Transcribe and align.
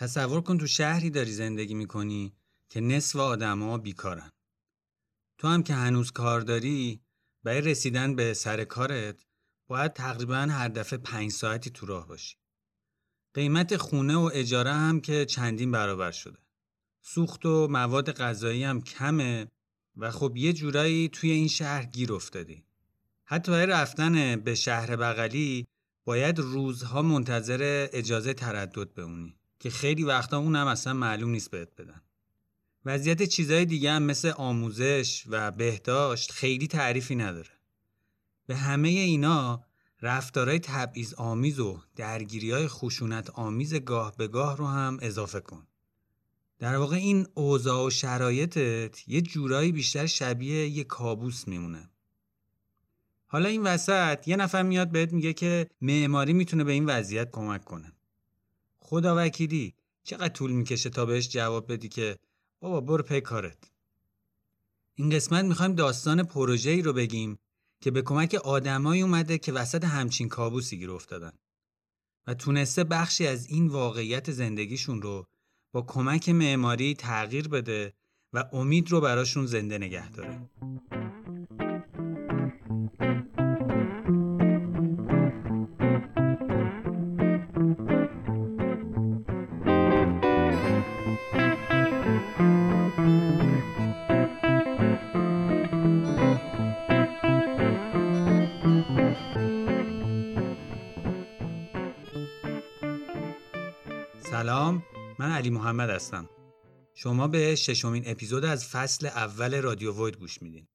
تصور 0.00 0.40
کن 0.40 0.58
تو 0.58 0.66
شهری 0.66 1.10
داری 1.10 1.32
زندگی 1.32 1.74
می‌کنی 1.74 2.32
که 2.68 2.80
نصف 2.80 3.16
آدما 3.16 3.78
بیکارن. 3.78 4.30
تو 5.38 5.48
هم 5.48 5.62
که 5.62 5.74
هنوز 5.74 6.10
کار 6.10 6.40
داری 6.40 7.00
برای 7.44 7.60
رسیدن 7.60 8.16
به 8.16 8.34
سر 8.34 8.64
کارت 8.64 9.24
باید 9.66 9.92
تقریبا 9.92 10.36
هر 10.36 10.68
دفعه 10.68 10.98
پنج 10.98 11.30
ساعتی 11.30 11.70
تو 11.70 11.86
راه 11.86 12.08
باشی. 12.08 12.36
قیمت 13.34 13.76
خونه 13.76 14.16
و 14.16 14.30
اجاره 14.34 14.72
هم 14.72 15.00
که 15.00 15.24
چندین 15.24 15.70
برابر 15.70 16.10
شده. 16.10 16.38
سوخت 17.02 17.46
و 17.46 17.68
مواد 17.68 18.12
غذایی 18.12 18.64
هم 18.64 18.80
کمه 18.80 19.46
و 19.96 20.10
خب 20.10 20.36
یه 20.36 20.52
جورایی 20.52 21.08
توی 21.08 21.30
این 21.30 21.48
شهر 21.48 21.84
گیر 21.84 22.12
افتادی. 22.12 22.64
حتی 23.24 23.52
برای 23.52 23.66
رفتن 23.66 24.36
به 24.36 24.54
شهر 24.54 24.96
بغلی 24.96 25.66
باید 26.04 26.38
روزها 26.38 27.02
منتظر 27.02 27.88
اجازه 27.92 28.34
تردد 28.34 28.94
بمونی 28.94 29.39
که 29.60 29.70
خیلی 29.70 30.04
وقتا 30.04 30.38
اونم 30.38 30.66
اصلا 30.66 30.92
معلوم 30.92 31.30
نیست 31.30 31.50
بهت 31.50 31.68
بدن. 31.78 32.02
وضعیت 32.84 33.22
چیزهای 33.22 33.64
دیگه 33.64 33.92
هم 33.92 34.02
مثل 34.02 34.32
آموزش 34.36 35.24
و 35.26 35.50
بهداشت 35.50 36.32
خیلی 36.32 36.66
تعریفی 36.66 37.14
نداره. 37.14 37.50
به 38.46 38.56
همه 38.56 38.88
اینا 38.88 39.64
رفتارهای 40.02 40.58
تبعیض 40.58 41.14
آمیز 41.14 41.60
و 41.60 41.80
درگیری 41.96 42.50
های 42.50 42.68
خشونت 42.68 43.30
آمیز 43.30 43.74
گاه 43.74 44.16
به 44.16 44.28
گاه 44.28 44.56
رو 44.56 44.66
هم 44.66 44.98
اضافه 45.02 45.40
کن. 45.40 45.66
در 46.58 46.76
واقع 46.76 46.96
این 46.96 47.26
اوضاع 47.34 47.86
و 47.86 47.90
شرایطت 47.90 49.08
یه 49.08 49.20
جورایی 49.20 49.72
بیشتر 49.72 50.06
شبیه 50.06 50.68
یه 50.68 50.84
کابوس 50.84 51.48
میمونه. 51.48 51.90
حالا 53.26 53.48
این 53.48 53.62
وسط 53.62 54.28
یه 54.28 54.36
نفر 54.36 54.62
میاد 54.62 54.90
بهت 54.90 55.12
میگه 55.12 55.32
که 55.32 55.70
معماری 55.80 56.32
می‌تونه 56.32 56.64
به 56.64 56.72
این 56.72 56.86
وضعیت 56.86 57.30
کمک 57.30 57.64
کنه. 57.64 57.92
خدا 58.90 59.14
وکیلی 59.18 59.74
چقدر 60.04 60.28
طول 60.28 60.50
می‌کشه 60.50 60.90
تا 60.90 61.06
بهش 61.06 61.28
جواب 61.28 61.72
بدی 61.72 61.88
که 61.88 62.16
بابا 62.60 62.80
برو 62.80 63.02
پی 63.02 63.20
کارت. 63.20 63.70
این 64.94 65.10
قسمت 65.10 65.44
می‌خوایم 65.44 65.74
داستان 65.74 66.22
پروژه‌ای 66.22 66.82
رو 66.82 66.92
بگیم 66.92 67.38
که 67.80 67.90
به 67.90 68.02
کمک 68.02 68.34
آدمایی 68.34 69.02
اومده 69.02 69.38
که 69.38 69.52
وسط 69.52 69.84
همچین 69.84 70.28
کابوسی 70.28 70.78
گیر 70.78 70.90
افتادن 70.90 71.32
و 72.26 72.34
تونسته 72.34 72.84
بخشی 72.84 73.26
از 73.26 73.46
این 73.46 73.66
واقعیت 73.66 74.30
زندگیشون 74.30 75.02
رو 75.02 75.26
با 75.72 75.82
کمک 75.82 76.28
معماری 76.28 76.94
تغییر 76.94 77.48
بده 77.48 77.92
و 78.32 78.44
امید 78.52 78.90
رو 78.90 79.00
براشون 79.00 79.46
زنده 79.46 79.78
نگه 79.78 80.10
داره. 80.10 80.50
من 105.30 105.36
علی 105.36 105.50
محمد 105.50 105.90
هستم. 105.90 106.28
شما 106.94 107.28
به 107.28 107.54
ششمین 107.54 108.02
اپیزود 108.06 108.44
از 108.44 108.66
فصل 108.66 109.06
اول 109.06 109.62
رادیو 109.62 110.04
وید 110.04 110.16
گوش 110.16 110.42
میدین. 110.42 110.66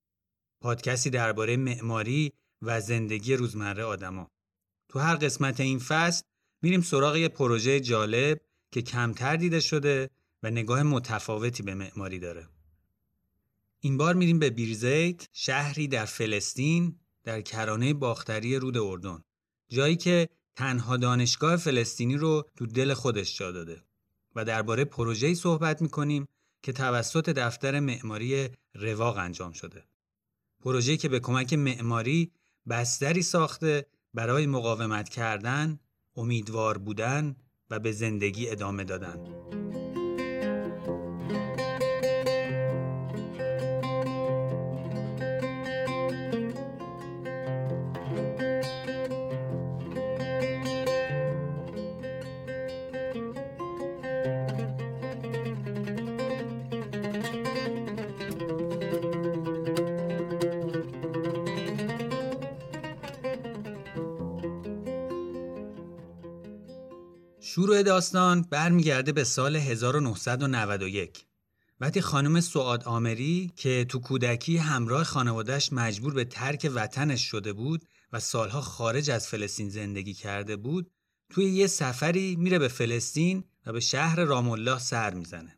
پادکستی 0.62 1.10
درباره 1.10 1.58
معماری 1.58 2.34
و 2.62 2.82
زندگی 2.82 3.36
روزمره 3.36 3.84
آدما. 3.84 4.32
تو 4.90 5.00
هر 5.00 5.16
قسمت 5.16 5.60
این 5.60 5.80
فصل 5.80 6.24
میریم 6.62 6.82
سراغ 6.82 7.16
یه 7.16 7.28
پروژه 7.28 7.80
جالب 7.80 8.42
که 8.72 8.82
کمتر 8.82 9.36
دیده 9.36 9.60
شده 9.60 10.10
و 10.44 10.50
نگاه 10.50 10.84
متفاوتی 10.84 11.64
به 11.64 11.76
معماری 11.76 12.20
داره. 12.20 12.48
این 13.80 13.98
بار 13.98 14.14
میریم 14.14 14.40
به 14.40 14.50
بیرزیت 14.50 15.28
شهری 15.34 15.88
در 15.88 16.06
فلسطین 16.06 17.00
در 17.24 17.42
کرانه 17.42 17.94
باختری 17.94 18.56
رود 18.56 18.78
اردن. 18.78 19.24
جایی 19.70 19.96
که 19.96 20.30
تنها 20.56 20.98
دانشگاه 20.98 21.58
فلسطینی 21.58 22.18
رو 22.18 22.50
تو 22.58 22.66
دل 22.66 22.94
خودش 22.94 23.38
جا 23.38 23.52
داده. 23.52 23.82
و 24.36 24.46
درباره 24.46 24.86
پروژه‌ای 24.86 25.36
صحبت 25.36 25.82
می‌کنیم 25.82 26.26
که 26.64 26.74
توسط 26.74 27.30
دفتر 27.30 27.80
معماری 27.80 28.50
رواق 28.76 29.18
انجام 29.18 29.52
شده. 29.52 29.84
پروژه‌ای 30.60 30.98
که 30.98 31.10
به 31.10 31.20
کمک 31.20 31.54
معماری 31.54 32.32
بستری 32.70 33.22
ساخته 33.22 33.86
برای 34.14 34.48
مقاومت 34.48 35.10
کردن، 35.10 35.80
امیدوار 36.16 36.78
بودن 36.78 37.36
و 37.70 37.80
به 37.80 37.92
زندگی 37.92 38.50
ادامه 38.50 38.84
دادن. 38.84 39.20
شروع 67.66 67.84
داستان 67.84 68.42
برمیگرده 68.42 69.12
به 69.12 69.24
سال 69.24 69.56
1991 69.56 71.26
وقتی 71.80 72.02
خانم 72.02 72.42
سعاد 72.42 72.84
آمری 72.84 73.52
که 73.56 73.86
تو 73.90 74.00
کودکی 74.00 74.58
همراه 74.58 75.04
خانوادهش 75.04 75.74
مجبور 75.74 76.14
به 76.14 76.26
ترک 76.26 76.72
وطنش 76.76 77.22
شده 77.22 77.54
بود 77.54 77.86
و 78.14 78.20
سالها 78.20 78.62
خارج 78.62 79.12
از 79.12 79.28
فلسطین 79.28 79.70
زندگی 79.70 80.14
کرده 80.14 80.56
بود 80.56 80.92
توی 81.30 81.46
یه 81.46 81.68
سفری 81.68 82.36
میره 82.36 82.60
به 82.60 82.68
فلسطین 82.68 83.44
و 83.66 83.74
به 83.74 83.80
شهر 83.80 84.20
رام 84.20 84.50
الله 84.50 84.80
سر 84.80 85.14
می‌زنه. 85.14 85.58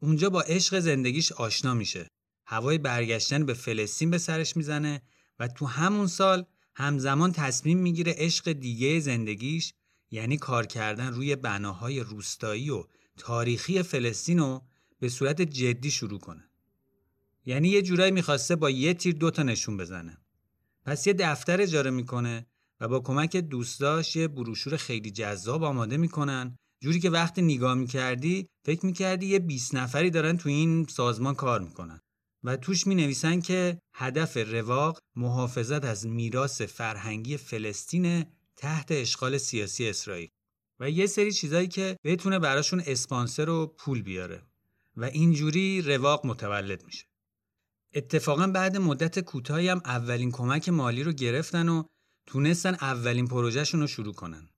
اونجا 0.00 0.30
با 0.30 0.40
عشق 0.40 0.78
زندگیش 0.78 1.32
آشنا 1.32 1.74
میشه. 1.74 2.06
هوای 2.46 2.78
برگشتن 2.78 3.46
به 3.46 3.54
فلسطین 3.54 4.10
به 4.10 4.18
سرش 4.18 4.56
می‌زنه 4.56 5.02
و 5.38 5.48
تو 5.48 5.66
همون 5.66 6.06
سال 6.06 6.44
همزمان 6.74 7.32
تصمیم 7.32 7.78
می‌گیره 7.78 8.14
عشق 8.18 8.52
دیگه 8.52 9.00
زندگیش 9.00 9.72
یعنی 10.10 10.36
کار 10.36 10.66
کردن 10.66 11.12
روی 11.12 11.36
بناهای 11.36 12.00
روستایی 12.00 12.70
و 12.70 12.84
تاریخی 13.16 13.82
فلسطین 13.82 14.38
رو 14.38 14.62
به 15.00 15.08
صورت 15.08 15.42
جدی 15.42 15.90
شروع 15.90 16.18
کنه. 16.18 16.44
یعنی 17.46 17.68
یه 17.68 17.82
جورایی 17.82 18.12
می‌خواسته 18.12 18.56
با 18.56 18.70
یه 18.70 18.94
تیر 18.94 19.14
دوتا 19.14 19.42
نشون 19.42 19.76
بزنه. 19.76 20.18
پس 20.84 21.06
یه 21.06 21.12
دفتر 21.12 21.60
اجاره 21.60 21.90
می‌کنه 21.90 22.46
و 22.80 22.88
با 22.88 23.00
کمک 23.00 23.36
دوستاش 23.36 24.16
یه 24.16 24.28
بروشور 24.28 24.76
خیلی 24.76 25.10
جذاب 25.10 25.64
آماده 25.64 25.96
می‌کنن 25.96 26.56
جوری 26.82 27.00
که 27.00 27.10
وقتی 27.10 27.42
نگاه 27.42 27.74
می‌کردی 27.74 28.46
فکر 28.64 28.86
می‌کردی 28.86 29.26
یه 29.26 29.38
20 29.38 29.74
نفری 29.74 30.10
دارن 30.10 30.36
تو 30.36 30.48
این 30.48 30.86
سازمان 30.86 31.34
کار 31.34 31.60
می‌کنن 31.60 32.00
و 32.44 32.56
توش 32.56 32.86
می 32.86 32.94
نویسن 32.94 33.40
که 33.40 33.78
هدف 33.94 34.36
رواق 34.36 34.98
محافظت 35.16 35.84
از 35.84 36.06
میراث 36.06 36.62
فرهنگی 36.62 37.36
فلسطین 37.36 38.24
تحت 38.58 38.86
اشغال 38.90 39.38
سیاسی 39.38 39.88
اسرائیل 39.88 40.28
و 40.80 40.90
یه 40.90 41.06
سری 41.06 41.32
چیزایی 41.32 41.68
که 41.68 41.96
بتونه 42.04 42.38
براشون 42.38 42.82
اسپانسر 42.86 43.48
و 43.48 43.66
پول 43.66 44.02
بیاره 44.02 44.42
و 44.96 45.04
اینجوری 45.04 45.82
رواق 45.82 46.26
متولد 46.26 46.84
میشه. 46.84 47.06
اتفاقا 47.94 48.46
بعد 48.46 48.76
مدت 48.76 49.18
کوتاهی 49.18 49.68
هم 49.68 49.80
اولین 49.84 50.30
کمک 50.30 50.68
مالی 50.68 51.02
رو 51.02 51.12
گرفتن 51.12 51.68
و 51.68 51.84
تونستن 52.26 52.74
اولین 52.74 53.28
پروژهشون 53.28 53.80
رو 53.80 53.86
شروع 53.86 54.14
کنن. 54.14 54.48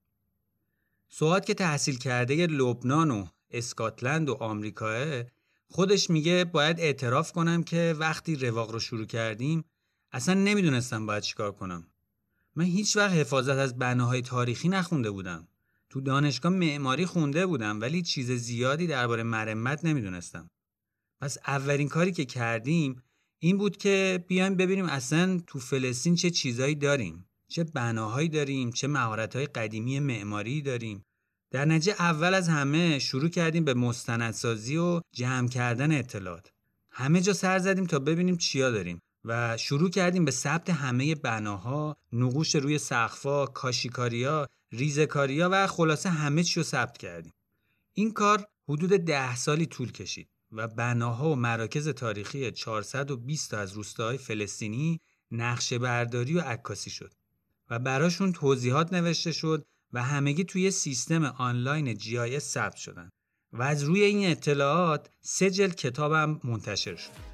سواد 1.08 1.44
که 1.44 1.54
تحصیل 1.54 1.98
کرده 1.98 2.46
لبنان 2.46 3.10
و 3.10 3.26
اسکاتلند 3.50 4.28
و 4.28 4.34
آمریکاه 4.34 5.24
خودش 5.68 6.10
میگه 6.10 6.44
باید 6.44 6.80
اعتراف 6.80 7.32
کنم 7.32 7.62
که 7.62 7.94
وقتی 7.98 8.36
رواق 8.36 8.70
رو 8.70 8.80
شروع 8.80 9.06
کردیم 9.06 9.64
اصلا 10.12 10.34
نمی‌دونستم 10.34 11.06
باید 11.06 11.22
چیکار 11.22 11.52
کنم. 11.52 11.89
من 12.56 12.64
هیچ 12.64 12.96
وقت 12.96 13.12
حفاظت 13.12 13.56
از 13.56 13.78
بناهای 13.78 14.22
تاریخی 14.22 14.68
نخونده 14.68 15.10
بودم. 15.10 15.48
تو 15.90 16.00
دانشگاه 16.00 16.52
معماری 16.52 17.06
خونده 17.06 17.46
بودم 17.46 17.80
ولی 17.80 18.02
چیز 18.02 18.30
زیادی 18.30 18.86
درباره 18.86 19.22
مرمت 19.22 19.84
نمی‌دونستم. 19.84 20.50
پس 21.20 21.38
اولین 21.46 21.88
کاری 21.88 22.12
که 22.12 22.24
کردیم 22.24 23.02
این 23.38 23.58
بود 23.58 23.76
که 23.76 24.24
بیایم 24.28 24.54
ببینیم 24.54 24.84
اصلا 24.84 25.40
تو 25.46 25.58
فلسطین 25.58 26.14
چه 26.14 26.30
چیزایی 26.30 26.74
داریم. 26.74 27.26
چه 27.48 27.64
بناهایی 27.64 28.28
داریم، 28.28 28.70
چه 28.70 28.88
مهارت‌های 28.88 29.46
قدیمی 29.46 30.00
معماری 30.00 30.62
داریم. 30.62 31.04
در 31.50 31.64
نتیجه 31.64 31.92
اول 31.98 32.34
از 32.34 32.48
همه 32.48 32.98
شروع 32.98 33.28
کردیم 33.28 33.64
به 33.64 33.74
مستندسازی 33.74 34.76
و 34.76 35.00
جمع 35.14 35.48
کردن 35.48 35.98
اطلاعات. 35.98 36.50
همه 36.90 37.20
جا 37.20 37.32
سر 37.32 37.58
زدیم 37.58 37.86
تا 37.86 37.98
ببینیم 37.98 38.36
چیا 38.36 38.70
داریم. 38.70 39.00
و 39.24 39.56
شروع 39.56 39.90
کردیم 39.90 40.24
به 40.24 40.30
ثبت 40.30 40.70
همه 40.70 41.14
بناها، 41.14 41.96
نقوش 42.12 42.54
روی 42.54 42.78
سقفا، 42.78 43.46
کاشیکاریا، 43.46 44.46
ریزکاریا 44.72 45.48
و 45.52 45.66
خلاصه 45.66 46.10
همه 46.10 46.42
چی 46.42 46.60
رو 46.60 46.64
ثبت 46.64 46.98
کردیم. 46.98 47.32
این 47.94 48.12
کار 48.12 48.46
حدود 48.68 48.90
ده 48.90 49.36
سالی 49.36 49.66
طول 49.66 49.92
کشید 49.92 50.28
و 50.52 50.68
بناها 50.68 51.30
و 51.30 51.36
مراکز 51.36 51.88
تاریخی 51.88 52.50
420 52.50 53.54
از 53.54 53.72
روستاهای 53.72 54.18
فلسطینی 54.18 55.00
نقشه 55.30 55.78
برداری 55.78 56.34
و 56.34 56.40
عکاسی 56.40 56.90
شد 56.90 57.12
و 57.70 57.78
براشون 57.78 58.32
توضیحات 58.32 58.92
نوشته 58.92 59.32
شد 59.32 59.66
و 59.92 60.02
همگی 60.02 60.44
توی 60.44 60.70
سیستم 60.70 61.24
آنلاین 61.24 61.94
GIS 61.98 62.38
ثبت 62.38 62.76
شدن 62.76 63.10
و 63.52 63.62
از 63.62 63.82
روی 63.82 64.02
این 64.02 64.30
اطلاعات 64.30 65.10
سه 65.20 65.50
جلد 65.50 65.74
کتابم 65.74 66.40
منتشر 66.44 66.96
شد 66.96 67.29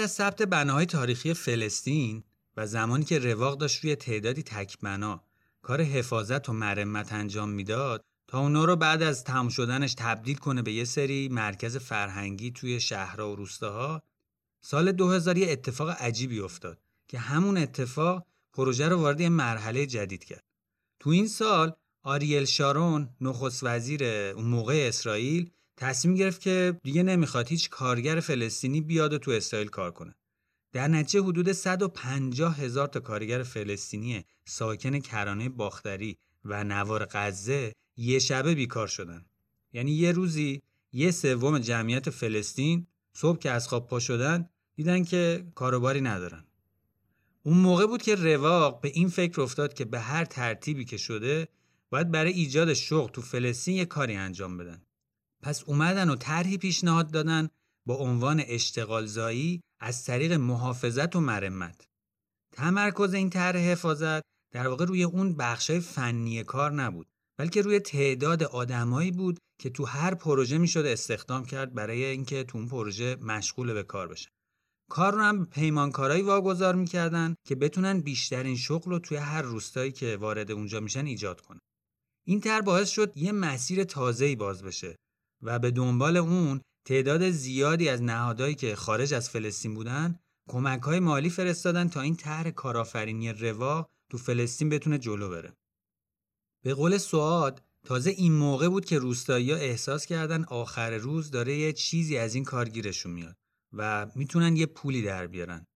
بعد 0.00 0.04
از 0.04 0.14
ثبت 0.14 0.42
بناهای 0.42 0.86
تاریخی 0.86 1.34
فلسطین 1.34 2.24
و 2.56 2.66
زمانی 2.66 3.04
که 3.04 3.18
رواق 3.18 3.58
داشت 3.58 3.84
روی 3.84 3.96
تعدادی 3.96 4.42
تکبنا 4.42 5.24
کار 5.62 5.82
حفاظت 5.82 6.48
و 6.48 6.52
مرمت 6.52 7.12
انجام 7.12 7.48
می‌داد 7.50 8.04
تا 8.28 8.40
اونا 8.40 8.64
رو 8.64 8.76
بعد 8.76 9.02
از 9.02 9.24
تمام 9.24 9.48
شدنش 9.48 9.94
تبدیل 9.98 10.36
کنه 10.36 10.62
به 10.62 10.72
یه 10.72 10.84
سری 10.84 11.28
مرکز 11.28 11.76
فرهنگی 11.76 12.50
توی 12.50 12.80
شهرها 12.80 13.32
و 13.32 13.36
روستاها 13.36 14.02
سال 14.60 14.92
2000 14.92 15.38
یه 15.38 15.52
اتفاق 15.52 15.90
عجیبی 15.90 16.40
افتاد 16.40 16.78
که 17.08 17.18
همون 17.18 17.56
اتفاق 17.56 18.26
پروژه 18.52 18.88
رو 18.88 18.96
وارد 18.96 19.20
یه 19.20 19.28
مرحله 19.28 19.86
جدید 19.86 20.24
کرد. 20.24 20.44
تو 21.00 21.10
این 21.10 21.28
سال 21.28 21.72
آریل 22.02 22.44
شارون 22.44 23.08
نخست 23.20 23.64
وزیر 23.64 24.04
اون 24.04 24.44
موقع 24.44 24.84
اسرائیل 24.88 25.50
تصمیم 25.80 26.14
گرفت 26.14 26.40
که 26.40 26.80
دیگه 26.82 27.02
نمی‌خواد 27.02 27.48
هیچ 27.48 27.70
کارگر 27.70 28.20
فلسطینی 28.20 28.80
بیاد 28.80 29.12
و 29.12 29.18
تو 29.18 29.30
اسرائیل 29.30 29.68
کار 29.68 29.90
کنه. 29.90 30.14
در 30.72 30.88
نتیجه 30.88 31.24
حدود 31.24 31.52
150 31.52 32.56
هزار 32.60 32.88
تا 32.88 33.00
کارگر 33.00 33.42
فلسطینی 33.42 34.24
ساکن 34.44 34.98
کرانه 34.98 35.48
باختری 35.48 36.16
و 36.44 36.64
نوار 36.64 37.08
غزه 37.10 37.72
یه 37.96 38.18
شبه 38.18 38.54
بیکار 38.54 38.86
شدن. 38.86 39.24
یعنی 39.72 39.90
یه 39.90 40.12
روزی 40.12 40.62
یه 40.92 41.10
سوم 41.10 41.58
جمعیت 41.58 42.10
فلسطین 42.10 42.86
صبح 43.12 43.38
که 43.38 43.50
از 43.50 43.68
خواب 43.68 43.86
پا 43.86 43.98
شدن 43.98 44.48
دیدن 44.74 45.04
که 45.04 45.46
کاروباری 45.54 46.00
ندارن. 46.00 46.44
اون 47.42 47.56
موقع 47.56 47.86
بود 47.86 48.02
که 48.02 48.14
رواق 48.14 48.80
به 48.80 48.88
این 48.88 49.08
فکر 49.08 49.40
افتاد 49.40 49.74
که 49.74 49.84
به 49.84 50.00
هر 50.00 50.24
ترتیبی 50.24 50.84
که 50.84 50.96
شده 50.96 51.48
باید 51.90 52.10
برای 52.10 52.32
ایجاد 52.32 52.74
شغل 52.74 53.10
تو 53.10 53.22
فلسطین 53.22 53.76
یه 53.76 53.84
کاری 53.84 54.16
انجام 54.16 54.56
بدن. 54.56 54.82
پس 55.42 55.64
اومدن 55.64 56.10
و 56.10 56.16
طرحی 56.16 56.58
پیشنهاد 56.58 57.10
دادن 57.10 57.48
با 57.86 57.94
عنوان 57.94 58.42
اشتغال 58.46 59.06
زایی 59.06 59.60
از 59.80 60.04
طریق 60.04 60.32
محافظت 60.32 61.16
و 61.16 61.20
مرمت. 61.20 61.84
تمرکز 62.52 63.14
این 63.14 63.30
طرح 63.30 63.60
حفاظت 63.60 64.22
در 64.52 64.68
واقع 64.68 64.84
روی 64.84 65.04
اون 65.04 65.36
بخشای 65.36 65.80
فنی 65.80 66.44
کار 66.44 66.72
نبود 66.72 67.06
بلکه 67.38 67.62
روی 67.62 67.80
تعداد 67.80 68.42
آدمایی 68.42 69.10
بود 69.10 69.38
که 69.60 69.70
تو 69.70 69.84
هر 69.84 70.14
پروژه 70.14 70.58
می‌شد 70.58 70.86
استخدام 70.86 71.44
کرد 71.44 71.74
برای 71.74 72.04
اینکه 72.04 72.44
تو 72.44 72.58
اون 72.58 72.68
پروژه 72.68 73.16
مشغول 73.16 73.72
به 73.72 73.82
کار 73.82 74.08
بشن. 74.08 74.30
کار 74.90 75.14
رو 75.14 75.20
هم 75.20 75.46
پیمانکارایی 75.46 76.22
واگذار 76.22 76.74
می‌کردن 76.74 77.34
که 77.46 77.54
بتونن 77.54 78.00
بیشترین 78.00 78.56
شغل 78.56 78.90
رو 78.90 78.98
توی 78.98 79.16
هر 79.16 79.42
روستایی 79.42 79.92
که 79.92 80.16
وارد 80.16 80.50
اونجا 80.50 80.80
میشن 80.80 81.06
ایجاد 81.06 81.40
کنن. 81.40 81.60
این 82.26 82.40
طرح 82.40 82.60
باعث 82.60 82.90
شد 82.90 83.16
یه 83.16 83.32
مسیر 83.32 83.84
تازه‌ای 83.84 84.36
باز 84.36 84.62
بشه 84.62 84.96
و 85.42 85.58
به 85.58 85.70
دنبال 85.70 86.16
اون 86.16 86.60
تعداد 86.86 87.30
زیادی 87.30 87.88
از 87.88 88.02
نهادهایی 88.02 88.54
که 88.54 88.76
خارج 88.76 89.14
از 89.14 89.30
فلسطین 89.30 89.74
بودن 89.74 90.18
کمک 90.48 90.82
های 90.82 91.00
مالی 91.00 91.30
فرستادن 91.30 91.88
تا 91.88 92.00
این 92.00 92.16
طرح 92.16 92.50
کارآفرینی 92.50 93.32
روا 93.32 93.86
تو 94.10 94.18
فلسطین 94.18 94.68
بتونه 94.68 94.98
جلو 94.98 95.28
بره. 95.30 95.52
به 96.64 96.74
قول 96.74 96.98
سواد 96.98 97.62
تازه 97.86 98.10
این 98.10 98.32
موقع 98.32 98.68
بود 98.68 98.84
که 98.84 98.98
روستایی 98.98 99.52
احساس 99.52 100.06
کردن 100.06 100.44
آخر 100.44 100.96
روز 100.96 101.30
داره 101.30 101.56
یه 101.56 101.72
چیزی 101.72 102.16
از 102.16 102.34
این 102.34 102.44
کارگیرشون 102.44 103.12
میاد 103.12 103.36
و 103.72 104.10
می‌تونن 104.14 104.56
یه 104.56 104.66
پولی 104.66 105.02
در 105.02 105.26
بیارن. 105.26 105.66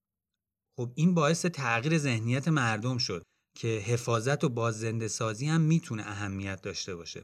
خب 0.77 0.93
این 0.95 1.15
باعث 1.15 1.47
تغییر 1.47 1.99
ذهنیت 1.99 2.49
مردم 2.49 2.99
شد 2.99 3.23
که 3.57 3.69
حفاظت 3.69 4.45
و 4.45 4.49
باززنده 4.49 5.09
سازی 5.09 5.47
هم 5.47 5.61
می‌تونه 5.61 6.03
اهمیت 6.03 6.63
داشته 6.63 6.97
باشه. 6.97 7.23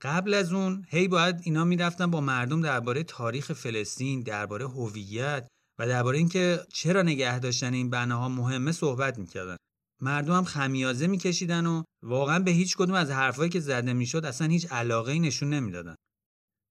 قبل 0.00 0.34
از 0.34 0.52
اون 0.52 0.84
هی 0.88 1.08
باید 1.08 1.40
اینا 1.42 1.64
می‌رفتن 1.64 2.10
با 2.10 2.20
مردم 2.20 2.62
درباره 2.62 3.02
تاریخ 3.02 3.52
فلسطین 3.52 4.22
درباره 4.22 4.68
هویت 4.68 5.48
و 5.78 5.86
درباره 5.86 6.18
اینکه 6.18 6.60
چرا 6.72 7.02
نگه 7.02 7.38
داشتن 7.38 7.74
این 7.74 7.90
بناها 7.90 8.28
مهمه 8.28 8.72
صحبت 8.72 9.18
می‌کردن. 9.18 9.56
مردم 10.02 10.32
هم 10.32 10.44
خمیازه 10.44 11.06
میکشیدن 11.06 11.66
و 11.66 11.82
واقعا 12.02 12.38
به 12.38 12.50
هیچ 12.50 12.76
کدوم 12.76 12.94
از 12.94 13.10
حرفایی 13.10 13.50
که 13.50 13.60
زده 13.60 13.92
می‌شد 13.92 14.24
اصلا 14.24 14.48
هیچ 14.48 14.72
علاقه 14.72 15.12
ای 15.12 15.20
نشون 15.20 15.50
نمی‌دادن. 15.50 15.94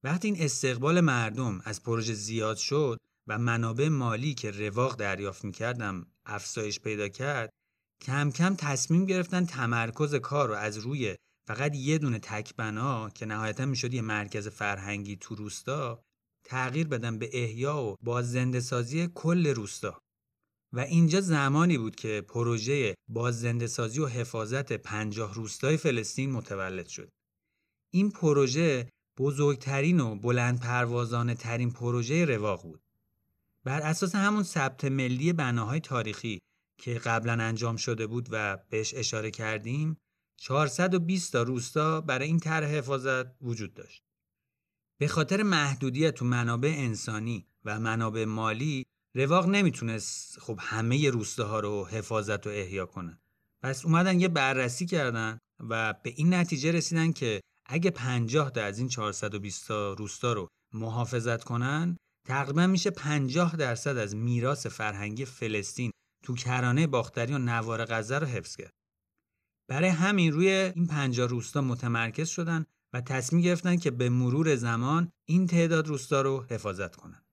وقتی 0.04 0.28
این 0.28 0.42
استقبال 0.42 1.02
مردم 1.02 1.62
از 1.64 1.84
پروژه 1.84 2.14
زیاد 2.14 2.58
شد 2.58 3.00
و 3.28 3.38
منابع 3.38 3.88
مالی 3.88 4.34
که 4.34 4.52
رواق 4.52 4.96
دریافت 4.96 5.46
می‌کردم 5.46 6.08
افزایش 6.26 6.80
پیدا 6.80 7.08
کرد 7.08 7.50
کم 8.02 8.32
کم 8.32 8.56
تصمیم 8.56 9.06
گرفتن 9.06 9.46
تمرکز 9.46 10.16
کار 10.16 10.48
رو 10.48 10.56
از 10.56 10.78
روی 10.78 11.16
فقط 11.48 11.76
یه 11.76 11.98
دونه 11.98 12.20
تک 12.20 12.56
بنا 12.56 13.10
که 13.10 13.26
نهایتا 13.26 13.66
می‌شد 13.66 13.94
یه 13.94 14.02
مرکز 14.02 14.48
فرهنگی 14.48 15.16
تو 15.16 15.36
روستا 15.36 16.02
تغییر 16.46 16.88
بدن 16.88 17.20
به 17.20 17.30
احیا 17.34 17.84
و 17.84 17.96
باززنده 18.02 18.60
سازی 18.60 19.08
کل 19.08 19.48
روستا. 19.48 20.02
و 20.74 20.80
اینجا 20.80 21.22
زمانی 21.22 21.78
بود 21.78 21.96
که 21.96 22.26
پروژه 22.28 22.96
باززنده 23.10 23.68
سازی 23.68 24.00
و 24.00 24.08
حفاظت 24.08 24.74
پنجاه 24.74 25.34
روستای 25.34 25.78
فلسطین 25.78 26.32
متولد 26.32 26.88
شد. 26.88 27.10
این 27.94 28.12
پروژه 28.12 28.90
بزرگترین 29.20 30.00
و 30.00 30.16
بلند 30.16 30.60
پروازانه 30.60 31.36
ترین 31.36 31.72
پروژه 31.72 32.26
رواق 32.26 32.64
بود. 32.64 32.82
بر 33.64 33.82
اساس 33.82 34.16
همون 34.16 34.44
ثبت 34.44 34.86
ملی 34.86 35.34
بناهای 35.34 35.80
تاریخی 35.80 36.40
که 36.82 36.94
قبلا 36.94 37.44
انجام 37.44 37.76
شده 37.76 38.08
بود 38.08 38.28
و 38.32 38.58
بهش 38.70 38.94
اشاره 38.94 39.32
کردیم 39.32 39.98
420 40.38 41.32
تا 41.32 41.44
روستا 41.44 42.02
برای 42.02 42.28
این 42.28 42.40
طرح 42.40 42.68
حفاظت 42.68 43.26
وجود 43.42 43.74
داشت. 43.74 44.04
به 44.98 45.08
خاطر 45.08 45.44
محدودیت 45.44 46.16
تو 46.16 46.26
منابع 46.26 46.74
انسانی 46.78 47.48
و 47.66 47.80
منابع 47.80 48.26
مالی 48.26 48.86
رواق 49.16 49.48
نمی‌تونست 49.48 50.40
خب 50.40 50.60
همه 50.62 51.10
روستاها 51.10 51.60
رو 51.60 51.86
حفاظت 51.86 52.48
و 52.48 52.50
احیا 52.50 52.86
کنه. 52.86 53.20
پس 53.62 53.86
اومدن 53.86 54.20
یه 54.20 54.28
بررسی 54.28 54.86
کردن 54.86 55.40
و 55.70 55.94
به 56.04 56.14
این 56.16 56.34
نتیجه 56.34 56.72
رسیدن 56.72 57.12
که 57.12 57.42
اگه 57.66 57.92
50 57.92 58.52
تا 58.52 58.62
از 58.62 58.80
این 58.80 58.88
420 58.88 59.68
تا 59.68 59.94
روستا 59.94 60.34
رو 60.34 60.48
محافظت 60.74 61.44
کنن 61.44 61.98
تقریبا 62.28 62.68
میشه 62.68 62.90
50 62.90 63.56
درصد 63.56 63.98
از 63.98 64.16
میراث 64.16 64.68
فرهنگی 64.68 65.26
فلسطین 65.26 65.92
تو 66.24 66.36
کرانه 66.36 66.88
باختری 66.88 67.34
و 67.34 67.38
نوار 67.38 67.86
غزه 67.86 68.20
رو 68.20 68.28
حفظ 68.28 68.56
کرد. 68.56 68.74
برای 69.68 69.90
همین 69.90 70.32
روی 70.32 70.48
این 70.48 70.88
پنجاه 70.88 71.28
روستا 71.28 71.62
متمرکز 71.62 72.28
شدند 72.28 72.66
و 72.94 73.02
تصمیم 73.02 73.42
گرفتن 73.42 73.76
که 73.78 73.92
به 73.92 74.10
مرور 74.10 74.56
زمان 74.56 75.12
این 75.26 75.48
تعداد 75.48 75.88
روستا 75.88 76.22
رو 76.22 76.46
حفاظت 76.50 76.96
کنند. 76.96 77.26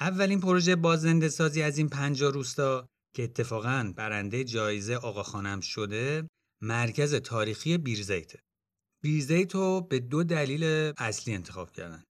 اولین 0.00 0.40
پروژه 0.40 0.76
بازنده 0.76 1.28
سازی 1.28 1.62
از 1.62 1.78
این 1.78 1.88
پنجا 1.88 2.30
روستا 2.30 2.86
که 3.14 3.24
اتفاقا 3.24 3.92
برنده 3.96 4.44
جایزه 4.44 4.94
آقاخانم 4.94 5.60
شده 5.60 6.28
مرکز 6.62 7.14
تاریخی 7.14 7.78
بیرزیته. 7.78 8.38
بیرزیت 9.02 9.54
رو 9.54 9.80
به 9.80 9.98
دو 9.98 10.24
دلیل 10.24 10.92
اصلی 10.98 11.34
انتخاب 11.34 11.70
کردن. 11.70 12.04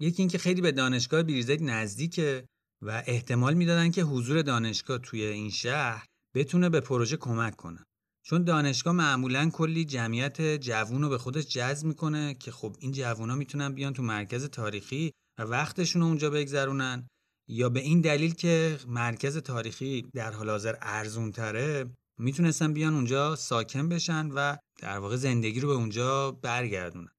یکی 0.00 0.22
اینکه 0.22 0.38
خیلی 0.38 0.60
به 0.60 0.72
دانشگاه 0.72 1.22
بیرزیت 1.22 1.62
نزدیکه 1.62 2.46
و 2.82 3.02
احتمال 3.06 3.54
می‌دادن 3.54 3.90
که 3.90 4.02
حضور 4.02 4.42
دانشگاه 4.42 4.98
توی 4.98 5.22
این 5.22 5.50
شهر 5.50 6.06
بتونه 6.34 6.68
به 6.68 6.80
پروژه 6.80 7.16
کمک 7.16 7.56
کنه. 7.56 7.84
چون 8.26 8.44
دانشگاه 8.44 8.94
معمولا 8.94 9.50
کلی 9.50 9.84
جمعیت 9.84 10.42
جوون 10.42 11.02
رو 11.02 11.08
به 11.08 11.18
خودش 11.18 11.46
جذب 11.46 11.86
می‌کنه 11.86 12.34
که 12.34 12.50
خب 12.50 12.76
این 12.78 12.92
جوونا 12.92 13.34
می‌تونن 13.34 13.74
بیان 13.74 13.92
تو 13.92 14.02
مرکز 14.02 14.44
تاریخی 14.44 15.12
و 15.38 15.42
وقتشون 15.42 16.02
رو 16.02 16.08
اونجا 16.08 16.30
بگذرونن 16.30 17.08
یا 17.48 17.68
به 17.68 17.80
این 17.80 18.00
دلیل 18.00 18.34
که 18.34 18.78
مرکز 18.86 19.36
تاریخی 19.36 20.02
در 20.14 20.32
حال 20.32 20.50
حاضر 20.50 20.74
ارزون 20.80 21.32
تره 21.32 21.90
می‌تونستن 22.18 22.72
بیان 22.72 22.94
اونجا 22.94 23.36
ساکن 23.36 23.88
بشن 23.88 24.26
و 24.26 24.56
در 24.78 24.98
واقع 24.98 25.16
زندگی 25.16 25.60
رو 25.60 25.68
به 25.68 25.74
اونجا 25.74 26.30
برگردونن 26.30 27.10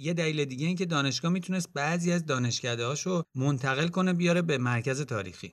یه 0.00 0.14
دلیل 0.14 0.44
دیگه 0.44 0.66
این 0.66 0.76
که 0.76 0.86
دانشگاه 0.86 1.32
می‌تونست 1.32 1.72
بعضی 1.72 2.12
از 2.12 2.26
دانشکده 2.26 2.86
هاشو 2.86 3.22
منتقل 3.34 3.88
کنه 3.88 4.12
بیاره 4.12 4.42
به 4.42 4.58
مرکز 4.58 5.00
تاریخی 5.00 5.52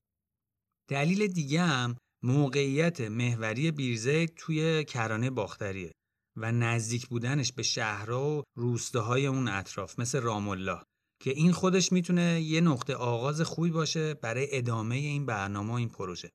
دلیل 0.90 1.28
دیگه 1.28 1.62
هم 1.62 1.98
موقعیت 2.24 3.02
محوری 3.02 3.72
بیرزه 3.72 4.28
توی 4.28 4.84
کرانه 4.84 5.30
باختریه 5.30 5.92
و 6.36 6.52
نزدیک 6.52 7.08
بودنش 7.08 7.54
به 7.54 7.64
شهرها 7.64 8.38
و 8.38 8.44
روستاهای 8.58 9.28
اون 9.28 9.48
اطراف 9.48 10.00
مثل 10.00 10.22
رام 10.22 10.48
الله 10.48 10.84
که 11.24 11.32
این 11.32 11.52
خودش 11.52 11.92
می‌تونه 11.92 12.42
یه 12.42 12.62
نقطه 12.62 12.96
آغاز 12.96 13.42
خوبی 13.42 13.70
باشه 13.70 14.14
برای 14.14 14.48
ادامه 14.52 14.96
این 14.96 15.26
برنامه 15.26 15.72
و 15.74 15.76
این 15.76 15.90
پروژه. 15.90 16.30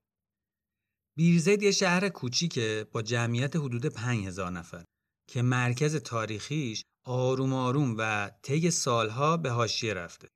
بیرزید 1.17 1.63
یه 1.63 1.71
شهر 1.71 2.09
کوچیکه 2.09 2.87
با 2.93 3.03
جمعیت 3.03 3.57
حدود 3.57 3.87
5000 3.87 4.51
نفر 4.51 4.85
که 5.29 5.43
مرکز 5.43 5.97
تاریخیش 5.97 6.83
آروم 7.05 7.53
آروم 7.53 7.95
و 7.99 8.31
طی 8.43 8.71
سالها 8.71 9.37
به 9.37 9.51
حاشیه 9.51 9.95
رفته. 9.95 10.29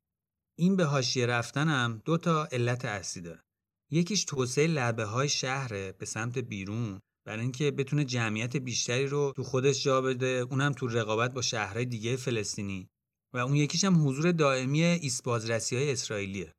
این 0.58 0.76
به 0.76 0.84
حاشیه 0.84 1.26
رفتن 1.26 1.68
هم 1.68 2.02
دو 2.04 2.18
تا 2.18 2.48
علت 2.52 2.84
اصلی 2.84 3.22
داره. 3.22 3.42
یکیش 3.90 4.24
توسعه 4.24 4.66
لبه 4.66 5.04
های 5.04 5.28
شهره 5.28 5.92
به 5.92 6.06
سمت 6.06 6.38
بیرون 6.38 7.00
برای 7.26 7.40
اینکه 7.40 7.70
بتونه 7.70 8.04
جمعیت 8.04 8.56
بیشتری 8.56 9.06
رو 9.06 9.32
تو 9.36 9.42
خودش 9.42 9.84
جا 9.84 10.00
بده 10.00 10.26
اونم 10.26 10.72
تو 10.72 10.86
رقابت 10.86 11.32
با 11.32 11.42
شهرهای 11.42 11.84
دیگه 11.84 12.16
فلسطینی 12.16 12.88
و 13.34 13.38
اون 13.38 13.56
یکیش 13.56 13.84
هم 13.84 14.08
حضور 14.08 14.32
دائمی 14.32 14.82
ایسبازرسی 14.82 15.76
های 15.76 15.92
اسرائیلیه. 15.92 16.52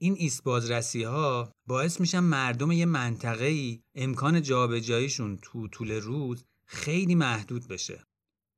این 0.00 0.14
ایسبازرسی 0.18 1.02
ها 1.02 1.52
باعث 1.66 2.00
میشن 2.00 2.20
مردم 2.20 2.72
یه 2.72 2.86
منطقه 2.86 3.44
ای 3.44 3.82
امکان 3.94 4.42
جابجاییشون 4.42 5.38
تو 5.42 5.68
طول 5.68 5.90
روز 5.90 6.44
خیلی 6.66 7.14
محدود 7.14 7.68
بشه. 7.68 8.04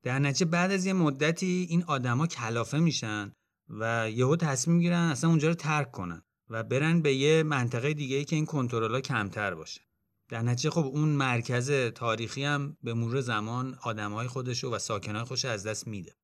در 0.03 0.19
نتیجه 0.19 0.45
بعد 0.45 0.71
از 0.71 0.87
یه 0.87 0.93
مدتی 0.93 1.67
این 1.71 1.83
آدما 1.83 2.27
کلافه 2.27 2.79
میشن 2.79 3.33
و 3.69 4.11
یهو 4.11 4.37
تصمیم 4.37 4.77
می‌گیرن 4.77 5.11
اصلا 5.11 5.31
اونجا 5.31 5.49
رو 5.49 5.55
ترک 5.55 5.91
کنن 5.91 6.23
و 6.49 6.63
برن 6.63 7.03
به 7.03 7.15
یه 7.15 7.43
منطقه 7.43 7.95
دیگه 7.95 8.17
ای 8.17 8.25
که 8.25 8.37
این 8.37 8.47
کنترل 8.47 9.01
کمتر 9.01 9.55
باشه. 9.55 9.81
در 10.29 10.43
نتیجه 10.43 10.71
خب 10.71 10.85
اون 10.85 11.09
مرکز 11.09 11.71
تاریخی 11.71 12.45
هم 12.45 12.77
به 12.83 12.95
مرور 12.95 13.21
زمان 13.21 13.79
آدمای 13.83 14.29
خودشو 14.29 14.71
و 14.71 14.79
ساکنای 14.79 15.25
خوش 15.25 15.45
از 15.45 15.67
دست 15.67 15.87
میده. 15.87 16.17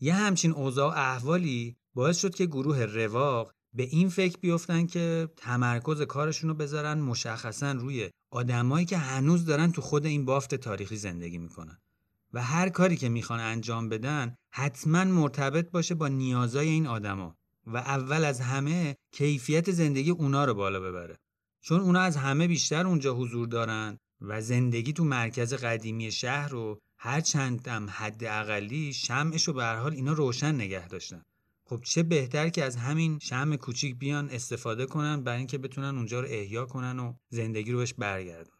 یه 0.00 0.14
همچین 0.14 0.52
اوضاع 0.52 0.98
احوالی 0.98 1.76
باعث 1.94 2.18
شد 2.18 2.34
که 2.34 2.46
گروه 2.46 2.84
رواق 2.84 3.52
به 3.74 3.82
این 3.82 4.08
فکر 4.08 4.38
بیفتن 4.40 4.86
که 4.86 5.28
تمرکز 5.36 6.02
کارشون 6.02 6.50
رو 6.50 6.56
بذارن 6.56 7.00
مشخصا 7.00 7.72
روی 7.72 8.10
آدمایی 8.30 8.86
که 8.86 8.96
هنوز 8.96 9.44
دارن 9.44 9.72
تو 9.72 9.82
خود 9.82 10.06
این 10.06 10.24
بافت 10.24 10.54
تاریخی 10.54 10.96
زندگی 10.96 11.38
می‌کنن 11.38 11.78
و 12.32 12.42
هر 12.42 12.68
کاری 12.68 12.96
که 12.96 13.08
می‌خوان 13.08 13.40
انجام 13.40 13.88
بدن 13.88 14.34
حتما 14.50 15.04
مرتبط 15.04 15.70
باشه 15.70 15.94
با 15.94 16.08
نیازای 16.08 16.68
این 16.68 16.86
آدما 16.86 17.36
و 17.66 17.76
اول 17.76 18.24
از 18.24 18.40
همه 18.40 18.96
کیفیت 19.12 19.70
زندگی 19.70 20.10
اونا 20.10 20.44
رو 20.44 20.54
بالا 20.54 20.80
ببره. 20.80 21.18
چون 21.60 21.80
اونا 21.80 22.00
از 22.00 22.16
همه 22.16 22.48
بیشتر 22.48 22.86
اونجا 22.86 23.14
حضور 23.14 23.48
دارن 23.48 23.98
و 24.20 24.42
زندگی 24.42 24.92
تو 24.92 25.04
مرکز 25.04 25.54
قدیمی 25.54 26.12
شهر 26.12 26.48
رو 26.48 26.78
هر 26.98 27.20
چندم 27.20 27.86
حد 27.90 28.24
اقلی 28.24 28.92
شمعش 28.92 29.48
رو 29.48 29.54
به 29.54 29.64
حال 29.64 29.92
اینا 29.92 30.12
روشن 30.12 30.54
نگه 30.54 30.88
داشتن. 30.88 31.22
خب 31.64 31.80
چه 31.84 32.02
بهتر 32.02 32.48
که 32.48 32.64
از 32.64 32.76
همین 32.76 33.18
شمع 33.18 33.56
کوچیک 33.56 33.98
بیان 33.98 34.30
استفاده 34.30 34.86
کنن 34.86 35.24
برای 35.24 35.38
اینکه 35.38 35.58
بتونن 35.58 35.96
اونجا 35.96 36.20
رو 36.20 36.26
احیا 36.30 36.64
کنن 36.66 36.98
و 36.98 37.14
زندگی 37.28 37.72
رو 37.72 37.78
بهش 37.78 37.94
برگردونن 37.94 38.51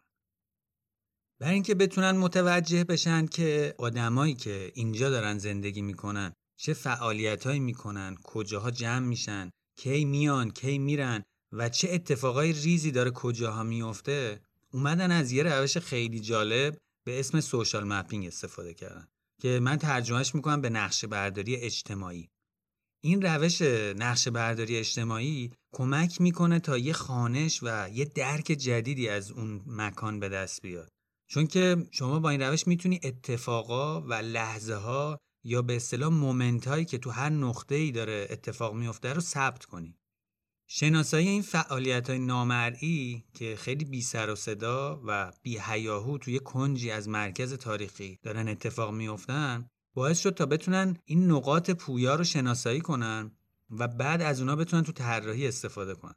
برای 1.43 1.53
اینکه 1.53 1.75
بتونن 1.75 2.11
متوجه 2.11 2.83
بشن 2.83 3.25
که 3.25 3.75
آدمایی 3.77 4.33
که 4.33 4.71
اینجا 4.75 5.09
دارن 5.09 5.37
زندگی 5.37 5.81
می‌کنن 5.81 6.33
چه 6.59 6.73
فعالیتهایی 6.73 7.59
می‌کنن 7.59 8.17
کجاها 8.23 8.71
جمع 8.71 9.05
میشن 9.05 9.49
کی 9.77 10.05
میان 10.05 10.51
کی 10.51 10.77
میرن 10.77 11.23
و 11.51 11.69
چه 11.69 11.89
اتفاقای 11.91 12.53
ریزی 12.53 12.91
داره 12.91 13.11
کجاها 13.11 13.63
میفته 13.63 14.41
اومدن 14.73 15.11
از 15.11 15.31
یه 15.31 15.43
روش 15.43 15.77
خیلی 15.77 16.19
جالب 16.19 16.77
به 17.05 17.19
اسم 17.19 17.41
سوشال 17.41 17.83
مپینگ 17.83 18.27
استفاده 18.27 18.73
کردن 18.73 19.07
که 19.41 19.59
من 19.59 19.77
ترجمهش 19.77 20.35
می‌کنم 20.35 20.61
به 20.61 20.69
نقشه 20.69 21.07
برداری 21.07 21.55
اجتماعی. 21.55 22.29
این 23.03 23.21
روش 23.21 23.61
نقشه 23.97 24.31
برداری 24.31 24.77
اجتماعی 24.77 25.51
کمک 25.73 26.21
می‌کنه 26.21 26.59
تا 26.59 26.77
یه 26.77 26.93
خانش 26.93 27.59
و 27.63 27.89
یه 27.93 28.05
درک 28.05 28.45
جدیدی 28.45 29.09
از 29.09 29.31
اون 29.31 29.61
مکان 29.67 30.19
به 30.19 30.29
دست 30.29 30.61
بیاد. 30.61 30.89
چون 31.33 31.47
که 31.47 31.87
شما 31.91 32.19
با 32.19 32.29
این 32.29 32.41
روش 32.41 32.67
می‌تونی 32.67 32.99
اتفاقا 33.03 34.01
و 34.01 34.13
لحظه 34.13 34.75
ها 34.75 35.19
یا 35.43 35.61
به 35.61 35.75
اصطلاح 35.75 36.13
مومنت 36.13 36.67
هایی 36.67 36.85
که 36.85 36.97
تو 36.97 37.09
هر 37.09 37.29
نقطه 37.29 37.75
ای 37.75 37.91
داره 37.91 38.27
اتفاق 38.29 38.73
میفته 38.73 39.13
رو 39.13 39.21
ثبت 39.21 39.65
کنی. 39.65 39.97
شناسایی 40.67 41.27
این 41.27 41.41
فعالیت 41.41 42.09
های 42.09 42.19
نامرئی 42.19 43.23
که 43.33 43.55
خیلی 43.55 43.85
بی 43.85 44.01
سر 44.01 44.29
و 44.29 44.35
صدا 44.35 45.01
و 45.05 45.31
بی 45.41 45.59
هیاهو 45.65 46.17
توی 46.17 46.39
کنجی 46.39 46.91
از 46.91 47.09
مرکز 47.09 47.53
تاریخی 47.53 48.19
دارن 48.23 48.47
اتفاق 48.47 48.93
میافتن 48.93 49.69
باعث 49.93 50.19
شد 50.19 50.33
تا 50.33 50.45
بتونن 50.45 50.97
این 51.05 51.31
نقاط 51.31 51.71
پویا 51.71 52.15
رو 52.15 52.23
شناسایی 52.23 52.81
کنن 52.81 53.31
و 53.69 53.87
بعد 53.87 54.21
از 54.21 54.39
اونا 54.39 54.55
بتونن 54.55 54.83
تو 54.83 54.91
طراحی 54.91 55.47
استفاده 55.47 55.95
کنن. 55.95 56.15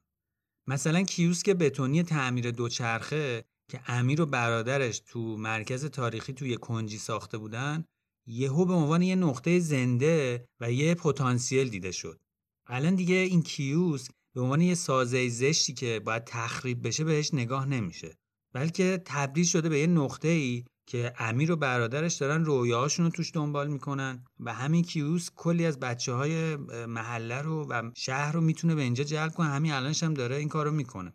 مثلا 0.67 1.03
کیوسک 1.03 1.51
بتونی 1.51 2.03
تعمیر 2.03 2.51
دوچرخه 2.51 3.45
که 3.69 3.81
امیر 3.87 4.21
و 4.21 4.27
برادرش 4.27 5.03
تو 5.07 5.37
مرکز 5.37 5.85
تاریخی 5.85 6.33
توی 6.33 6.57
کنجی 6.57 6.99
ساخته 6.99 7.39
بودن 7.39 7.85
یهو 8.27 8.65
به 8.65 8.73
عنوان 8.73 9.03
یه 9.03 9.15
نقطه 9.15 9.61
زنده 9.61 10.49
و 10.61 10.73
یه 10.73 10.95
پتانسیل 10.95 11.69
دیده 11.69 11.93
شد. 11.93 12.21
الان 12.67 12.95
دیگه 12.95 13.15
این 13.15 13.43
کیوسک 13.43 14.11
به 14.35 14.41
عنوان 14.41 14.61
یه 14.61 14.75
سازه 14.75 15.29
زشتی 15.29 15.75
که 15.75 16.01
باید 16.05 16.25
تخریب 16.25 16.87
بشه 16.87 17.05
بهش 17.05 17.35
نگاه 17.35 17.67
نمیشه. 17.67 18.19
بلکه 18.55 19.03
تبدیل 19.05 19.45
شده 19.45 19.69
به 19.69 19.79
یه 19.79 19.87
نقطه 19.87 20.29
ای 20.29 20.65
که 20.89 21.13
امیر 21.19 21.53
و 21.53 21.57
برادرش 21.57 22.15
دارن 22.15 22.45
رویاهاشون 22.45 23.07
رو 23.07 23.13
توش 23.13 23.31
دنبال 23.35 23.69
می‌کنن 23.69 24.25
و 24.41 24.55
همین 24.55 24.83
کیوس 24.83 25.31
کلی 25.35 25.67
از 25.67 25.81
بچه 25.81 26.13
های 26.13 26.57
محله 26.87 27.43
رو 27.43 27.67
و 27.71 27.91
شهر 27.97 28.33
رو 28.33 28.41
می‌تونه 28.41 28.75
به 28.75 28.83
اینجا 28.83 29.05
جلب 29.05 29.33
کنه. 29.33 29.47
همین 29.47 29.73
الانش 29.73 30.03
هم 30.03 30.15
داره 30.15 30.37
این 30.37 30.49
کارو 30.49 30.71
می‌کنه. 30.71 31.13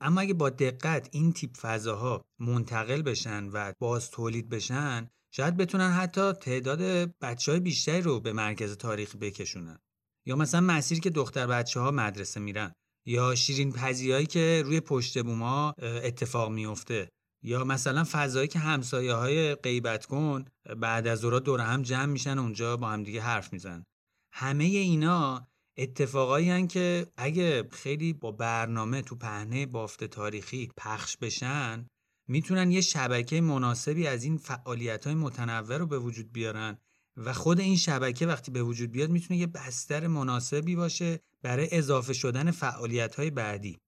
اما 0.00 0.20
اگه 0.20 0.34
با 0.34 0.50
دقت 0.50 1.08
این 1.12 1.32
تیپ 1.32 1.56
فضاها 1.56 2.24
منتقل 2.38 3.02
بشن 3.02 3.44
و 3.44 3.72
باز 3.78 4.10
تولید 4.10 4.48
بشن 4.48 5.10
شاید 5.30 5.56
بتونن 5.56 5.90
حتی 5.90 6.32
تعداد 6.32 6.80
بچه 7.20 7.52
های 7.52 7.60
بیشتری 7.60 8.02
رو 8.02 8.20
به 8.20 8.32
مرکز 8.32 8.76
تاریخی 8.76 9.18
بکشونن. 9.18 9.78
یا 10.26 10.36
مثلا 10.36 10.60
مسیر 10.60 11.00
که 11.00 11.10
دختر 11.10 11.46
بچه 11.46 11.80
ها 11.80 11.90
مدرسه 11.90 12.40
میرن. 12.40 12.72
یا 13.06 13.34
شیرین 13.34 13.72
پذیایی 13.72 14.26
که 14.26 14.62
روی 14.64 14.80
پشت 14.80 15.22
بوما 15.22 15.74
اتفاق 15.78 16.50
میفته 16.50 17.08
یا 17.42 17.64
مثلا 17.64 18.04
فضایی 18.12 18.48
که 18.48 18.58
همسایه 18.58 19.12
های 19.12 19.54
غیبت 19.54 20.06
کن 20.06 20.44
بعد 20.76 21.06
از 21.06 21.24
اورا 21.24 21.38
دور 21.38 21.60
هم 21.60 21.82
جمع 21.82 22.06
میشن 22.06 22.38
اونجا 22.38 22.76
با 22.76 22.88
هم 22.88 23.02
دیگه 23.02 23.20
حرف 23.20 23.52
میزن 23.52 23.84
همه 24.32 24.64
اینا 24.64 25.47
اتفاقایی 25.78 26.50
هن 26.50 26.66
که 26.66 27.06
اگه 27.16 27.68
خیلی 27.72 28.12
با 28.12 28.32
برنامه 28.32 29.02
تو 29.02 29.16
پهنه 29.16 29.66
بافت 29.66 30.04
تاریخی 30.04 30.70
پخش 30.76 31.16
بشن 31.16 31.86
می‌تونن 32.28 32.70
یه 32.70 32.80
شبکه 32.80 33.40
مناسبی 33.40 34.06
از 34.06 34.24
این 34.24 34.36
فعالیت 34.36 35.06
های 35.06 35.14
متنوع 35.14 35.76
رو 35.76 35.86
به 35.86 35.98
وجود 35.98 36.32
بیارن 36.32 36.78
و 37.16 37.32
خود 37.32 37.60
این 37.60 37.76
شبکه 37.76 38.26
وقتی 38.26 38.50
به 38.50 38.62
وجود 38.62 38.90
بیاد 38.90 39.10
می‌تونه 39.10 39.40
یه 39.40 39.46
بستر 39.46 40.06
مناسبی 40.06 40.76
باشه 40.76 41.20
برای 41.42 41.68
اضافه 41.72 42.12
شدن 42.12 42.50
فعالیت 42.50 43.14
های 43.14 43.30
بعدی. 43.30 43.78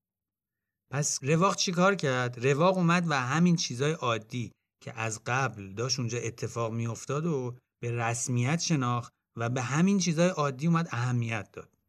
پس 0.93 1.19
رواق 1.23 1.57
چیکار 1.57 1.95
کرد؟ 1.95 2.47
رواق 2.47 2.77
اومد 2.77 3.07
و 3.09 3.21
همین 3.21 3.57
چیزای 3.57 3.93
عادی 3.93 4.53
که 4.83 5.01
از 5.01 5.21
قبل 5.27 5.73
داشت 5.73 5.99
اونجا 5.99 6.19
اتفاق 6.19 6.73
میافتاد 6.73 7.27
و 7.27 7.57
به 7.83 7.91
رسمیت 7.91 8.61
شناخت 8.61 9.13
و 9.37 9.49
به 9.49 9.63
همین 9.63 9.99
چیزای 9.99 10.29
عادی 10.29 10.67
اومد 10.67 10.89
اهمیت 10.93 11.53
داد. 11.53 11.80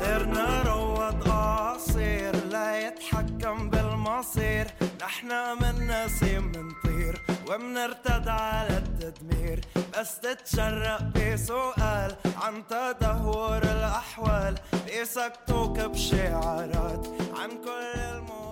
غيرنا 0.00 0.62
روض 0.62 1.28
أعصير 1.28 2.44
لا 2.46 2.86
يتحكم 2.86 3.70
بالمصير. 3.70 4.66
نحنا 5.02 5.54
من 5.54 5.86
نسيم 5.90 6.52
منطير 6.56 7.22
ومنرتد 7.48 8.28
على 8.28 8.76
التدمير. 8.78 9.60
بس 9.98 10.20
تتشرق 10.20 11.02
بسؤال 11.02 12.16
عن 12.42 12.54
تدهور 12.70 13.62
الأحوال. 13.62 14.54
بيسكتوك 14.86 15.80
بشعارات 15.80 17.06
عن 17.38 17.50
كل 17.64 18.00
الموضوع 18.00 18.51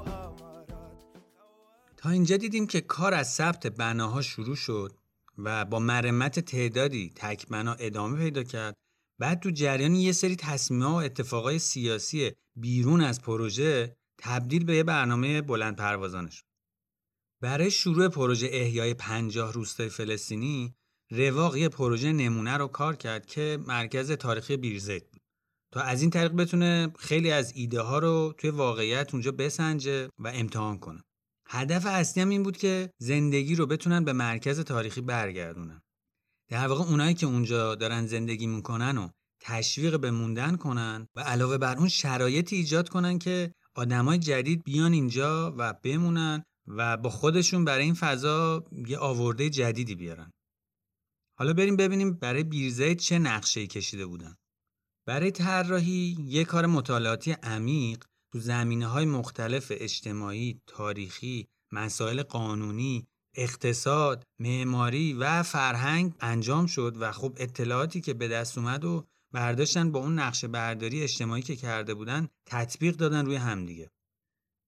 تا 2.01 2.11
اینجا 2.11 2.37
دیدیم 2.37 2.67
که 2.67 2.81
کار 2.81 3.15
از 3.15 3.33
ثبت 3.33 3.67
بناها 3.67 4.23
شروع 4.23 4.57
شد 4.57 4.93
و 5.39 5.65
با 5.65 5.79
مرمت 5.79 6.41
تعدادی 6.41 7.13
تک 7.17 7.47
بنا 7.47 7.75
ادامه 7.75 8.19
پیدا 8.19 8.43
کرد. 8.43 8.77
بعد 9.19 9.41
تو 9.41 9.51
جریان 9.51 9.95
یه 9.95 10.13
سری 10.13 10.37
تصمیم 10.37 10.83
و 10.83 10.95
اتفاقای 10.95 11.59
سیاسی 11.59 12.31
بیرون 12.57 13.01
از 13.01 13.23
پروژه 13.23 13.97
تبدیل 14.19 14.65
به 14.65 14.77
یه 14.77 14.83
برنامه 14.83 15.43
بلند 15.43 15.77
پروازانش 15.77 16.45
برای 17.41 17.71
شروع 17.71 18.09
پروژه 18.09 18.49
احیای 18.53 18.95
50 18.95 19.53
روستای 19.53 19.89
فلسطینی 19.89 20.75
رواق 21.11 21.57
یه 21.57 21.69
پروژه 21.69 22.13
نمونه 22.13 22.57
رو 22.57 22.67
کار 22.67 22.97
کرد 22.97 23.27
که 23.27 23.59
مرکز 23.67 24.13
تاریخی 24.13 24.57
بیرزیت 24.57 25.03
بود. 25.11 25.21
تا 25.73 25.81
از 25.81 26.03
این 26.03 26.11
طریق 26.11 26.33
بتونه 26.33 26.93
خیلی 26.99 27.31
از 27.31 27.53
ایده 27.57 27.81
ها 27.81 27.99
رو 27.99 28.35
توی 28.39 28.51
واقعیت 28.51 29.09
اونجا 29.13 29.33
بسنجه 29.33 30.09
و 30.19 30.29
امتحان 30.35 30.79
کنه. 30.79 31.03
هدف 31.53 31.87
اصلی 31.87 32.23
هم 32.23 32.29
این 32.29 32.43
بود 32.43 32.57
که 32.57 32.91
زندگی 32.99 33.55
رو 33.55 33.67
بتونن 33.67 34.05
به 34.05 34.13
مرکز 34.13 34.61
تاریخی 34.61 35.01
برگردونن 35.01 35.83
در 36.49 36.67
واقع 36.67 36.85
اونایی 36.85 37.15
که 37.15 37.27
اونجا 37.27 37.75
دارن 37.75 38.07
زندگی 38.07 38.47
می‌کنن 38.47 38.99
و 38.99 39.09
تشویق 39.41 40.01
به 40.01 40.11
موندن 40.11 40.57
کنن 40.57 41.07
و 41.17 41.21
علاوه 41.21 41.59
بر 41.59 41.77
اون 41.77 41.89
شرایطی 41.89 42.57
ایجاد 42.57 42.89
کنن 42.89 43.19
که 43.19 43.55
آدمای 43.75 44.19
جدید 44.19 44.65
بیان 44.65 44.93
اینجا 44.93 45.55
و 45.59 45.75
بمونن 45.83 46.45
و 46.67 46.97
با 46.97 47.11
خودشون 47.11 47.65
برای 47.65 47.85
این 47.85 47.95
فضا 47.95 48.65
یه 48.87 48.99
آورده 48.99 49.51
جدیدی 49.51 49.95
بیارن. 49.95 50.31
حالا 51.39 51.53
بریم 51.53 51.77
ببینیم 51.77 52.13
برای 52.13 52.45
بیرزید 52.45 52.99
چه 52.99 53.19
نقشه‌ای 53.19 53.67
کشیده 53.67 54.07
بودن. 54.07 54.37
برای 55.07 55.31
طراحی 55.31 56.17
یه 56.21 56.45
کار 56.45 56.67
مطالعاتی 56.67 57.33
عمیق 57.33 58.05
تو 58.33 58.39
زمینه 58.39 58.87
های 58.87 59.05
مختلف 59.05 59.73
اجتماعی، 59.75 60.61
تاریخی، 60.67 61.49
مسائل 61.73 62.23
قانونی، 62.23 63.07
اقتصاد، 63.35 64.25
معماری 64.39 65.13
و 65.13 65.43
فرهنگ 65.43 66.15
انجام 66.21 66.67
شد 66.67 66.97
و 67.01 67.13
خب 67.13 67.37
اطلاعاتی 67.37 68.01
که 68.01 68.15
به 68.15 68.29
دست 68.29 68.59
اومد 68.59 68.85
و 68.85 69.07
برداشتن 69.33 69.93
با 69.93 70.01
اون 70.01 70.19
نقشه 70.19 70.49
برداری 70.49 71.03
اجتماعی 71.03 71.43
که 71.43 71.57
کرده 71.57 71.95
بودن 71.95 72.29
تطبیق 72.47 72.97
دادن 72.97 73.27
روی 73.27 73.37
همدیگه. 73.37 73.91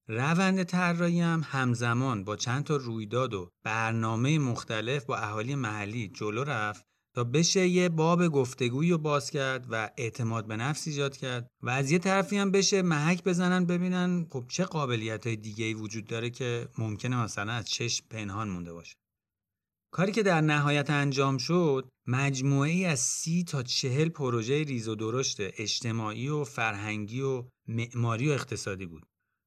روند 0.09 0.63
طراحی 0.63 1.21
هم 1.21 1.43
همزمان 1.47 2.25
با 2.25 2.37
چند 2.37 2.65
تا 2.65 2.77
رویداد 2.77 3.35
و 3.35 3.51
برنامه 3.63 4.39
مختلف 4.39 5.05
با 5.05 5.17
اهالی 5.17 5.55
محلی 5.55 6.09
جلو 6.09 6.45
رفت 6.45 6.92
تا 7.15 7.25
بشه 7.25 7.69
یه 7.69 7.89
باب 7.89 8.29
گفتگویی 8.29 8.91
رو 8.91 8.99
باز 8.99 9.31
کرد 9.31 9.67
و 9.71 9.91
اعتماد 9.97 10.47
به 10.47 10.57
نفس 10.57 10.87
ایجاد 10.87 11.17
کرد 11.17 11.51
و 11.63 11.71
از 11.71 11.91
یه 11.91 11.99
طرفی 11.99 12.37
هم 12.37 12.51
بشه 12.51 12.83
محک 12.83 13.25
بزنن 13.25 13.67
ببینن 13.67 14.27
خب 14.31 14.45
چه 14.49 14.65
قابلیت 14.65 15.27
های 15.27 15.37
دیگه 15.37 15.65
ای 15.65 15.75
وجود 15.75 16.07
داره 16.07 16.31
که 16.31 16.69
ممکنه 16.79 17.23
مثلا 17.23 17.53
از 17.53 17.65
چشم 17.71 18.07
پنهان 18.11 18.49
مونده 18.49 18.73
باشه 18.73 18.95
کاری 19.93 20.13
که 20.13 20.23
در 20.23 20.41
نهایت 20.41 20.91
انجام 20.91 21.39
شد 21.39 21.89
مجموعه 22.07 22.87
از 22.87 23.01
سی 23.01 23.45
تا 23.45 23.63
چهل 23.63 24.09
پروژه 24.09 24.63
ریز 24.63 24.89
و 24.89 24.95
درشت 24.95 25.37
اجتماعی 25.41 26.29
و 26.29 26.45
فرهنگی 26.45 27.21
و 27.21 27.45
معماری 27.69 28.29
و 28.29 28.33
اقتصادی 28.33 28.87
بود 28.87 29.03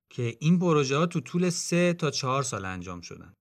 که 0.10 0.38
این 0.39 0.60
پروژه 0.60 0.98
ها 0.98 1.06
تو 1.06 1.20
طول 1.20 1.50
سه 1.50 1.94
تا 1.94 2.12
چهار 2.12 2.44
سال 2.44 2.66
انجام 2.66 3.02
شدن. 3.02 3.34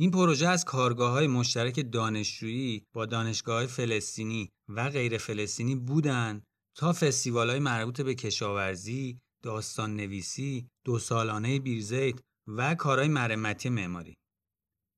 این 0.00 0.10
پروژه 0.10 0.48
از 0.48 0.64
کارگاه 0.64 1.10
های 1.10 1.26
مشترک 1.26 1.92
دانشجویی 1.92 2.86
با 2.92 3.06
دانشگاه 3.06 3.56
های 3.56 3.66
فلسطینی 3.66 4.50
و 4.68 4.90
غیر 4.90 5.18
فلسطینی 5.18 5.74
بودن 5.74 6.42
تا 6.74 6.92
فستیوال 6.92 7.50
های 7.50 7.58
مربوط 7.58 8.00
به 8.00 8.14
کشاورزی، 8.14 9.18
داستان 9.42 9.96
نویسی، 9.96 10.68
دو 10.84 10.98
سالانه 10.98 11.58
بیرزیت 11.58 12.14
و 12.46 12.74
کارهای 12.74 13.08
مرمتی 13.08 13.68
معماری. 13.68 14.14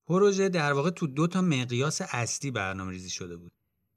پروژه 0.06 0.48
در 0.48 0.72
واقع 0.72 0.90
تو 0.90 1.06
دو 1.06 1.26
تا 1.26 1.40
مقیاس 1.40 2.00
اصلی 2.10 2.50
برنامه 2.50 2.90
ریزی 2.90 3.10
شده 3.10 3.36
بود. 3.36 3.52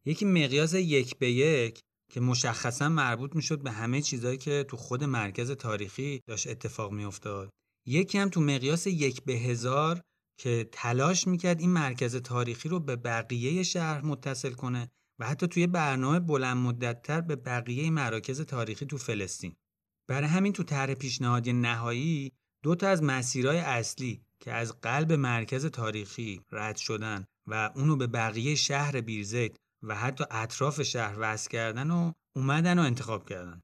یکی 0.05 0.25
مقیاس 0.25 0.73
یک 0.73 1.17
به 1.17 1.31
یک 1.31 1.79
که 2.11 2.19
مشخصا 2.19 2.89
مربوط 2.89 3.35
می‌شد 3.35 3.63
به 3.63 3.71
همه 3.71 4.01
چیزهایی 4.01 4.37
که 4.37 4.65
تو 4.69 4.77
خود 4.77 5.03
مرکز 5.03 5.51
تاریخی 5.51 6.21
داشت 6.27 6.47
اتفاق 6.47 6.91
میافتاد. 6.91 7.49
یکی 7.85 8.17
هم 8.17 8.29
تو 8.29 8.41
مقیاس 8.41 8.87
یک 8.87 9.23
به 9.23 9.33
هزار 9.33 10.01
که 10.37 10.69
تلاش 10.71 11.27
می‌کرد 11.27 11.59
این 11.59 11.69
مرکز 11.69 12.15
تاریخی 12.15 12.69
رو 12.69 12.79
به 12.79 12.95
بقیه 12.95 13.63
شهر 13.63 14.01
متصل 14.01 14.51
کنه 14.51 14.91
و 15.19 15.25
حتی 15.25 15.47
توی 15.47 15.67
برنامه 15.67 16.19
بلند 16.19 16.57
مدتتر 16.57 17.21
به 17.21 17.35
بقیه 17.35 17.89
مراکز 17.89 18.41
تاریخی 18.41 18.85
تو 18.85 18.97
فلسطین. 18.97 19.55
برای 20.07 20.27
همین 20.27 20.53
تو 20.53 20.63
طرح 20.63 20.93
پیشنهادی 20.93 21.53
نهایی 21.53 22.31
دو 22.63 22.75
تا 22.75 22.87
از 22.87 23.03
مسیرهای 23.03 23.57
اصلی 23.57 24.21
که 24.39 24.51
از 24.53 24.81
قلب 24.81 25.11
مرکز 25.11 25.65
تاریخی 25.65 26.41
رد 26.51 26.75
شدن 26.75 27.25
و 27.47 27.71
اونو 27.75 27.95
به 27.95 28.07
بقیه 28.07 28.55
شهر 28.55 29.01
بیرزیت 29.01 29.57
و 29.83 29.95
حتی 29.95 30.23
اطراف 30.31 30.81
شهر 30.81 31.15
وصل 31.19 31.49
کردن 31.49 31.91
و 31.91 32.11
اومدن 32.35 32.79
و 32.79 32.81
انتخاب 32.81 33.29
کردن. 33.29 33.61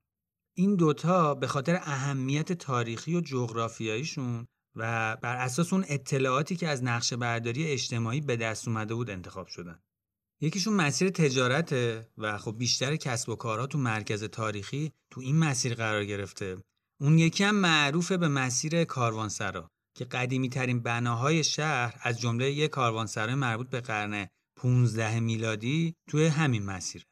این 0.57 0.75
دوتا 0.75 1.35
به 1.35 1.47
خاطر 1.47 1.75
اهمیت 1.75 2.53
تاریخی 2.53 3.15
و 3.15 3.21
جغرافیاییشون 3.21 4.47
و 4.75 5.17
بر 5.21 5.35
اساس 5.35 5.73
اون 5.73 5.85
اطلاعاتی 5.87 6.55
که 6.55 6.67
از 6.67 6.83
نقشه 6.83 7.17
برداری 7.17 7.67
اجتماعی 7.67 8.21
به 8.21 8.35
دست 8.35 8.67
اومده 8.67 8.95
بود 8.95 9.09
انتخاب 9.09 9.47
شدن. 9.47 9.79
یکیشون 10.41 10.73
مسیر 10.73 11.09
تجارته 11.09 12.09
و 12.17 12.37
خب 12.37 12.57
بیشتر 12.57 12.95
کسب 12.95 13.29
و 13.29 13.35
کارها 13.35 13.67
تو 13.67 13.77
مرکز 13.77 14.23
تاریخی 14.23 14.91
تو 15.11 15.21
این 15.21 15.39
مسیر 15.39 15.75
قرار 15.75 16.05
گرفته. 16.05 16.57
اون 17.01 17.17
یکی 17.17 17.43
هم 17.43 17.55
معروف 17.55 18.11
به 18.11 18.27
مسیر 18.27 18.83
کاروانسرا 18.83 19.67
که 19.97 20.05
قدیمی 20.05 20.49
ترین 20.49 20.83
بناهای 20.83 21.43
شهر 21.43 21.99
از 22.01 22.19
جمله 22.19 22.51
یک 22.51 22.71
کاروانسرای 22.71 23.35
مربوط 23.35 23.69
به 23.69 23.81
قرن 23.81 24.27
15 24.57 25.19
میلادی 25.19 25.95
توی 26.09 26.27
همین 26.27 26.63
مسیره. 26.65 27.05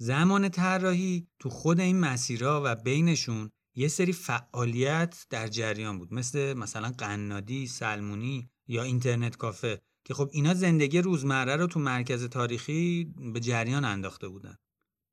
زمان 0.00 0.48
طراحی 0.48 1.28
تو 1.38 1.50
خود 1.50 1.80
این 1.80 2.00
مسیرها 2.00 2.62
و 2.64 2.74
بینشون 2.74 3.50
یه 3.74 3.88
سری 3.88 4.12
فعالیت 4.12 5.26
در 5.30 5.48
جریان 5.48 5.98
بود 5.98 6.14
مثل 6.14 6.54
مثلا 6.54 6.92
قنادی، 6.98 7.66
سلمونی 7.66 8.50
یا 8.68 8.82
اینترنت 8.82 9.36
کافه 9.36 9.80
که 10.04 10.14
خب 10.14 10.30
اینا 10.32 10.54
زندگی 10.54 10.98
روزمره 10.98 11.56
رو 11.56 11.66
تو 11.66 11.80
مرکز 11.80 12.24
تاریخی 12.24 13.14
به 13.32 13.40
جریان 13.40 13.84
انداخته 13.84 14.28
بودن. 14.28 14.56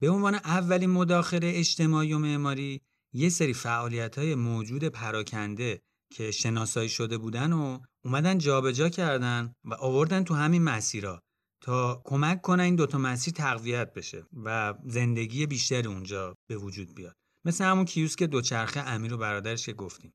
به 0.02 0.10
عنوان 0.10 0.36
اولین 0.36 0.90
مداخله 0.90 1.52
اجتماعی 1.56 2.14
و 2.14 2.20
معماری 2.20 2.82
یه 3.14 3.30
سری 3.30 3.54
فعالیت 3.54 4.18
های 4.18 4.36
موجود 4.36 4.84
پراکنده 4.84 5.82
که 6.14 6.32
شناسایی 6.32 6.90
شده 6.90 7.18
بودن 7.18 7.54
و 7.54 7.80
اومدن 8.06 8.38
جابجا 8.38 8.90
کردن 8.90 9.54
و 9.66 9.74
آوردن 9.74 10.24
تو 10.24 10.34
همین 10.34 10.64
مسیرها 10.64 11.22
تا 11.62 12.02
کمک 12.06 12.42
کنن 12.42 12.64
این 12.64 12.76
دوتا 12.76 12.98
مسیر 12.98 13.34
تقویت 13.34 13.94
بشه 13.94 14.26
و 14.34 14.74
زندگی 14.86 15.46
بیشتر 15.46 15.88
اونجا 15.88 16.36
به 16.50 16.58
وجود 16.58 16.96
بیاد 16.96 17.16
مثل 17.48 17.64
همون 17.64 17.86
کیوسک 17.86 18.24
دوچرخه 18.24 18.80
امیر 18.80 19.14
و 19.14 19.18
برادرش 19.18 19.66
که 19.66 19.74
گفتیم. 19.74 20.14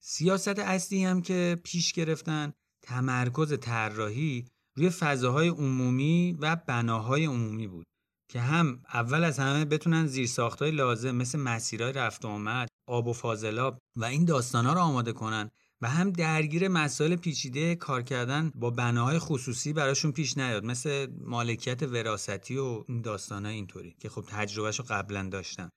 سیاست 0.00 0.58
اصلی 0.58 1.04
هم 1.04 1.22
که 1.22 1.60
پیش 1.64 1.92
گرفتن 1.92 2.52
تمرکز 2.82 3.58
طراحی 3.60 4.44
روی 4.76 4.90
فضاهای 4.90 5.48
عمومی 5.48 6.36
و 6.40 6.56
بناهای 6.56 7.24
عمومی 7.24 7.66
بود 7.66 7.86
که 8.28 8.40
هم 8.40 8.82
اول 8.94 9.24
از 9.24 9.38
همه 9.38 9.64
بتونن 9.64 10.06
زیرساختهای 10.06 10.70
لازم 10.70 11.10
مثل 11.10 11.38
مسیرهای 11.38 11.92
رفت 11.92 12.24
و 12.24 12.28
آمد 12.28 12.68
آب 12.88 13.06
و 13.06 13.12
فاضلاب 13.12 13.78
و 13.96 14.04
این 14.04 14.24
داستانا 14.24 14.72
رو 14.72 14.80
آماده 14.80 15.12
کنن 15.12 15.50
و 15.80 15.88
هم 15.88 16.10
درگیر 16.10 16.68
مسائل 16.68 17.16
پیچیده 17.16 17.74
کار 17.74 18.02
کردن 18.02 18.52
با 18.54 18.70
بناهای 18.70 19.18
خصوصی 19.18 19.72
براشون 19.72 20.12
پیش 20.12 20.38
نیاد 20.38 20.64
مثل 20.64 21.06
مالکیت 21.20 21.82
وراستی 21.82 22.56
و 22.56 22.84
این 22.88 23.02
داستانه 23.02 23.48
اینطوری 23.48 23.96
که 23.98 24.08
خب 24.08 24.24
تجربهش 24.28 24.78
رو 24.78 24.84
قبلا 24.88 25.28
داشتن. 25.32 25.70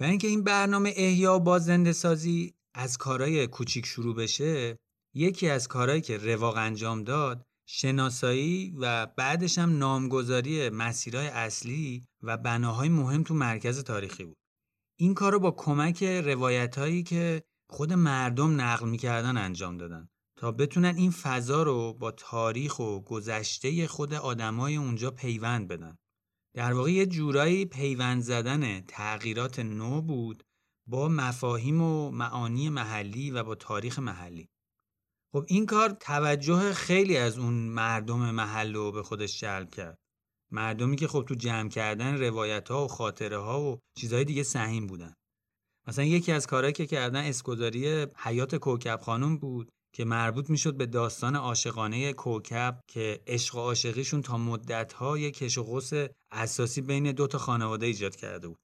و 0.00 0.04
اینکه 0.04 0.28
این 0.28 0.44
برنامه 0.44 0.92
احیا 0.96 1.36
و 1.36 1.40
بازنده 1.40 1.92
سازی 1.92 2.54
از 2.74 2.98
کارهای 2.98 3.46
کوچیک 3.46 3.86
شروع 3.86 4.16
بشه 4.16 4.78
یکی 5.14 5.48
از 5.48 5.68
کارهایی 5.68 6.00
که 6.00 6.18
رواق 6.18 6.56
انجام 6.56 7.04
داد 7.04 7.46
شناسایی 7.66 8.74
و 8.80 9.06
بعدش 9.06 9.58
هم 9.58 9.78
نامگذاری 9.78 10.68
مسیرهای 10.68 11.26
اصلی 11.26 12.04
و 12.22 12.36
بناهای 12.36 12.88
مهم 12.88 13.22
تو 13.22 13.34
مرکز 13.34 13.84
تاریخی 13.84 14.24
بود 14.24 14.36
این 14.98 15.14
کار 15.14 15.32
رو 15.32 15.38
با 15.38 15.50
کمک 15.50 16.02
روایت 16.02 16.78
هایی 16.78 17.02
که 17.02 17.42
خود 17.70 17.92
مردم 17.92 18.60
نقل 18.60 18.88
می‌کردن 18.88 19.36
انجام 19.36 19.76
دادن 19.76 20.08
تا 20.36 20.52
بتونن 20.52 20.94
این 20.96 21.10
فضا 21.10 21.62
رو 21.62 21.92
با 21.92 22.10
تاریخ 22.10 22.78
و 22.78 23.00
گذشته 23.00 23.86
خود 23.86 24.14
آدمای 24.14 24.76
اونجا 24.76 25.10
پیوند 25.10 25.68
بدن. 25.68 25.98
در 26.54 26.72
واقع 26.72 26.92
یه 26.92 27.06
جورایی 27.06 27.64
پیوند 27.64 28.22
زدن 28.22 28.80
تغییرات 28.80 29.58
نو 29.58 30.02
بود 30.02 30.44
با 30.86 31.08
مفاهیم 31.08 31.82
و 31.82 32.10
معانی 32.10 32.68
محلی 32.68 33.30
و 33.30 33.42
با 33.44 33.54
تاریخ 33.54 33.98
محلی. 33.98 34.48
خب 35.32 35.44
این 35.48 35.66
کار 35.66 35.90
توجه 35.90 36.72
خیلی 36.72 37.16
از 37.16 37.38
اون 37.38 37.54
مردم 37.54 38.30
محل 38.30 38.74
رو 38.74 38.92
به 38.92 39.02
خودش 39.02 39.40
جلب 39.40 39.70
کرد. 39.70 39.98
مردمی 40.50 40.96
که 40.96 41.08
خب 41.08 41.24
تو 41.28 41.34
جمع 41.34 41.68
کردن 41.68 42.20
روایت 42.20 42.68
ها 42.68 42.84
و 42.84 42.88
خاطره 42.88 43.38
ها 43.38 43.62
و 43.62 43.78
چیزهای 43.96 44.24
دیگه 44.24 44.42
سهیم 44.42 44.86
بودن. 44.86 45.14
مثلا 45.86 46.04
یکی 46.04 46.32
از 46.32 46.46
کارهایی 46.46 46.72
که 46.72 46.86
کردن 46.86 47.24
اسکوداری 47.24 48.06
حیات 48.16 48.54
کوکب 48.54 49.00
خانم 49.02 49.38
بود. 49.38 49.70
که 49.94 50.04
مربوط 50.04 50.50
می‌شد 50.50 50.76
به 50.76 50.86
داستان 50.86 51.36
عاشقانه 51.36 52.12
کوکب 52.12 52.80
که 52.90 53.22
عشق 53.26 53.54
و 53.54 53.58
عاشقیشون 53.58 54.22
تا 54.22 54.38
مدتها 54.38 55.18
یک 55.18 55.36
کش 55.36 55.58
و 55.58 55.62
قوس 55.62 55.90
اساسی 56.32 56.80
بین 56.80 57.12
دو 57.12 57.26
تا 57.26 57.38
خانواده 57.38 57.86
ایجاد 57.86 58.16
کرده 58.16 58.48
بود. 58.48 58.58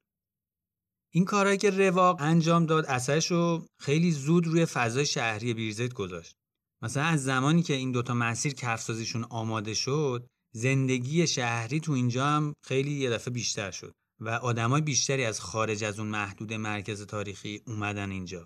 این 1.13 1.25
کارهایی 1.25 1.59
که 1.59 1.71
رواق 1.71 2.17
انجام 2.21 2.67
داد 2.67 2.87
اثرش 2.87 3.31
رو 3.31 3.67
خیلی 3.81 4.13
زود 4.13 4.47
روی 4.47 4.67
فضای 4.67 5.07
شهری 5.07 5.55
بیرزیت 5.55 5.95
گذاشت. 5.95 6.35
مثلا 6.83 7.03
از 7.03 7.25
زمانی 7.25 7.63
که 7.63 7.75
این 7.75 7.93
دوتا 7.93 8.15
مسیر 8.15 8.55
کفسازیشون 8.55 9.25
آماده 9.25 9.75
شد 9.75 10.27
زندگی 10.55 11.27
شهری 11.27 11.81
تو 11.81 11.93
اینجا 11.93 12.27
هم 12.27 12.55
خیلی 12.65 12.91
یه 12.91 13.11
دفعه 13.11 13.35
بیشتر 13.35 13.71
شد 13.71 13.93
و 14.21 14.29
آدمای 14.29 14.81
بیشتری 14.81 15.25
از 15.25 15.41
خارج 15.41 15.85
از 15.85 15.99
اون 15.99 16.09
محدود 16.09 16.53
مرکز 16.53 17.07
تاریخی 17.07 17.63
اومدن 17.67 18.11
اینجا. 18.11 18.45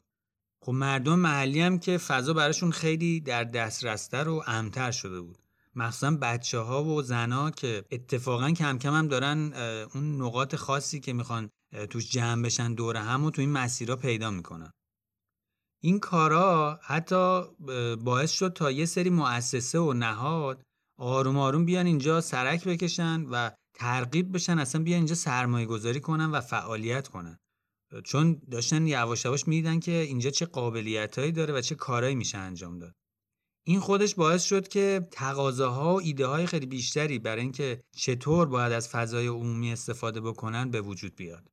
خب 0.64 0.72
مردم 0.72 1.18
محلی 1.18 1.60
هم 1.60 1.78
که 1.78 1.98
فضا 1.98 2.32
براشون 2.32 2.70
خیلی 2.70 3.20
در 3.20 3.44
دسترستر 3.44 4.28
و 4.28 4.42
امتر 4.46 4.90
شده 4.90 5.20
بود. 5.20 5.38
مخصوصا 5.74 6.10
بچه 6.10 6.58
ها 6.58 6.84
و 6.84 7.02
زنا 7.02 7.50
که 7.50 7.84
اتفاقا 7.90 8.50
کم 8.50 8.78
کم 8.78 8.94
هم 8.94 9.08
دارن 9.08 9.52
اون 9.94 10.22
نقاط 10.22 10.56
خاصی 10.56 11.00
که 11.00 11.12
می‌خوان 11.12 11.50
توش 11.90 12.10
جمع 12.10 12.42
بشن 12.42 12.74
دوره 12.74 13.00
هم 13.00 13.24
و 13.24 13.30
تو 13.30 13.40
این 13.40 13.52
مسیرها 13.52 13.96
پیدا 13.96 14.30
می‌کنن. 14.30 14.70
این 15.82 16.00
کارا 16.00 16.80
حتی 16.82 17.42
باعث 18.04 18.32
شد 18.32 18.52
تا 18.52 18.70
یه 18.70 18.84
سری 18.84 19.10
مؤسسه 19.10 19.78
و 19.78 19.92
نهاد 19.92 20.62
آروم 20.98 21.38
آروم 21.38 21.64
بیان 21.64 21.86
اینجا 21.86 22.20
سرک 22.20 22.64
بکشن 22.68 23.26
و 23.30 23.50
ترغیب 23.74 24.34
بشن 24.34 24.58
اصلا 24.58 24.82
بیان 24.82 24.96
اینجا 24.96 25.14
سرمایه 25.14 25.66
گذاری 25.66 26.00
کنن 26.00 26.30
و 26.30 26.40
فعالیت 26.40 27.08
کنن. 27.08 27.38
چون 28.00 28.42
داشتن 28.50 28.86
یواش 28.86 29.24
یواش 29.24 29.48
می‌دیدن 29.48 29.80
که 29.80 29.92
اینجا 29.92 30.30
چه 30.30 30.46
قابلیتهایی 30.46 31.32
داره 31.32 31.54
و 31.54 31.60
چه 31.60 31.74
کارهایی 31.74 32.14
میشه 32.14 32.38
انجام 32.38 32.78
داد 32.78 32.94
این 33.66 33.80
خودش 33.80 34.14
باعث 34.14 34.42
شد 34.42 34.68
که 34.68 35.08
تقاضاها 35.10 35.94
و 35.94 36.00
ایده 36.00 36.26
های 36.26 36.46
خیلی 36.46 36.66
بیشتری 36.66 37.18
برای 37.18 37.42
اینکه 37.42 37.82
چطور 37.96 38.46
باید 38.46 38.72
از 38.72 38.88
فضای 38.88 39.26
عمومی 39.26 39.72
استفاده 39.72 40.20
بکنن 40.20 40.70
به 40.70 40.80
وجود 40.80 41.16
بیاد 41.16 41.50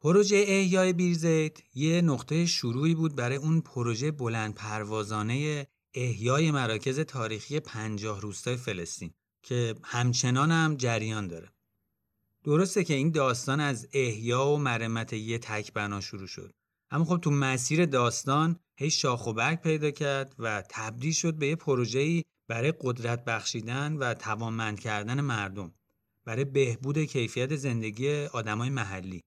پروژه 0.00 0.44
احیای 0.48 0.92
بیرزیت 0.92 1.58
یه 1.74 2.02
نقطه 2.02 2.46
شروعی 2.46 2.94
بود 2.94 3.16
برای 3.16 3.36
اون 3.36 3.60
پروژه 3.60 4.10
بلند 4.10 4.54
پروازانه 4.54 5.66
احیای 5.94 6.50
مراکز 6.50 7.00
تاریخی 7.00 7.60
پنجاه 7.60 8.20
روستای 8.20 8.56
فلسطین 8.56 9.14
که 9.42 9.74
همچنان 9.84 10.50
هم 10.50 10.76
جریان 10.76 11.28
داره. 11.28 11.55
درسته 12.46 12.84
که 12.84 12.94
این 12.94 13.10
داستان 13.10 13.60
از 13.60 13.88
احیا 13.92 14.46
و 14.46 14.58
مرمت 14.58 15.12
یه 15.12 15.38
تک 15.38 15.72
بنا 15.72 16.00
شروع 16.00 16.26
شد. 16.26 16.52
اما 16.90 17.04
خب 17.04 17.16
تو 17.16 17.30
مسیر 17.30 17.86
داستان 17.86 18.60
هی 18.78 18.90
شاخ 18.90 19.26
و 19.26 19.32
برگ 19.32 19.60
پیدا 19.60 19.90
کرد 19.90 20.34
و 20.38 20.62
تبدیل 20.70 21.12
شد 21.12 21.34
به 21.34 21.46
یه 21.46 21.56
پروژه‌ای 21.56 22.22
برای 22.48 22.72
قدرت 22.80 23.24
بخشیدن 23.24 23.96
و 23.96 24.14
توانمند 24.14 24.80
کردن 24.80 25.20
مردم 25.20 25.74
برای 26.24 26.44
بهبود 26.44 26.98
کیفیت 26.98 27.56
زندگی 27.56 28.24
آدمای 28.24 28.70
محلی 28.70 29.20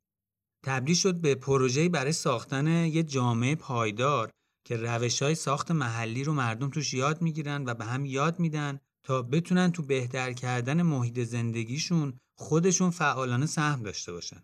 تبدیل 0.64 0.96
شد 0.96 1.16
به 1.22 1.36
پروژه‌ای 1.36 1.90
برای 1.90 2.12
ساختن 2.12 2.68
یه 2.68 3.04
جامعه 3.04 3.56
پایدار 3.56 4.30
که 4.66 4.78
روش 4.78 5.22
های 5.22 5.36
ساخت 5.36 5.72
محلی 5.72 6.24
رو 6.24 6.34
مردم 6.34 6.70
توش 6.70 6.94
یاد 6.94 7.22
می‌گیرن 7.22 7.64
و 7.66 7.74
به 7.74 7.86
هم 7.86 8.06
یاد 8.06 8.40
میدن 8.40 8.80
تا 9.10 9.22
بتونن 9.22 9.72
تو 9.72 9.84
بهتر 9.84 10.34
کردن 10.34 10.82
محیط 10.82 11.20
زندگیشون 11.20 12.20
خودشون 12.36 12.90
فعالانه 12.90 13.46
سهم 13.46 13.84
داشته 13.84 14.12
باشن. 14.12 14.44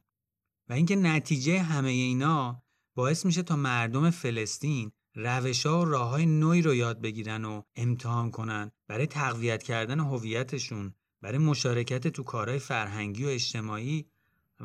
و 0.70 0.74
اینکه 0.74 0.96
نتیجه 0.96 1.62
همه 1.62 1.90
اینا 1.90 2.64
باعث 2.96 3.26
میشه 3.26 3.44
تا 3.44 3.56
مردم 3.56 4.10
فلسطین 4.10 4.92
روش 5.16 5.66
ها 5.66 5.82
و 5.82 5.86
راه 5.86 6.10
های 6.10 6.26
نوعی 6.26 6.62
رو 6.62 6.76
یاد 6.76 7.02
بگیرن 7.02 7.46
و 7.46 7.62
امتحان 7.76 8.32
کنن 8.32 8.72
برای 8.88 9.08
تقویت 9.08 9.64
کردن 9.64 10.00
هویتشون 10.00 10.94
برای 11.22 11.38
مشارکت 11.38 12.08
تو 12.08 12.24
کارهای 12.24 12.60
فرهنگی 12.60 13.26
و 13.26 13.28
اجتماعی 13.28 14.06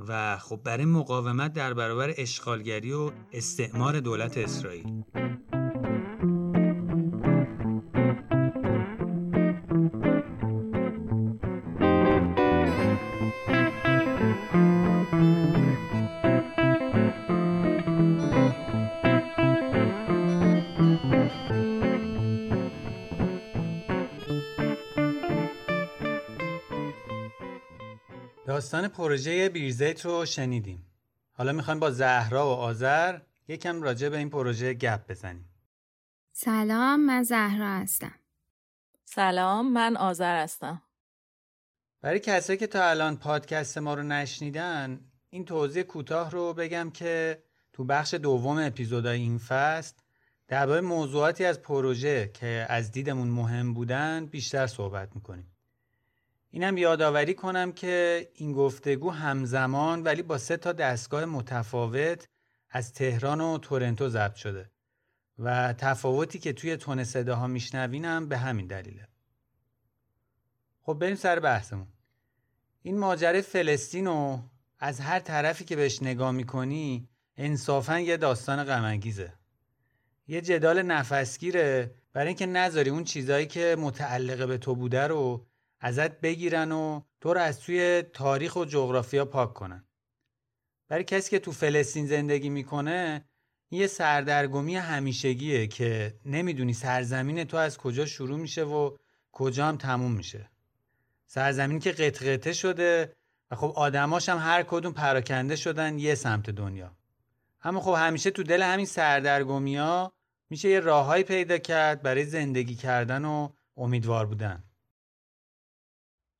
و 0.08 0.38
خب 0.38 0.60
برای 0.64 0.84
مقاومت 0.84 1.52
در 1.52 1.74
برابر 1.74 2.14
اشغالگری 2.16 2.92
و 2.92 3.10
استعمار 3.32 4.00
دولت 4.00 4.38
اسرائیل. 4.38 5.04
داستان 28.60 28.88
پروژه 28.88 29.48
بیرزیت 29.48 30.04
رو 30.04 30.26
شنیدیم. 30.26 30.86
حالا 31.32 31.52
می‌خوایم 31.52 31.80
با 31.80 31.90
زهرا 31.90 32.46
و 32.46 32.50
آذر 32.50 33.18
یکم 33.48 33.82
راجع 33.82 34.08
به 34.08 34.18
این 34.18 34.30
پروژه 34.30 34.74
گپ 34.74 35.10
بزنیم. 35.10 35.50
سلام 36.32 37.00
من 37.00 37.22
زهرا 37.22 37.68
هستم. 37.68 38.14
سلام 39.04 39.72
من 39.72 39.96
آذر 39.96 40.42
هستم. 40.42 40.82
برای 42.00 42.18
کسایی 42.18 42.58
که 42.58 42.66
تا 42.66 42.84
الان 42.84 43.16
پادکست 43.16 43.78
ما 43.78 43.94
رو 43.94 44.02
نشنیدن 44.02 45.00
این 45.30 45.44
توضیح 45.44 45.82
کوتاه 45.82 46.30
رو 46.30 46.54
بگم 46.54 46.90
که 46.90 47.42
تو 47.72 47.84
بخش 47.84 48.14
دوم 48.14 48.58
اپیزودهای 48.58 49.18
این 49.18 49.38
فصل 49.38 49.94
درباره 50.48 50.80
موضوعاتی 50.80 51.44
از 51.44 51.62
پروژه 51.62 52.30
که 52.34 52.66
از 52.68 52.92
دیدمون 52.92 53.28
مهم 53.28 53.74
بودن 53.74 54.26
بیشتر 54.26 54.66
صحبت 54.66 55.14
می‌کنیم. 55.14 55.46
اینم 56.50 56.78
یادآوری 56.78 57.34
کنم 57.34 57.72
که 57.72 58.28
این 58.34 58.52
گفتگو 58.52 59.10
همزمان 59.10 60.02
ولی 60.02 60.22
با 60.22 60.38
سه 60.38 60.56
تا 60.56 60.72
دستگاه 60.72 61.24
متفاوت 61.24 62.28
از 62.70 62.92
تهران 62.92 63.40
و 63.40 63.58
تورنتو 63.58 64.08
ضبط 64.08 64.34
شده 64.34 64.70
و 65.38 65.72
تفاوتی 65.72 66.38
که 66.38 66.52
توی 66.52 66.76
تون 66.76 67.04
صداها 67.04 67.46
میشنوینم 67.46 68.28
به 68.28 68.38
همین 68.38 68.66
دلیله. 68.66 69.08
خب 70.82 70.94
بریم 70.94 71.14
سر 71.14 71.40
بحثمون. 71.40 71.86
این 72.82 72.98
ماجره 72.98 73.40
فلسطین 73.40 74.06
و 74.06 74.42
از 74.78 75.00
هر 75.00 75.20
طرفی 75.20 75.64
که 75.64 75.76
بهش 75.76 76.02
نگاه 76.02 76.30
می‌کنی 76.30 77.08
انصافا 77.36 78.00
یه 78.00 78.16
داستان 78.16 78.64
غمانگیزه. 78.64 79.32
یه 80.28 80.40
جدال 80.40 80.82
نفسگیره 80.82 81.94
برای 82.12 82.28
اینکه 82.28 82.46
نذاری 82.46 82.90
اون 82.90 83.04
چیزایی 83.04 83.46
که 83.46 83.76
متعلقه 83.78 84.46
به 84.46 84.58
تو 84.58 84.74
بوده 84.74 85.06
رو 85.06 85.46
ازت 85.80 86.20
بگیرن 86.20 86.72
و 86.72 87.00
تو 87.20 87.34
رو 87.34 87.40
از 87.40 87.60
توی 87.60 88.02
تاریخ 88.02 88.56
و 88.56 88.64
جغرافیا 88.64 89.24
پاک 89.24 89.54
کنن. 89.54 89.84
برای 90.88 91.04
کسی 91.04 91.30
که 91.30 91.38
تو 91.38 91.52
فلسطین 91.52 92.06
زندگی 92.06 92.48
می‌کنه 92.48 93.24
یه 93.70 93.86
سردرگمی 93.86 94.76
همیشگیه 94.76 95.66
که 95.66 96.14
نمی‌دونی 96.24 96.72
سرزمین 96.72 97.44
تو 97.44 97.56
از 97.56 97.78
کجا 97.78 98.06
شروع 98.06 98.38
میشه 98.38 98.64
و 98.64 98.96
کجا 99.32 99.66
هم 99.66 99.76
تموم 99.76 100.12
میشه. 100.12 100.50
سرزمینی 101.26 101.80
که 101.80 101.92
قطقطه 101.92 102.52
شده 102.52 103.16
و 103.50 103.56
خب 103.56 103.72
آدماش 103.76 104.28
هم 104.28 104.38
هر 104.38 104.62
کدوم 104.62 104.92
پراکنده 104.92 105.56
شدن 105.56 105.98
یه 105.98 106.14
سمت 106.14 106.50
دنیا. 106.50 106.96
اما 107.62 107.80
خب 107.80 107.94
همیشه 107.98 108.30
تو 108.30 108.42
دل 108.42 108.62
همین 108.62 108.86
سردرگمی 108.86 109.76
ها 109.76 110.12
میشه 110.50 110.68
یه 110.68 110.80
راههایی 110.80 111.24
پیدا 111.24 111.58
کرد 111.58 112.02
برای 112.02 112.24
زندگی 112.24 112.74
کردن 112.74 113.24
و 113.24 113.48
امیدوار 113.76 114.26
بودن. 114.26 114.64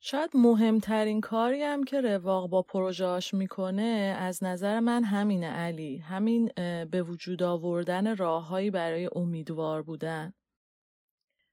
شاید 0.02 0.30
مهمترین 0.34 1.20
کاری 1.20 1.62
هم 1.62 1.84
که 1.84 2.00
رواق 2.00 2.50
با 2.50 2.62
پروژهاش 2.62 3.34
می‌کنه 3.34 4.16
از 4.18 4.44
نظر 4.44 4.80
من 4.80 5.04
همینه 5.04 5.46
علی. 5.46 5.98
همین 5.98 6.50
به 6.90 7.02
وجود 7.02 7.42
آوردن 7.42 8.16
راههایی 8.16 8.70
برای 8.70 9.10
امیدوار 9.16 9.82
بودن. 9.82 10.32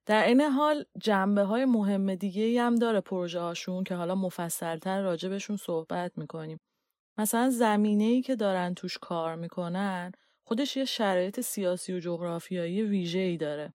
در 0.05 0.27
این 0.27 0.41
حال 0.41 0.85
جنبه 1.01 1.43
های 1.43 1.65
مهم 1.65 2.15
دیگه 2.15 2.61
هم 2.61 2.75
داره 2.75 3.01
پروژه 3.01 3.39
هاشون 3.39 3.83
که 3.83 3.95
حالا 3.95 4.15
مفصلتر 4.15 5.01
راجبشون 5.01 5.57
صحبت 5.57 6.17
می‌کنیم. 6.17 6.59
مثلا 7.17 7.49
زمینه 7.49 8.03
ای 8.03 8.21
که 8.21 8.35
دارن 8.35 8.73
توش 8.73 8.97
کار 8.97 9.35
می‌کنن 9.35 10.11
خودش 10.43 10.77
یه 10.77 10.85
شرایط 10.85 11.39
سیاسی 11.41 11.93
و 11.93 11.99
جغرافیایی 11.99 12.81
ویژه 12.81 13.19
ای 13.19 13.37
داره. 13.37 13.73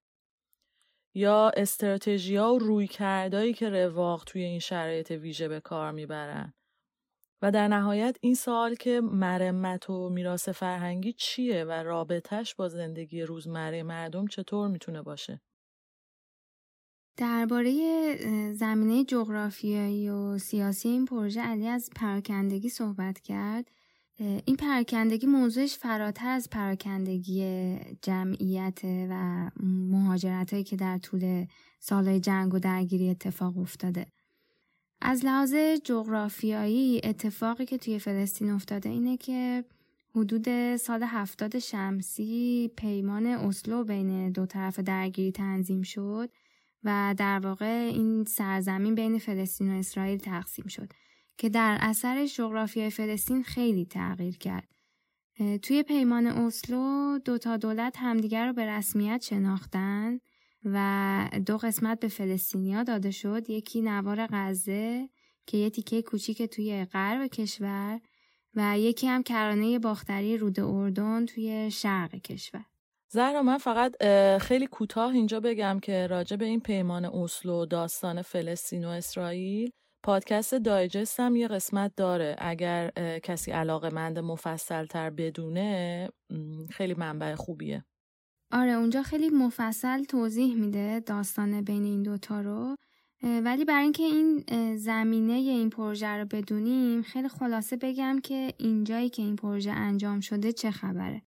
یا 1.14 1.52
استراتژی 1.56 2.36
ها 2.36 2.54
و 2.54 2.58
روی 2.58 2.86
کردایی 2.86 3.52
که 3.52 3.68
رواق 3.70 4.24
توی 4.24 4.42
این 4.42 4.58
شرایط 4.58 5.10
ویژه 5.10 5.48
به 5.48 5.60
کار 5.60 5.92
می‌برن 5.92 6.54
و 7.42 7.50
در 7.50 7.68
نهایت 7.68 8.16
این 8.20 8.34
سوال 8.34 8.74
که 8.74 9.00
مرمت 9.00 9.90
و 9.90 10.08
میراث 10.08 10.48
فرهنگی 10.48 11.12
چیه 11.12 11.64
و 11.64 11.70
رابطهش 11.70 12.54
با 12.54 12.68
زندگی 12.68 13.22
روزمره 13.22 13.82
مردم 13.82 14.26
چطور 14.26 14.68
می‌تونه 14.68 15.02
باشه؟ 15.02 15.40
درباره 17.16 17.72
زمینه 18.52 19.04
جغرافیایی 19.04 20.08
و 20.08 20.38
سیاسی 20.38 20.88
این 20.88 21.04
پروژه 21.04 21.40
علی 21.40 21.68
از 21.68 21.90
پراکندگی 21.96 22.68
صحبت 22.68 23.20
کرد 23.20 23.70
این 24.44 24.56
پراکندگی 24.56 25.26
موضوعش 25.26 25.76
فراتر 25.76 26.28
از 26.28 26.50
پراکندگی 26.50 27.76
جمعیت 28.02 28.80
و 28.84 29.50
مهاجرت 29.62 30.52
هایی 30.52 30.64
که 30.64 30.76
در 30.76 30.98
طول 30.98 31.46
سالهای 31.80 32.20
جنگ 32.20 32.54
و 32.54 32.58
درگیری 32.58 33.10
اتفاق 33.10 33.58
افتاده. 33.58 34.06
از 35.00 35.24
لحاظ 35.24 35.54
جغرافیایی 35.84 37.00
اتفاقی 37.04 37.66
که 37.66 37.78
توی 37.78 37.98
فلسطین 37.98 38.50
افتاده 38.50 38.88
اینه 38.88 39.16
که 39.16 39.64
حدود 40.14 40.76
سال 40.76 41.02
هفتاد 41.02 41.58
شمسی 41.58 42.70
پیمان 42.76 43.26
اسلو 43.26 43.84
بین 43.84 44.30
دو 44.30 44.46
طرف 44.46 44.78
درگیری 44.78 45.32
تنظیم 45.32 45.82
شد 45.82 46.30
و 46.84 47.14
در 47.18 47.38
واقع 47.38 47.90
این 47.92 48.24
سرزمین 48.24 48.94
بین 48.94 49.18
فلسطین 49.18 49.74
و 49.74 49.78
اسرائیل 49.78 50.18
تقسیم 50.18 50.66
شد. 50.66 50.88
که 51.36 51.48
در 51.48 51.78
اثر 51.80 52.26
جغرافیای 52.26 52.90
فلسطین 52.90 53.42
خیلی 53.42 53.84
تغییر 53.84 54.36
کرد. 54.36 54.68
توی 55.62 55.82
پیمان 55.82 56.26
اسلو 56.26 57.18
دو 57.18 57.38
تا 57.38 57.56
دولت 57.56 57.96
همدیگر 57.98 58.46
رو 58.46 58.52
به 58.52 58.66
رسمیت 58.66 59.22
شناختن 59.22 60.18
و 60.64 61.28
دو 61.46 61.58
قسمت 61.58 62.00
به 62.00 62.08
فلسطینیا 62.08 62.82
داده 62.82 63.10
شد 63.10 63.50
یکی 63.50 63.82
نوار 63.82 64.26
غزه 64.30 65.08
که 65.46 65.58
یه 65.58 65.70
تیکه 65.70 66.02
کوچیک 66.02 66.42
توی 66.42 66.84
غرب 66.84 67.26
کشور 67.26 68.00
و 68.54 68.78
یکی 68.78 69.06
هم 69.06 69.22
کرانه 69.22 69.78
باختری 69.78 70.38
رود 70.38 70.60
اردن 70.60 71.26
توی 71.26 71.70
شرق 71.70 72.14
کشور 72.14 72.64
زهرا 73.08 73.42
من 73.42 73.58
فقط 73.58 74.04
خیلی 74.38 74.66
کوتاه 74.66 75.12
اینجا 75.12 75.40
بگم 75.40 75.80
که 75.82 76.06
راجع 76.06 76.36
به 76.36 76.44
این 76.44 76.60
پیمان 76.60 77.04
اسلو 77.04 77.66
داستان 77.66 78.22
فلسطین 78.22 78.84
و 78.84 78.88
اسرائیل 78.88 79.70
پادکست 80.02 80.54
دایجست 80.54 81.20
هم 81.20 81.36
یه 81.36 81.48
قسمت 81.48 81.92
داره. 81.96 82.36
اگر 82.38 82.90
کسی 83.22 83.50
علاقه 83.50 83.94
مند 83.94 84.18
مفصل 84.18 84.86
تر 84.86 85.10
بدونه 85.10 86.08
خیلی 86.70 86.94
منبع 86.94 87.34
خوبیه. 87.34 87.84
آره 88.52 88.72
اونجا 88.72 89.02
خیلی 89.02 89.30
مفصل 89.30 90.04
توضیح 90.04 90.54
میده 90.54 91.00
داستان 91.00 91.62
بین 91.62 91.84
این 91.84 92.02
دوتا 92.02 92.40
رو. 92.40 92.76
ولی 93.22 93.64
برای 93.64 93.82
اینکه 93.82 94.02
این 94.02 94.44
زمینه 94.76 95.32
این 95.32 95.70
پروژه 95.70 96.08
رو 96.08 96.24
بدونیم 96.24 97.02
خیلی 97.02 97.28
خلاصه 97.28 97.76
بگم 97.76 98.20
که 98.20 98.54
اینجایی 98.58 99.08
که 99.08 99.22
این 99.22 99.36
پروژه 99.36 99.70
انجام 99.70 100.20
شده 100.20 100.52
چه 100.52 100.70
خبره. 100.70 101.22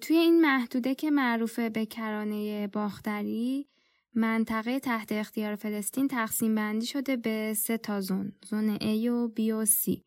توی 0.00 0.16
این 0.16 0.40
محدوده 0.40 0.94
که 0.94 1.10
معروفه 1.10 1.70
به 1.70 1.86
کرانه 1.86 2.66
باختری 2.66 3.66
منطقه 4.14 4.80
تحت 4.80 5.12
اختیار 5.12 5.54
فلسطین 5.54 6.08
تقسیم 6.08 6.54
بندی 6.54 6.86
شده 6.86 7.16
به 7.16 7.54
سه 7.56 7.78
تا 7.78 8.00
زون 8.00 8.32
زون 8.44 8.76
A 8.76 9.06
و 9.06 9.28
B 9.28 9.40
و 9.40 9.66
C. 9.66 10.00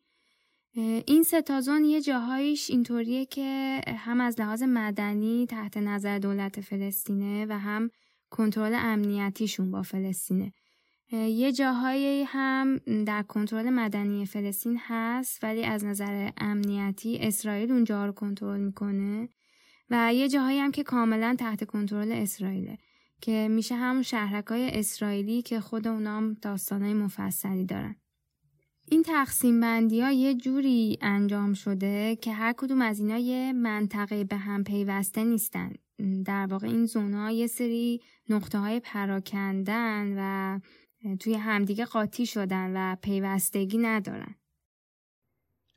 این 1.06 1.22
سه 1.22 1.42
تا 1.42 1.60
زون 1.60 1.84
یه 1.84 2.00
جاهایش 2.00 2.70
اینطوریه 2.70 3.26
که 3.26 3.80
هم 3.86 4.20
از 4.20 4.40
لحاظ 4.40 4.62
مدنی 4.62 5.46
تحت 5.46 5.76
نظر 5.76 6.18
دولت 6.18 6.60
فلسطینه 6.60 7.46
و 7.46 7.58
هم 7.58 7.90
کنترل 8.30 8.74
امنیتیشون 8.74 9.70
با 9.70 9.82
فلسطینه. 9.82 10.52
یه 11.12 11.52
جاهایی 11.52 12.22
هم 12.22 12.76
در 13.06 13.22
کنترل 13.22 13.70
مدنی 13.70 14.26
فلسطین 14.26 14.80
هست 14.80 15.44
ولی 15.44 15.64
از 15.64 15.84
نظر 15.84 16.30
امنیتی 16.36 17.18
اسرائیل 17.18 17.72
اونجا 17.72 18.06
رو 18.06 18.12
کنترل 18.12 18.60
می‌کنه 18.60 19.28
و 19.90 20.14
یه 20.14 20.28
جاهایی 20.28 20.58
هم 20.58 20.70
که 20.70 20.82
کاملا 20.82 21.36
تحت 21.38 21.64
کنترل 21.64 22.12
اسرائیله. 22.12 22.78
که 23.24 23.48
میشه 23.50 23.74
همون 23.74 24.02
شهرک 24.02 24.46
های 24.46 24.70
اسرائیلی 24.78 25.42
که 25.42 25.60
خود 25.60 25.88
اونام 25.88 26.34
داستانهای 26.42 26.94
مفصلی 26.94 27.64
دارن. 27.64 27.96
این 28.90 29.02
تقسیم 29.02 29.60
بندی 29.60 30.00
ها 30.00 30.12
یه 30.12 30.34
جوری 30.34 30.98
انجام 31.00 31.54
شده 31.54 32.16
که 32.16 32.32
هر 32.32 32.52
کدوم 32.52 32.82
از 32.82 32.98
اینا 32.98 33.18
یه 33.18 33.52
منطقه 33.52 34.24
به 34.24 34.36
هم 34.36 34.64
پیوسته 34.64 35.24
نیستن. 35.24 35.72
در 36.24 36.46
واقع 36.46 36.66
این 36.66 36.86
زونا 36.86 37.30
یه 37.30 37.46
سری 37.46 38.00
نقطه 38.28 38.58
های 38.58 38.80
پراکندن 38.80 40.14
و 40.18 40.60
توی 41.16 41.34
همدیگه 41.34 41.84
قاطی 41.84 42.26
شدن 42.26 42.72
و 42.76 42.96
پیوستگی 43.02 43.78
ندارن. 43.78 44.34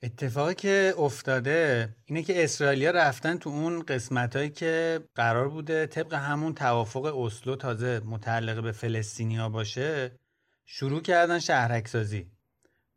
اتفاقی 0.04 0.54
که 0.54 0.94
افتاده 0.98 1.90
اینه 2.06 2.24
که 2.24 2.44
اسرائیلیا 2.44 2.92
رفتن 2.92 3.38
تو 3.38 3.50
اون 3.50 3.82
قسمت 3.82 4.36
هایی 4.36 4.50
که 4.50 5.00
قرار 5.16 5.50
بوده 5.50 5.88
طبق 5.88 6.14
همون 6.14 6.54
توافق 6.54 7.06
اسلو 7.06 7.56
تازه 7.56 8.02
متعلق 8.06 8.64
به 8.64 8.72
فلسطینیا 8.72 9.50
باشه 9.50 10.20
شروع 10.66 11.02
کردن 11.02 11.40
شهرک 11.40 11.88
سازی 11.88 12.32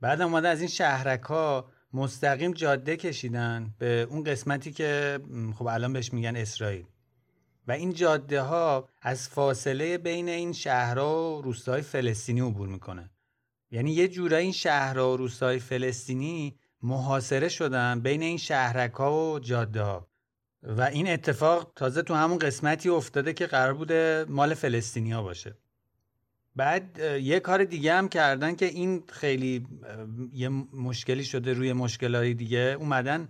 بعد 0.01 0.21
اومده 0.21 0.49
از 0.49 0.61
این 0.61 0.69
شهرک 0.69 1.23
ها 1.23 1.73
مستقیم 1.93 2.53
جاده 2.53 2.97
کشیدن 2.97 3.75
به 3.79 4.07
اون 4.11 4.25
قسمتی 4.25 4.73
که 4.73 5.21
خب 5.55 5.67
الان 5.67 5.93
بهش 5.93 6.13
میگن 6.13 6.37
اسرائیل. 6.37 6.87
و 7.69 7.73
این 7.73 7.93
جاده 7.93 8.41
ها 8.41 8.89
از 9.03 9.29
فاصله 9.29 9.99
بین 9.99 10.29
این 10.29 10.53
شهرها 10.53 11.39
و 11.39 11.43
روستاهای 11.43 11.83
فلسطینی 11.83 12.41
عبور 12.41 12.69
می‌کنه. 12.69 13.11
یعنی 13.71 13.93
یه 13.93 14.09
جورایی 14.09 14.45
این 14.45 14.53
شهرها 14.53 15.13
و 15.13 15.17
روستاهای 15.17 15.59
فلسطینی 15.59 16.60
محاصره 16.83 17.49
شدن 17.49 18.01
بین 18.01 18.23
این 18.23 18.37
شهرک 18.37 18.93
ها 18.93 19.33
و 19.33 19.39
جاده 19.39 20.01
و 20.63 20.83
این 20.83 21.09
اتفاق 21.09 21.73
تازه 21.77 22.03
تو 22.03 22.15
همون 22.15 22.39
قسمتی 22.39 22.89
افتاده 22.89 23.33
که 23.33 23.47
قرار 23.47 23.75
بوده 23.75 24.27
مال 24.29 24.55
فلسطینیا 24.55 25.23
باشه. 25.23 25.57
بعد 26.57 26.99
یه 27.23 27.41
کار 27.41 27.65
دیگه 27.65 27.95
هم 27.95 28.09
کردن 28.09 28.55
که 28.55 28.67
این 28.67 29.03
خیلی 29.09 29.67
یه 30.33 30.49
مشکلی 30.73 31.25
شده 31.25 31.53
روی 31.53 31.73
مشکلهای 31.73 32.35
دیگه. 32.35 32.77
اومدن 32.79 33.29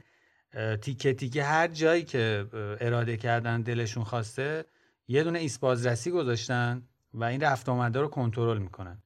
تیکه 0.80 1.14
تیکه 1.14 1.44
هر 1.44 1.68
جایی 1.68 2.02
که 2.02 2.46
اراده 2.80 3.16
کردن 3.16 3.62
دلشون 3.62 4.04
خواسته 4.04 4.64
یه 5.08 5.24
دونه 5.24 5.38
ایست 5.38 5.60
بازرسی 5.60 6.10
گذاشتن 6.10 6.82
و 7.14 7.24
این 7.24 7.40
رفت 7.40 7.68
آمده 7.68 8.00
رو 8.00 8.08
کنترل 8.08 8.58
می‌کنن. 8.58 9.02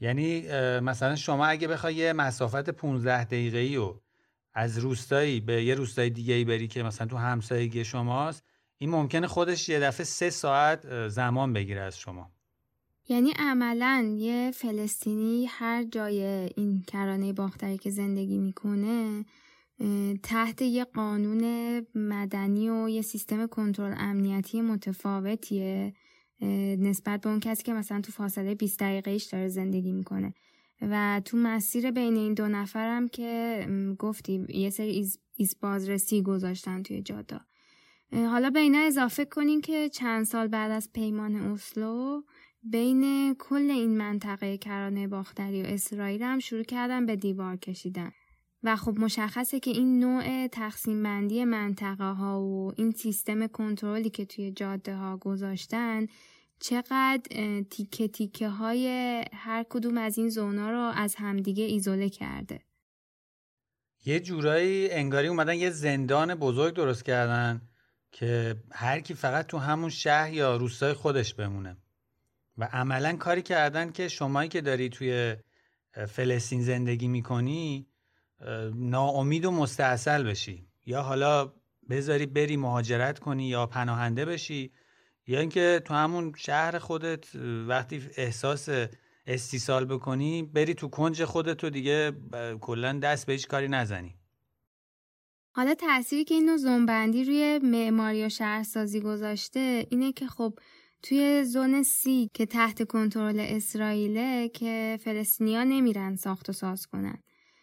یعنی 0.00 0.40
مثلا 0.80 1.16
شما 1.16 1.46
اگه 1.46 1.68
بخوای 1.68 1.94
یه 1.94 2.12
مسافت 2.12 2.70
15 2.70 3.24
دقیقه 3.24 3.58
ای 3.58 3.76
و 3.76 3.94
از 4.54 4.78
روستایی 4.78 5.40
به 5.40 5.64
یه 5.64 5.74
روستای 5.74 6.10
دیگه 6.10 6.34
ای 6.34 6.44
بری 6.44 6.68
که 6.68 6.82
مثلا 6.82 7.06
تو 7.06 7.16
همسایگی 7.16 7.84
شماست 7.84 8.44
این 8.78 8.90
ممکنه 8.90 9.26
خودش 9.26 9.68
یه 9.68 9.80
دفعه 9.80 10.04
سه 10.04 10.30
ساعت 10.30 11.08
زمان 11.08 11.52
بگیره 11.52 11.80
از 11.80 11.98
شما. 11.98 12.30
یعنی 13.08 13.32
عملا 13.38 14.14
یه 14.18 14.50
فلسطینی 14.54 15.46
هر 15.46 15.84
جای 15.84 16.22
این 16.56 16.84
کرانه 16.86 17.32
باختری 17.32 17.78
که 17.78 17.90
زندگی 17.90 18.38
می‌کنه 18.38 19.24
تحت 20.22 20.62
یه 20.62 20.84
قانون 20.84 21.42
مدنی 21.94 22.70
و 22.70 22.88
یه 22.88 23.02
سیستم 23.02 23.46
کنترل 23.46 23.94
امنیتی 23.98 24.60
متفاوتیه. 24.60 25.94
نسبت 26.78 27.20
به 27.20 27.28
اون 27.30 27.40
کسی 27.40 27.62
که 27.62 27.72
مثلا 27.72 28.00
تو 28.00 28.12
فاصله 28.12 28.54
20 28.54 28.80
دقیقه 28.80 29.10
ایش 29.10 29.24
داره 29.24 29.48
زندگی 29.48 29.92
می‌کنه. 29.92 30.34
و 30.82 31.22
تو 31.24 31.36
مسیر 31.36 31.90
بین 31.90 32.16
این 32.16 32.34
دو 32.34 32.48
نفرم 32.48 33.08
که 33.08 33.66
گفتی 33.98 34.46
یه 34.48 34.70
سری 34.70 35.08
ایز, 35.36 35.56
بازرسی 35.60 36.22
گذاشتن 36.22 36.82
توی 36.82 37.02
جادا 37.02 37.40
حالا 38.12 38.50
به 38.50 38.60
اینا 38.60 38.78
اضافه 38.78 39.24
کنین 39.24 39.60
که 39.60 39.88
چند 39.88 40.24
سال 40.24 40.48
بعد 40.48 40.70
از 40.70 40.92
پیمان 40.92 41.34
اسلو 41.36 42.22
بین 42.62 43.34
کل 43.34 43.70
این 43.70 43.96
منطقه 43.96 44.58
کرانه 44.58 45.08
باختری 45.08 45.62
و 45.62 45.66
اسرائیل 45.66 46.22
هم 46.22 46.38
شروع 46.38 46.62
کردن 46.62 47.06
به 47.06 47.16
دیوار 47.16 47.56
کشیدن. 47.56 48.12
و 48.62 48.76
خب 48.76 48.98
مشخصه 48.98 49.60
که 49.60 49.70
این 49.70 50.00
نوع 50.00 50.46
تقسیم 50.46 51.02
بندی 51.02 51.44
منطقه 51.44 52.04
ها 52.04 52.40
و 52.42 52.72
این 52.76 52.90
سیستم 52.90 53.46
کنترلی 53.46 54.10
که 54.10 54.24
توی 54.24 54.52
جاده 54.52 54.96
ها 54.96 55.16
گذاشتن 55.16 56.06
چقدر 56.60 57.20
تیکه 57.70 58.08
تیکه 58.08 58.48
های 58.48 58.86
هر 59.32 59.64
کدوم 59.68 59.98
از 59.98 60.18
این 60.18 60.28
زونا 60.28 60.70
رو 60.70 60.78
از 60.78 61.14
همدیگه 61.14 61.64
ایزوله 61.64 62.08
کرده. 62.08 62.60
یه 64.04 64.20
جورایی 64.20 64.90
انگاری 64.90 65.28
اومدن 65.28 65.54
یه 65.54 65.70
زندان 65.70 66.34
بزرگ 66.34 66.74
درست 66.74 67.04
کردن 67.04 67.60
که 68.12 68.56
هر 68.72 69.00
کی 69.00 69.14
فقط 69.14 69.46
تو 69.46 69.58
همون 69.58 69.90
شهر 69.90 70.32
یا 70.32 70.56
روستای 70.56 70.92
خودش 70.92 71.34
بمونه. 71.34 71.76
و 72.58 72.64
عملا 72.64 73.16
کاری 73.16 73.42
کردن 73.42 73.92
که 73.92 74.08
شمایی 74.08 74.48
که 74.48 74.60
داری 74.60 74.88
توی 74.88 75.36
فلسطین 76.08 76.62
زندگی 76.62 77.08
می‌کنی 77.08 77.89
ناامید 78.74 79.44
و 79.44 79.50
مستاصل 79.50 80.22
بشی. 80.22 80.66
یا 80.86 81.02
حالا 81.02 81.52
بذاری 81.90 82.26
بری 82.26 82.56
مهاجرت 82.56 83.18
کنی 83.18 83.48
یا 83.48 83.66
پناهنده 83.66 84.24
بشی. 84.24 84.72
یا 85.26 85.40
اینکه 85.40 85.82
تو 85.84 85.94
همون 85.94 86.32
شهر 86.36 86.78
خودت 86.78 87.34
وقتی 87.68 88.02
احساس 88.16 88.68
استیصال 89.26 89.84
بکنی 89.84 90.42
بری 90.42 90.74
تو 90.74 90.88
کنج 90.88 91.24
خودتو 91.24 91.70
دیگه 91.70 92.12
کلا 92.60 92.98
دست 92.98 93.26
به 93.26 93.32
هیچ 93.32 93.48
کاری 93.48 93.68
نزنی. 93.68 94.14
حالا 95.52 95.74
تأثیری 95.74 96.24
که 96.24 96.34
اینو 96.34 96.56
زنبندی 96.56 97.24
روی 97.24 97.58
معماری 97.62 98.24
و 98.24 98.28
شهرسازی 98.28 99.00
گذاشته 99.00 99.86
اینه 99.90 100.12
که 100.12 100.26
خب 100.26 100.58
توی 101.02 101.44
زون 101.44 101.82
سی 101.82 102.30
که 102.34 102.46
تحت 102.46 102.86
کنترل 102.86 103.40
اسرائیله 103.40 104.48
که 104.48 104.98
فلسطینیا 105.04 105.64
نمیرن 105.64 106.16
ساخت 106.16 106.48
و 106.48 106.52
ساز 106.52 106.86
کنن. 106.86 107.22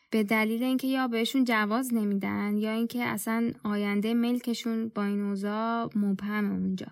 به 0.10 0.24
دلیل 0.24 0.64
اینکه 0.64 0.88
یا 0.88 1.08
بهشون 1.08 1.44
جواز 1.44 1.94
نمیدن 1.94 2.58
یا 2.58 2.72
اینکه 2.72 3.04
اصلا 3.04 3.52
آینده 3.64 4.14
ملکشون 4.14 4.92
با 4.96 5.04
این 5.04 5.22
اوضاع 5.22 5.90
مبهم 5.96 6.52
اونجا. 6.52 6.88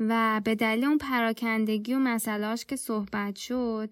و 0.00 0.40
به 0.44 0.54
دلیل 0.54 0.84
اون 0.84 0.98
پراکندگی 0.98 1.94
و 1.94 1.98
مسئلاش 1.98 2.64
که 2.64 2.76
صحبت 2.76 3.36
شد 3.36 3.90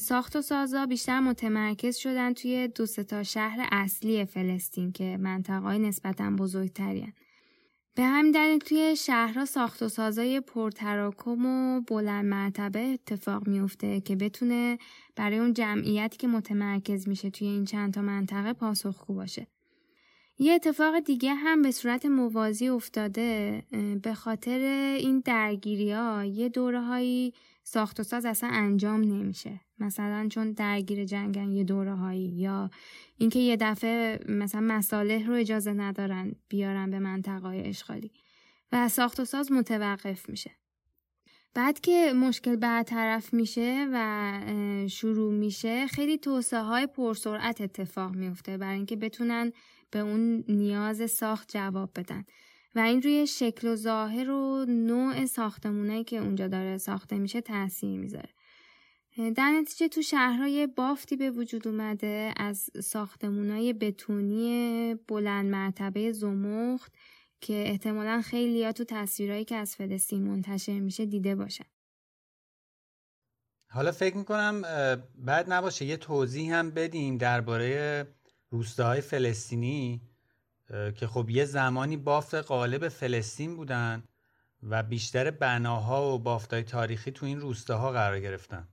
ساخت 0.00 0.36
و 0.36 0.42
سازا 0.42 0.86
بیشتر 0.86 1.20
متمرکز 1.20 1.96
شدن 1.96 2.32
توی 2.32 2.68
دو 2.68 2.86
تا 2.86 3.22
شهر 3.22 3.68
اصلی 3.72 4.24
فلسطین 4.24 4.92
که 4.92 5.16
منطقه 5.20 5.78
نسبتا 5.78 6.30
بزرگترین. 6.30 7.12
به 7.96 8.04
همین 8.04 8.32
دلیل 8.32 8.58
توی 8.58 8.96
شهرها 8.96 9.44
ساخت 9.44 9.82
و 9.82 9.88
سازای 9.88 10.40
پرتراکم 10.40 11.46
و 11.46 11.80
بلند 11.80 12.24
مرتبه 12.24 12.80
اتفاق 12.80 13.48
میفته 13.48 14.00
که 14.00 14.16
بتونه 14.16 14.78
برای 15.16 15.38
اون 15.38 15.52
جمعیتی 15.52 16.16
که 16.16 16.28
متمرکز 16.28 17.08
میشه 17.08 17.30
توی 17.30 17.48
این 17.48 17.64
چند 17.64 17.94
تا 17.94 18.02
منطقه 18.02 18.52
پاسخگو 18.52 19.14
باشه. 19.14 19.46
یه 20.38 20.52
اتفاق 20.52 21.00
دیگه 21.00 21.34
هم 21.34 21.62
به 21.62 21.70
صورت 21.70 22.06
موازی 22.06 22.68
افتاده 22.68 23.62
به 24.02 24.14
خاطر 24.14 24.58
این 24.98 25.20
درگیری 25.20 25.92
ها 25.92 26.24
یه 26.24 26.48
دوره 26.48 26.80
ساخت 27.68 28.00
و 28.00 28.02
ساز 28.02 28.26
اصلا 28.26 28.50
انجام 28.52 29.00
نمیشه. 29.00 29.60
مثلا 29.78 30.28
چون 30.30 30.52
درگیر 30.52 31.04
جنگن 31.04 31.52
یه 31.52 31.64
دوره 31.64 31.94
هایی 31.94 32.28
یا 32.28 32.70
اینکه 33.18 33.38
یه 33.38 33.56
دفعه 33.56 34.20
مثلا 34.28 34.60
مصالح 34.60 35.26
رو 35.26 35.34
اجازه 35.34 35.72
ندارن 35.72 36.32
بیارن 36.48 36.90
به 36.90 36.98
منطقه 36.98 37.62
اشغالی 37.64 38.12
و 38.72 38.88
ساخت 38.88 39.20
و 39.20 39.24
ساز 39.24 39.52
متوقف 39.52 40.28
میشه. 40.28 40.50
بعد 41.54 41.80
که 41.80 42.12
مشکل 42.16 42.56
برطرف 42.56 43.34
میشه 43.34 43.88
و 43.92 44.40
شروع 44.90 45.32
میشه 45.32 45.86
خیلی 45.86 46.18
توسعه 46.18 46.60
های 46.60 46.86
پرسرعت 46.86 47.60
اتفاق 47.60 48.14
میفته 48.14 48.58
برای 48.58 48.76
اینکه 48.76 48.96
بتونن 48.96 49.52
به 49.90 49.98
اون 49.98 50.44
نیاز 50.48 51.10
ساخت 51.10 51.52
جواب 51.52 51.90
بدن. 51.96 52.24
و 52.74 52.78
این 52.78 53.02
روی 53.02 53.26
شکل 53.26 53.68
و 53.68 53.76
ظاهر 53.76 54.30
و 54.30 54.64
نوع 54.68 55.26
ساختمونایی 55.26 56.04
که 56.04 56.16
اونجا 56.16 56.48
داره 56.48 56.78
ساخته 56.78 57.18
میشه 57.18 57.40
تاثیر 57.40 57.98
می‌ذاره. 57.98 58.28
در 59.36 59.50
نتیجه 59.50 59.88
تو 59.88 60.02
شهرهای 60.02 60.66
بافتی 60.66 61.16
به 61.16 61.30
وجود 61.30 61.68
اومده 61.68 62.34
از 62.36 62.70
ساختمونای 62.82 63.72
بتونی 63.72 64.94
بلند 65.08 65.46
مرتبه 65.46 66.12
زمخت 66.12 66.94
که 67.40 67.64
احتمالا 67.66 68.22
خیلی 68.22 68.64
ها 68.64 68.72
تو 68.72 68.84
تصویرهایی 68.84 69.44
که 69.44 69.56
از 69.56 69.76
فلسطین 69.76 70.28
منتشر 70.28 70.80
میشه 70.80 71.06
دیده 71.06 71.34
باشن. 71.34 71.64
حالا 73.70 73.92
فکر 73.92 74.16
می‌کنم 74.16 74.62
بعد 75.14 75.52
نباشه 75.52 75.84
یه 75.84 75.96
توضیح 75.96 76.54
هم 76.54 76.70
بدیم 76.70 77.18
درباره 77.18 78.06
روستاهای 78.50 79.00
فلسطینی. 79.00 80.00
که 80.68 81.06
خب 81.06 81.30
یه 81.30 81.44
زمانی 81.44 81.96
بافت 81.96 82.34
قالب 82.34 82.88
فلسطین 82.88 83.56
بودن 83.56 84.02
و 84.62 84.82
بیشتر 84.82 85.30
بناها 85.30 86.14
و 86.14 86.18
بافتای 86.18 86.62
تاریخی 86.62 87.10
تو 87.10 87.26
این 87.26 87.40
روستاها 87.40 87.92
قرار 87.92 88.20
گرفتن. 88.20 88.68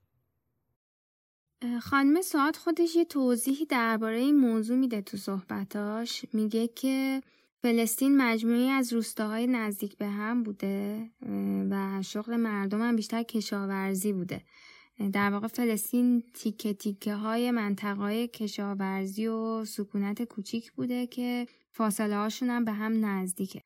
خانم 1.82 2.22
ساعت 2.22 2.58
خودش 2.58 2.96
یه 2.96 3.06
توضیحی 3.06 3.66
درباره 3.66 4.18
این 4.18 4.36
موضوع 4.36 4.78
میده 4.78 5.02
تو 5.02 5.18
صحبتاش. 5.18 6.26
میگه 6.34 6.68
که 6.68 7.22
فلسطین 7.62 8.18
مجموعی 8.18 8.70
از 8.70 8.94
روستاهای 8.94 9.48
نزدیک 9.48 9.98
به 9.98 10.08
هم 10.08 10.44
بوده 10.44 11.10
و 11.70 12.02
شغل 12.02 12.36
مردم 12.36 12.82
هم 12.82 12.96
بیشتر 12.96 13.24
کشاورزی 13.24 14.14
بوده. 14.14 14.42
در 15.14 15.30
واقع 15.30 15.48
فلسطین 15.48 16.24
تیکه 16.34 16.74
تیکه 16.74 17.14
های 17.14 17.52
منطقه 17.52 17.94
های 17.94 18.28
کشاورزی 18.28 19.28
و 19.28 19.66
سکونت 19.66 20.24
کوچیک 20.24 20.72
بوده 20.72 21.08
که 21.08 21.48
فاصله 21.74 22.16
هاشون 22.16 22.50
هم 22.50 22.66
به 22.66 22.72
هم 22.72 23.06
نزدیکه. 23.06 23.62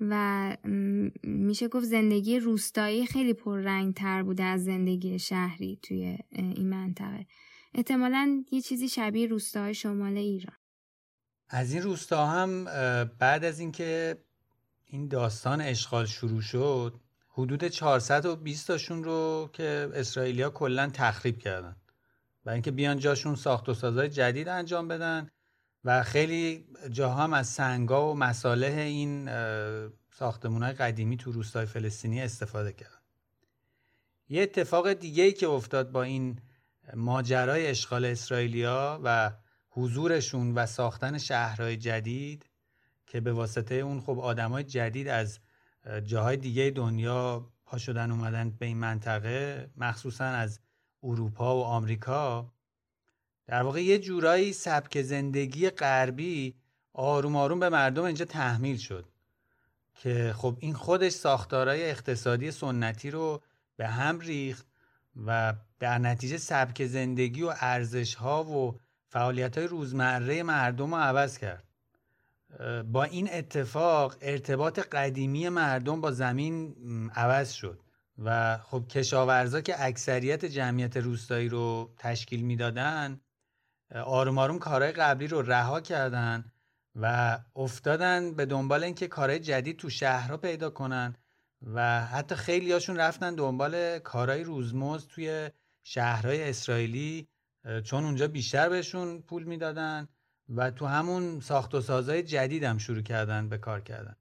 و 0.00 0.56
میشه 1.22 1.68
گفت 1.68 1.84
زندگی 1.86 2.38
روستایی 2.38 3.06
خیلی 3.06 3.34
پررنگ 3.34 3.94
تر 3.94 4.22
بوده 4.22 4.42
از 4.42 4.64
زندگی 4.64 5.18
شهری 5.18 5.78
توی 5.82 6.18
این 6.30 6.68
منطقه. 6.68 7.26
احتمالا 7.74 8.44
یه 8.52 8.60
چیزی 8.60 8.88
شبیه 8.88 9.26
روستاهای 9.26 9.74
شمال 9.74 10.16
ایران. 10.16 10.56
از 11.48 11.72
این 11.72 11.82
روستا 11.82 12.26
هم 12.26 12.64
بعد 13.18 13.44
از 13.44 13.60
اینکه 13.60 14.18
این 14.86 15.08
داستان 15.08 15.60
اشغال 15.60 16.06
شروع 16.06 16.40
شد 16.40 17.00
حدود 17.28 17.64
420 17.64 18.66
تاشون 18.66 19.04
رو 19.04 19.50
که 19.52 19.90
اسرائیلیا 19.94 20.50
کلا 20.50 20.90
تخریب 20.94 21.38
کردن. 21.38 21.76
و 22.44 22.50
اینکه 22.50 22.70
بیان 22.70 22.98
جاشون 22.98 23.34
ساخت 23.34 23.68
و 23.68 23.74
سازهای 23.74 24.08
جدید 24.08 24.48
انجام 24.48 24.88
بدن. 24.88 25.30
و 25.84 26.02
خیلی 26.02 26.66
جاها 26.90 27.22
هم 27.22 27.32
از 27.32 27.48
سنگا 27.48 28.12
و 28.12 28.16
مصالح 28.16 28.78
این 28.78 29.30
ساختمون 30.10 30.62
های 30.62 30.72
قدیمی 30.72 31.16
تو 31.16 31.32
روستای 31.32 31.66
فلسطینی 31.66 32.22
استفاده 32.22 32.72
کردن. 32.72 32.94
یه 34.28 34.42
اتفاق 34.42 34.92
دیگه 34.92 35.22
ای 35.22 35.32
که 35.32 35.48
افتاد 35.48 35.90
با 35.90 36.02
این 36.02 36.40
ماجرای 36.94 37.66
اشغال 37.66 38.04
اسرائیلیا 38.04 39.00
و 39.04 39.32
حضورشون 39.68 40.54
و 40.54 40.66
ساختن 40.66 41.18
شهرهای 41.18 41.76
جدید 41.76 42.46
که 43.06 43.20
به 43.20 43.32
واسطه 43.32 43.74
اون 43.74 44.00
خب 44.00 44.18
آدمای 44.18 44.64
جدید 44.64 45.08
از 45.08 45.40
جاهای 46.04 46.36
دیگه 46.36 46.70
دنیا 46.70 47.52
پا 47.64 47.78
شدن 47.78 48.10
اومدن 48.10 48.50
به 48.50 48.66
این 48.66 48.76
منطقه 48.76 49.70
مخصوصا 49.76 50.24
از 50.24 50.60
اروپا 51.02 51.56
و 51.56 51.64
آمریکا 51.64 52.52
در 53.50 53.62
واقع 53.62 53.82
یه 53.82 53.98
جورایی 53.98 54.52
سبک 54.52 55.02
زندگی 55.02 55.70
غربی 55.70 56.54
آروم 56.92 57.36
آروم 57.36 57.60
به 57.60 57.68
مردم 57.68 58.04
اینجا 58.04 58.24
تحمیل 58.24 58.76
شد 58.76 59.04
که 59.94 60.34
خب 60.36 60.56
این 60.60 60.74
خودش 60.74 61.12
ساختارهای 61.12 61.90
اقتصادی 61.90 62.50
سنتی 62.50 63.10
رو 63.10 63.42
به 63.76 63.86
هم 63.86 64.20
ریخت 64.20 64.66
و 65.26 65.54
در 65.78 65.98
نتیجه 65.98 66.36
سبک 66.36 66.86
زندگی 66.86 67.42
و 67.42 67.54
ارزش 67.60 68.14
ها 68.14 68.44
و 68.44 68.78
فعالیت 69.08 69.58
های 69.58 69.66
روزمره 69.66 70.42
مردم 70.42 70.94
رو 70.94 71.00
عوض 71.00 71.38
کرد. 71.38 71.64
با 72.92 73.04
این 73.04 73.28
اتفاق 73.32 74.16
ارتباط 74.20 74.78
قدیمی 74.78 75.48
مردم 75.48 76.00
با 76.00 76.10
زمین 76.10 76.74
عوض 77.14 77.52
شد 77.52 77.80
و 78.18 78.58
خب 78.58 78.88
کشاورزا 78.88 79.60
که 79.60 79.84
اکثریت 79.84 80.44
جمعیت 80.44 80.96
روستایی 80.96 81.48
رو 81.48 81.94
تشکیل 81.98 82.42
می‌دادن 82.42 83.20
آروم 83.94 84.38
آروم 84.38 84.58
کارهای 84.58 84.92
قبلی 84.92 85.26
رو 85.26 85.42
رها 85.42 85.80
کردن 85.80 86.44
و 86.96 87.38
افتادن 87.56 88.34
به 88.34 88.46
دنبال 88.46 88.84
اینکه 88.84 89.08
کارهای 89.08 89.38
جدید 89.38 89.76
تو 89.76 89.90
شهرها 89.90 90.36
پیدا 90.36 90.70
کنن 90.70 91.14
و 91.62 92.06
حتی 92.06 92.34
خیلی 92.34 92.72
هاشون 92.72 92.96
رفتن 92.96 93.34
دنبال 93.34 93.98
کارهای 93.98 94.44
روزمز 94.44 95.06
توی 95.06 95.50
شهرهای 95.82 96.48
اسرائیلی 96.48 97.28
چون 97.84 98.04
اونجا 98.04 98.28
بیشتر 98.28 98.68
بهشون 98.68 99.22
پول 99.22 99.44
می‌دادن 99.44 100.08
و 100.48 100.70
تو 100.70 100.86
همون 100.86 101.40
ساخت 101.40 101.74
و 101.74 101.80
سازهای 101.80 102.22
جدید 102.22 102.64
هم 102.64 102.78
شروع 102.78 103.02
کردن 103.02 103.48
به 103.48 103.58
کار 103.58 103.80
کردن. 103.80 104.16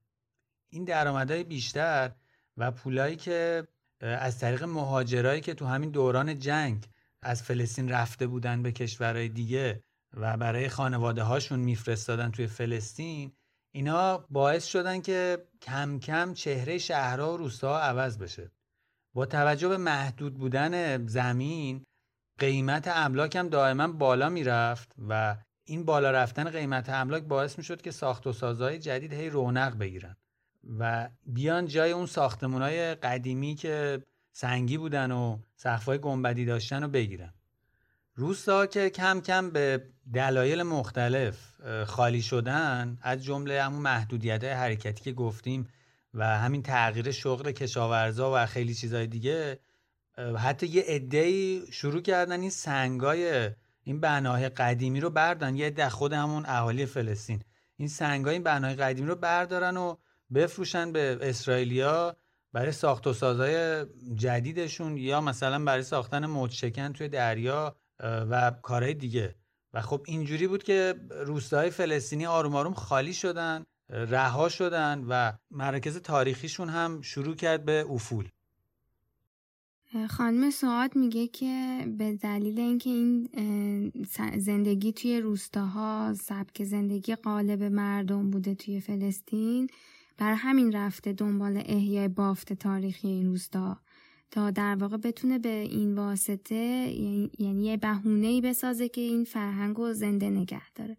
این 0.69 0.83
درآمدهای 0.83 1.43
بیشتر 1.43 2.11
و 2.57 2.71
پولایی 2.71 3.15
که 3.15 3.67
از 4.01 4.39
طریق 4.39 4.63
مهاجرایی 4.63 5.41
که 5.41 5.53
تو 5.53 5.65
همین 5.65 5.89
دوران 5.89 6.39
جنگ 6.39 6.85
از 7.21 7.43
فلسطین 7.43 7.89
رفته 7.89 8.27
بودن 8.27 8.63
به 8.63 8.71
کشورهای 8.71 9.29
دیگه 9.29 9.83
و 10.13 10.37
برای 10.37 10.69
خانواده 10.69 11.23
هاشون 11.23 11.59
میفرستادن 11.59 12.31
توی 12.31 12.47
فلسطین 12.47 13.31
اینا 13.71 14.25
باعث 14.29 14.65
شدن 14.65 15.01
که 15.01 15.47
کم 15.61 15.99
کم 15.99 16.33
چهره 16.33 16.77
شهرها 16.77 17.33
و 17.33 17.37
روستاها 17.37 17.79
عوض 17.79 18.17
بشه. 18.17 18.51
با 19.13 19.25
توجه 19.25 19.67
به 19.67 19.77
محدود 19.77 20.33
بودن 20.33 21.07
زمین 21.07 21.83
قیمت 22.37 22.87
املاک 22.87 23.35
هم 23.35 23.49
دائما 23.49 23.87
بالا 23.87 24.29
می‌رفت 24.29 24.95
و 25.09 25.37
این 25.63 25.85
بالا 25.85 26.11
رفتن 26.11 26.49
قیمت 26.49 26.89
املاک 26.89 27.23
باعث 27.23 27.57
می 27.57 27.63
شد 27.63 27.81
که 27.81 27.91
ساخت 27.91 28.27
و 28.27 28.33
سازهای 28.33 28.79
جدید 28.79 29.13
هی 29.13 29.29
رونق 29.29 29.77
بگیرن 29.77 30.15
و 30.79 31.09
بیان 31.25 31.65
جای 31.65 31.91
اون 31.91 32.05
ساختمون 32.05 32.95
قدیمی 32.95 33.55
که 33.55 34.03
سنگی 34.31 34.77
بودن 34.77 35.11
و 35.11 35.39
سقفای 35.55 35.97
گنبدی 35.97 36.45
داشتن 36.45 36.83
رو 36.83 36.89
بگیرن. 36.89 37.33
روستا 38.15 38.65
که 38.65 38.89
کم 38.89 39.21
کم 39.21 39.49
به 39.49 39.83
دلایل 40.13 40.63
مختلف 40.63 41.61
خالی 41.85 42.21
شدن 42.21 42.97
از 43.01 43.23
جمله 43.23 43.63
همون 43.63 43.81
محدودیت 43.81 44.43
حرکتی 44.43 45.03
که 45.03 45.11
گفتیم 45.11 45.67
و 46.13 46.37
همین 46.37 46.63
تغییر 46.63 47.11
شغل 47.11 47.51
کشاورزا 47.51 48.31
و 48.35 48.45
خیلی 48.45 48.73
چیزهای 48.73 49.07
دیگه 49.07 49.59
حتی 50.37 50.67
یه 50.67 50.83
عده‌ای 50.87 51.65
شروع 51.71 52.01
کردن 52.01 52.41
این 52.41 52.49
سنگای 52.49 53.49
این 53.83 53.99
بناهای 53.99 54.49
قدیمی 54.49 54.99
رو 54.99 55.09
بردن 55.09 55.55
یه 55.55 55.65
عده 55.65 55.89
خود 55.89 56.13
همون 56.13 56.45
اهالی 56.45 56.85
فلسطین. 56.85 57.43
این 57.77 57.87
سنگای 57.87 58.33
این 58.33 58.43
بناهای 58.43 58.75
قدیمی 58.75 59.07
رو 59.07 59.15
بردارن 59.15 59.77
و 59.77 59.95
بفروشن 60.33 60.91
به 60.91 61.17
اسرائیلیا. 61.21 62.17
برای 62.53 62.71
ساخت 62.71 63.07
و 63.07 63.13
سازهای 63.13 63.85
جدیدشون 64.15 64.97
یا 64.97 65.21
مثلا 65.21 65.65
برای 65.65 65.83
ساختن 65.83 66.25
موج 66.25 66.51
شکن 66.51 66.93
توی 66.93 67.07
دریا 67.07 67.75
و 67.99 68.51
کارهای 68.61 68.93
دیگه. 68.93 69.35
و 69.73 69.81
خب 69.81 70.01
اینجوری 70.05 70.47
بود 70.47 70.63
که 70.63 70.95
روستاهای 71.09 71.69
فلسطینی 71.69 72.25
آروم 72.25 72.55
آروم 72.55 72.73
خالی 72.73 73.13
شدن 73.13 73.65
رها 73.89 74.49
شدن 74.49 75.05
و 75.09 75.31
مراکز 75.51 75.97
تاریخیشون 75.97 76.69
هم 76.69 77.01
شروع 77.01 77.35
کرد 77.35 77.65
به 77.65 77.85
افول. 77.89 78.29
خانم 80.09 80.49
سعاد 80.49 80.95
میگه 80.95 81.27
که 81.27 81.85
به 81.97 82.13
دلیل 82.13 82.59
اینکه 82.59 82.89
این 82.89 83.29
زندگی 84.37 84.93
توی 84.93 85.21
روستاها 85.21 86.13
سبک 86.13 86.63
زندگی 86.63 87.15
قالب 87.15 87.63
مردم 87.63 88.29
بوده 88.29 88.55
توی 88.55 88.79
فلسطین 88.79 89.69
بر 90.19 90.33
همین 90.33 90.71
رفته 90.71 91.13
دنبال 91.13 91.63
احیای 91.65 92.07
بافت 92.07 92.53
تاریخی 92.53 93.07
این 93.07 93.25
روستا 93.25 93.77
تا 94.31 94.51
در 94.51 94.75
واقع 94.75 94.97
بتونه 94.97 95.39
به 95.39 95.49
این 95.49 95.95
واسطه 95.95 96.55
یعنی, 97.39 97.63
یه 97.63 97.77
بهونه‌ای 97.77 98.41
بسازه 98.41 98.89
که 98.89 99.01
این 99.01 99.23
فرهنگ 99.23 99.75
رو 99.75 99.93
زنده 99.93 100.29
نگه 100.29 100.71
داره. 100.75 100.97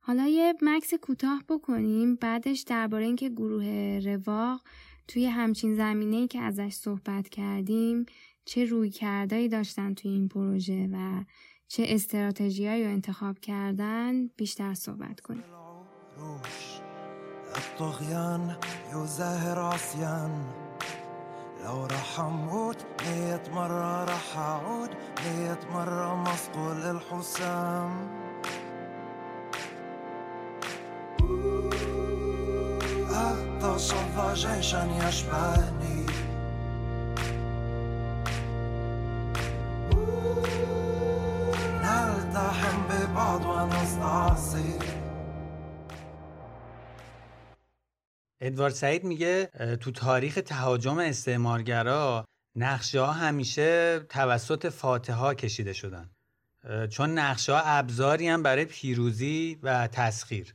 حالا 0.00 0.26
یه 0.26 0.54
مکس 0.62 0.94
کوتاه 0.94 1.44
بکنیم 1.48 2.14
بعدش 2.14 2.60
درباره 2.60 3.04
اینکه 3.04 3.28
گروه 3.28 4.00
رواق 4.04 4.62
توی 5.08 5.26
همچین 5.26 5.74
زمینه‌ای 5.74 6.28
که 6.28 6.40
ازش 6.40 6.72
صحبت 6.72 7.28
کردیم 7.28 8.06
چه 8.44 8.64
روی 8.64 8.90
کردایی 8.90 9.48
داشتن 9.48 9.94
توی 9.94 10.10
این 10.10 10.28
پروژه 10.28 10.88
و 10.92 11.24
چه 11.68 11.84
استراتژیایی 11.86 12.84
رو 12.84 12.90
انتخاب 12.90 13.38
کردن 13.38 14.26
بیشتر 14.26 14.74
صحبت 14.74 15.20
کنیم. 15.20 15.44
الطغيان 17.56 18.54
يزاهر 18.94 19.58
عصيان 19.58 20.44
لو 21.64 21.86
رح 21.86 22.20
أموت 22.20 22.76
مية 23.06 23.42
مرة 23.52 24.04
رح 24.04 24.38
أعود. 24.38 24.90
مية 25.26 25.58
مرة 25.74 26.14
مصقول 26.14 26.96
الحسام 26.96 28.08
أتصفى 33.10 34.34
جيشا 34.34 34.88
يشبهني. 35.08 36.06
نلتحم 41.82 42.78
ببعض 42.90 43.44
ونستعصي. 43.44 44.78
ادوارد 48.40 48.74
سعید 48.74 49.04
میگه 49.04 49.50
تو 49.80 49.90
تاریخ 49.90 50.38
تهاجم 50.46 50.98
استعمارگرا 50.98 52.24
نقشه 52.56 53.00
ها 53.00 53.12
همیشه 53.12 53.98
توسط 53.98 54.68
فاتحا 54.68 55.34
کشیده 55.34 55.72
شدن. 55.72 56.10
چون 56.90 57.18
نقشه 57.18 57.52
ها 57.52 57.60
ابزاری 57.64 58.28
هم 58.28 58.42
برای 58.42 58.64
پیروزی 58.64 59.58
و 59.62 59.86
تسخیر. 59.86 60.54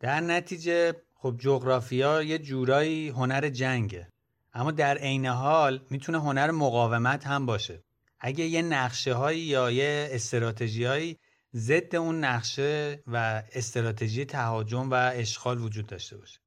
در 0.00 0.20
نتیجه 0.20 0.94
خب 1.14 1.36
جغرافیا 1.38 2.22
یه 2.22 2.38
جورایی 2.38 3.08
هنر 3.08 3.48
جنگه. 3.48 4.08
اما 4.54 4.70
در 4.70 4.98
عین 4.98 5.26
حال 5.26 5.80
می‌تونه 5.90 6.18
هنر 6.20 6.50
مقاومت 6.50 7.26
هم 7.26 7.46
باشه. 7.46 7.82
اگه 8.20 8.44
یه 8.44 8.62
نقشه 8.62 9.14
هایی 9.14 9.40
یا 9.40 9.70
یه 9.70 10.08
استراتژی 10.12 10.84
هایی 10.84 11.18
ضد 11.56 11.96
اون 11.96 12.24
نقشه 12.24 13.02
و 13.06 13.42
استراتژی 13.52 14.24
تهاجم 14.24 14.90
و 14.90 14.94
اشغال 15.14 15.60
وجود 15.60 15.86
داشته 15.86 16.16
باشه. 16.16 16.38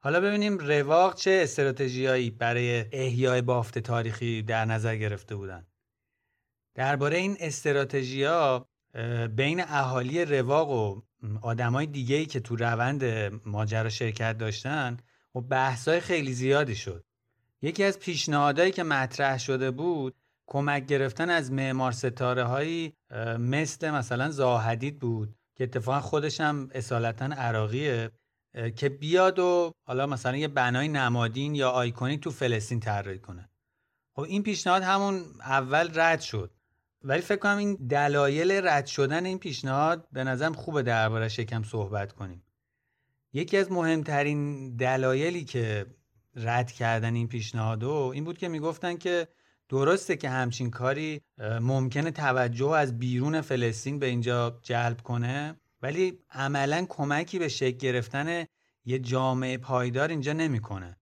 حالا 0.00 0.20
ببینیم 0.20 0.58
رواق 0.58 1.14
چه 1.14 1.40
استراتژیایی 1.42 2.30
برای 2.30 2.84
احیای 2.92 3.42
بافت 3.42 3.78
تاریخی 3.78 4.42
در 4.42 4.64
نظر 4.64 4.96
گرفته 4.96 5.36
بودن. 5.36 5.66
درباره 6.74 7.16
این 7.16 7.36
استراتژیا 7.40 8.68
بین 9.36 9.60
اهالی 9.60 10.24
رواق 10.24 10.70
و 10.70 11.00
آدمای 11.42 11.86
دیگه‌ای 11.86 12.26
که 12.26 12.40
تو 12.40 12.56
روند 12.56 13.04
ماجرا 13.46 13.88
شرکت 13.88 14.38
داشتن 14.38 14.96
و 15.34 15.40
بحثای 15.40 16.00
خیلی 16.00 16.32
زیادی 16.32 16.74
شد. 16.74 17.04
یکی 17.62 17.84
از 17.84 17.98
پیشنهادهایی 17.98 18.72
که 18.72 18.82
مطرح 18.82 19.38
شده 19.38 19.70
بود 19.70 20.14
کمک 20.46 20.86
گرفتن 20.86 21.30
از 21.30 21.52
معمار 21.52 21.92
ستاره 21.92 22.44
هایی 22.44 22.92
مثل 23.38 23.90
مثلا 23.90 24.30
زاهدید 24.30 24.98
بود 24.98 25.34
که 25.54 25.64
اتفاقا 25.64 26.00
خودش 26.00 26.40
هم 26.40 26.68
اصالتا 26.74 27.24
عراقیه. 27.24 28.10
که 28.76 28.88
بیاد 28.88 29.38
و 29.38 29.72
حالا 29.82 30.06
مثلا 30.06 30.36
یه 30.36 30.48
بنای 30.48 30.88
نمادین 30.88 31.54
یا 31.54 31.70
آیکونیک 31.70 32.20
تو 32.20 32.30
فلسطین 32.30 32.80
طراحی 32.80 33.18
کنه. 33.18 33.48
خب 34.12 34.22
این 34.22 34.42
پیشنهاد 34.42 34.82
همون 34.82 35.24
اول 35.40 35.90
رد 35.94 36.20
شد. 36.20 36.50
ولی 37.02 37.20
فکر 37.20 37.38
کنم 37.38 37.58
این 37.58 37.74
دلایل 37.74 38.50
رد 38.52 38.86
شدن 38.86 39.26
این 39.26 39.38
پیشنهاد 39.38 40.08
به 40.12 40.24
نظرم 40.24 40.52
خوبه 40.52 40.82
دربارش 40.82 41.38
یکم 41.38 41.62
صحبت 41.62 42.12
کنیم. 42.12 42.42
یکی 43.32 43.56
از 43.56 43.72
مهمترین 43.72 44.76
دلایلی 44.76 45.44
که 45.44 45.86
رد 46.36 46.72
کردن 46.72 47.14
این 47.14 47.28
پیشنهادو 47.28 48.10
این 48.14 48.24
بود 48.24 48.38
که 48.38 48.48
می‌گفتن 48.48 48.96
که 48.96 49.28
درسته 49.68 50.16
که 50.16 50.28
همچین 50.28 50.70
کاری 50.70 51.20
ممکنه 51.60 52.10
توجه 52.10 52.70
از 52.70 52.98
بیرون 52.98 53.40
فلسطین 53.40 53.98
به 53.98 54.06
اینجا 54.06 54.60
جلب 54.62 55.02
کنه. 55.02 55.60
ولی 55.82 56.18
عملا 56.30 56.86
کمکی 56.88 57.38
به 57.38 57.48
شکل 57.48 57.76
گرفتن 57.76 58.46
یه 58.84 58.98
جامعه 58.98 59.58
پایدار 59.58 60.08
اینجا 60.08 60.32
نمی‌کنه. 60.32 60.96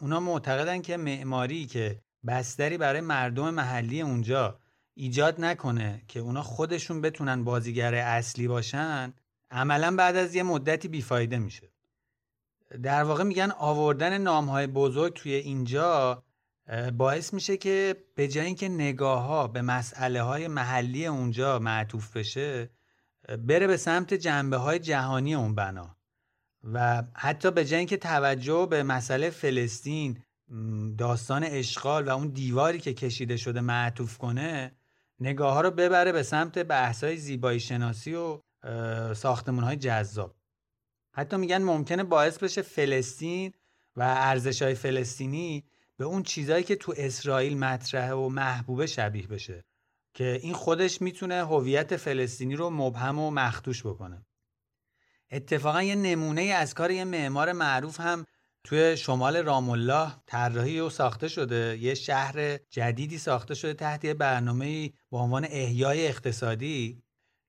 اونا 0.00 0.20
معتقدن 0.20 0.82
که 0.82 0.96
معماری 0.96 1.66
که 1.66 2.00
بستری 2.26 2.78
برای 2.78 3.00
مردم 3.00 3.50
محلی 3.50 4.00
اونجا 4.00 4.60
ایجاد 4.94 5.40
نکنه 5.40 6.02
که 6.08 6.20
اونا 6.20 6.42
خودشون 6.42 7.00
بتونن 7.00 7.44
بازیگر 7.44 7.94
اصلی 7.94 8.48
باشن 8.48 9.14
عملا 9.50 9.96
بعد 9.96 10.16
از 10.16 10.34
یه 10.34 10.42
مدتی 10.42 10.88
بیفایده 10.88 11.38
میشه 11.38 11.72
در 12.82 13.02
واقع 13.02 13.24
میگن 13.24 13.50
آوردن 13.58 14.18
نامهای 14.18 14.66
بزرگ 14.66 15.12
توی 15.12 15.34
اینجا 15.34 16.22
باعث 16.96 17.34
میشه 17.34 17.56
که 17.56 17.96
به 18.14 18.28
جای 18.28 18.46
اینکه 18.46 18.68
نگاه 18.68 19.22
ها 19.22 19.48
به 19.48 19.62
مسئله 19.62 20.22
های 20.22 20.48
محلی 20.48 21.06
اونجا 21.06 21.58
معطوف 21.58 22.16
بشه 22.16 22.70
بره 23.28 23.66
به 23.66 23.76
سمت 23.76 24.14
جنبه 24.14 24.56
های 24.56 24.78
جهانی 24.78 25.34
اون 25.34 25.54
بنا. 25.54 25.96
و 26.72 27.02
حتی 27.14 27.50
به 27.50 27.64
جای 27.64 27.78
اینکه 27.78 27.96
توجه 27.96 28.66
به 28.70 28.82
مسئله 28.82 29.30
فلسطین 29.30 30.22
داستان 30.98 31.44
اشغال 31.44 32.08
و 32.08 32.10
اون 32.10 32.28
دیواری 32.28 32.78
که 32.78 32.94
کشیده 32.94 33.36
شده 33.36 33.60
معطوف 33.60 34.18
کنه 34.18 34.72
نگاه 35.20 35.54
ها 35.54 35.60
رو 35.60 35.70
ببره 35.70 36.12
به 36.12 36.22
سمت 36.22 36.58
بحث 36.58 37.04
های 37.04 37.16
زیبایی 37.16 37.60
شناسی 37.60 38.14
و 38.14 38.40
ساختمون 39.14 39.64
های 39.64 39.76
جذاب. 39.76 40.36
حتی 41.12 41.36
میگن 41.36 41.62
ممکنه 41.62 42.04
باعث 42.04 42.38
بشه 42.38 42.62
فلسطین 42.62 43.52
و 43.96 44.02
ارزش 44.02 44.62
های 44.62 44.74
فلسطینی 44.74 45.64
به 45.96 46.04
اون 46.04 46.22
چیزهایی 46.22 46.64
که 46.64 46.76
تو 46.76 46.94
اسرائیل 46.96 47.58
مطرحه 47.58 48.12
و 48.12 48.28
محبوبه 48.28 48.86
شبیه 48.86 49.26
بشه. 49.26 49.64
که 50.14 50.40
این 50.42 50.54
خودش 50.54 51.02
می‌تونه 51.02 51.44
هویت 51.44 51.96
فلسطینی 51.96 52.56
رو 52.56 52.70
مبهم 52.70 53.18
و 53.18 53.30
مختوش 53.30 53.86
بکنه. 53.86 54.26
اتفاقا 55.30 55.82
یه 55.82 55.94
نمونه 55.94 56.42
از 56.42 56.74
کار 56.74 56.90
یه 56.90 57.04
معمار 57.04 57.52
معروف 57.52 58.00
هم 58.00 58.24
توی 58.64 58.96
شمال 58.96 59.36
رام 59.36 59.70
الله 59.70 60.12
طراحی 60.26 60.80
و 60.80 60.90
ساخته 60.90 61.28
شده. 61.28 61.78
یه 61.80 61.94
شهر 61.94 62.56
جدیدی 62.56 63.18
ساخته 63.18 63.54
شده 63.54 63.74
تحت 63.74 64.04
یه 64.04 64.14
برنامه 64.14 64.88
به 65.10 65.16
عنوان 65.16 65.46
احیای 65.50 66.06
اقتصادی 66.06 67.02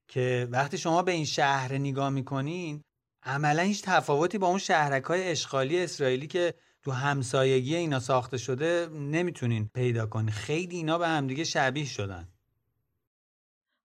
که 0.08 0.48
وقتی 0.50 0.78
شما 0.78 1.02
به 1.02 1.12
این 1.12 1.24
شهر 1.24 1.78
نگاه 1.78 2.10
می‌کنین 2.10 2.82
عملا 3.22 3.62
هیچ 3.62 3.82
تفاوتی 3.82 4.38
با 4.38 4.46
اون 4.46 4.58
شهرک 4.58 5.04
های 5.04 5.30
اشغالی 5.30 5.82
اسرائیلی 5.82 6.26
که 6.26 6.54
تو 6.82 6.90
همسایگی 6.90 7.76
اینا 7.76 8.00
ساخته 8.00 8.38
شده 8.38 8.88
نمی‌تونین 8.92 9.70
پیدا 9.74 10.06
کنین. 10.06 10.30
خیلی 10.30 10.76
اینا 10.76 10.98
به 10.98 11.08
همدیگه 11.08 11.44
شبیه 11.44 11.84
شدن. 11.84 12.35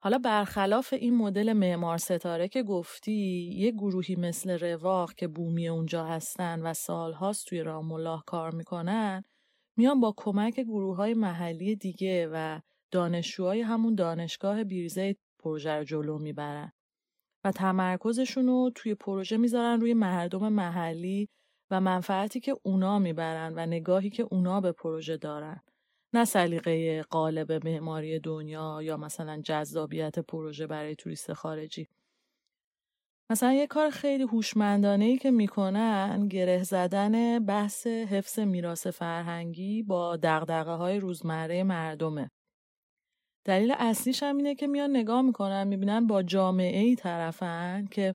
حالا 0.04 0.18
برخلاف 0.18 0.94
این 0.94 1.18
مدل 1.18 1.54
معمار 1.54 1.98
ستاره 1.98 2.48
که 2.48 2.64
گفتی 2.64 3.52
یه 3.58 3.72
گروهی 3.72 4.16
مثل 4.16 4.60
رواق 4.60 5.14
که 5.14 5.28
بومی 5.28 5.68
اونجا 5.68 6.06
هستن 6.06 6.62
و 6.62 6.74
سالهاست 6.74 7.48
توی 7.48 7.62
رام 7.64 7.92
الله 7.92 8.22
کار 8.26 8.56
می‌کنن 8.56 9.24
میان 9.78 10.00
با 10.00 10.14
کمک 10.18 10.60
گروه 10.60 10.96
های 10.96 11.14
محلی 11.14 11.76
دیگه 11.76 12.30
و 12.34 12.60
دانشجوهای 12.92 13.62
همون 13.62 13.96
دانشگاه 13.96 14.64
بیرزه 14.64 15.16
پروژه 15.40 15.72
رو 15.72 15.84
جلو 15.84 16.18
می‌برن 16.18 16.72
و 17.44 17.52
تمرکزشون 17.52 18.48
رو 18.48 18.72
توی 18.76 18.96
پروژه 18.96 19.38
می‌ذارن 19.38 19.82
روی 19.82 19.94
مردم 19.94 20.50
محلی 20.50 21.30
و 21.72 21.82
منفعتی 21.82 22.40
که 22.40 22.56
اونا 22.64 23.00
می‌برن 23.00 23.54
و 23.56 23.66
نگاهی 23.66 24.10
که 24.10 24.28
اونا 24.32 24.62
به 24.62 24.72
پروژه 24.72 25.18
دارن. 25.18 25.62
نه 26.14 26.26
سلیقه 26.26 27.02
قالب 27.02 27.68
معماری 27.68 28.20
دنیا 28.20 28.82
یا 28.84 28.98
مثلا 28.98 29.42
جذابیت 29.42 30.20
پروژه 30.20 30.68
برای 30.68 30.96
توریست 30.96 31.34
خارجی. 31.34 31.88
مثلا 33.30 33.54
یه 33.54 33.68
کار 33.68 33.90
خیلی 33.90 34.24
هوشمندانه 34.24 35.06
ای 35.06 35.18
که 35.18 35.32
می‌کنن 35.32 36.28
گره 36.28 36.64
زدن 36.64 37.40
بحث 37.46 37.88
حفظ 37.88 38.40
میراث 38.40 38.88
فرهنگی 38.88 39.84
با 39.84 40.18
دغدغه 40.18 40.72
های 40.72 41.00
روزمره 41.00 41.64
مردمه. 41.64 42.30
دلیل 43.46 43.76
اصلیش 43.78 44.24
هم 44.24 44.38
اینه 44.38 44.56
که 44.56 44.68
میان 44.68 44.90
نگاه 44.90 45.22
می‌کنن 45.22 45.68
می‌بینن 45.68 46.08
با 46.08 46.24
جامعه 46.24 46.80
ای 46.80 46.96
طرفن 46.96 47.86
که 47.92 48.14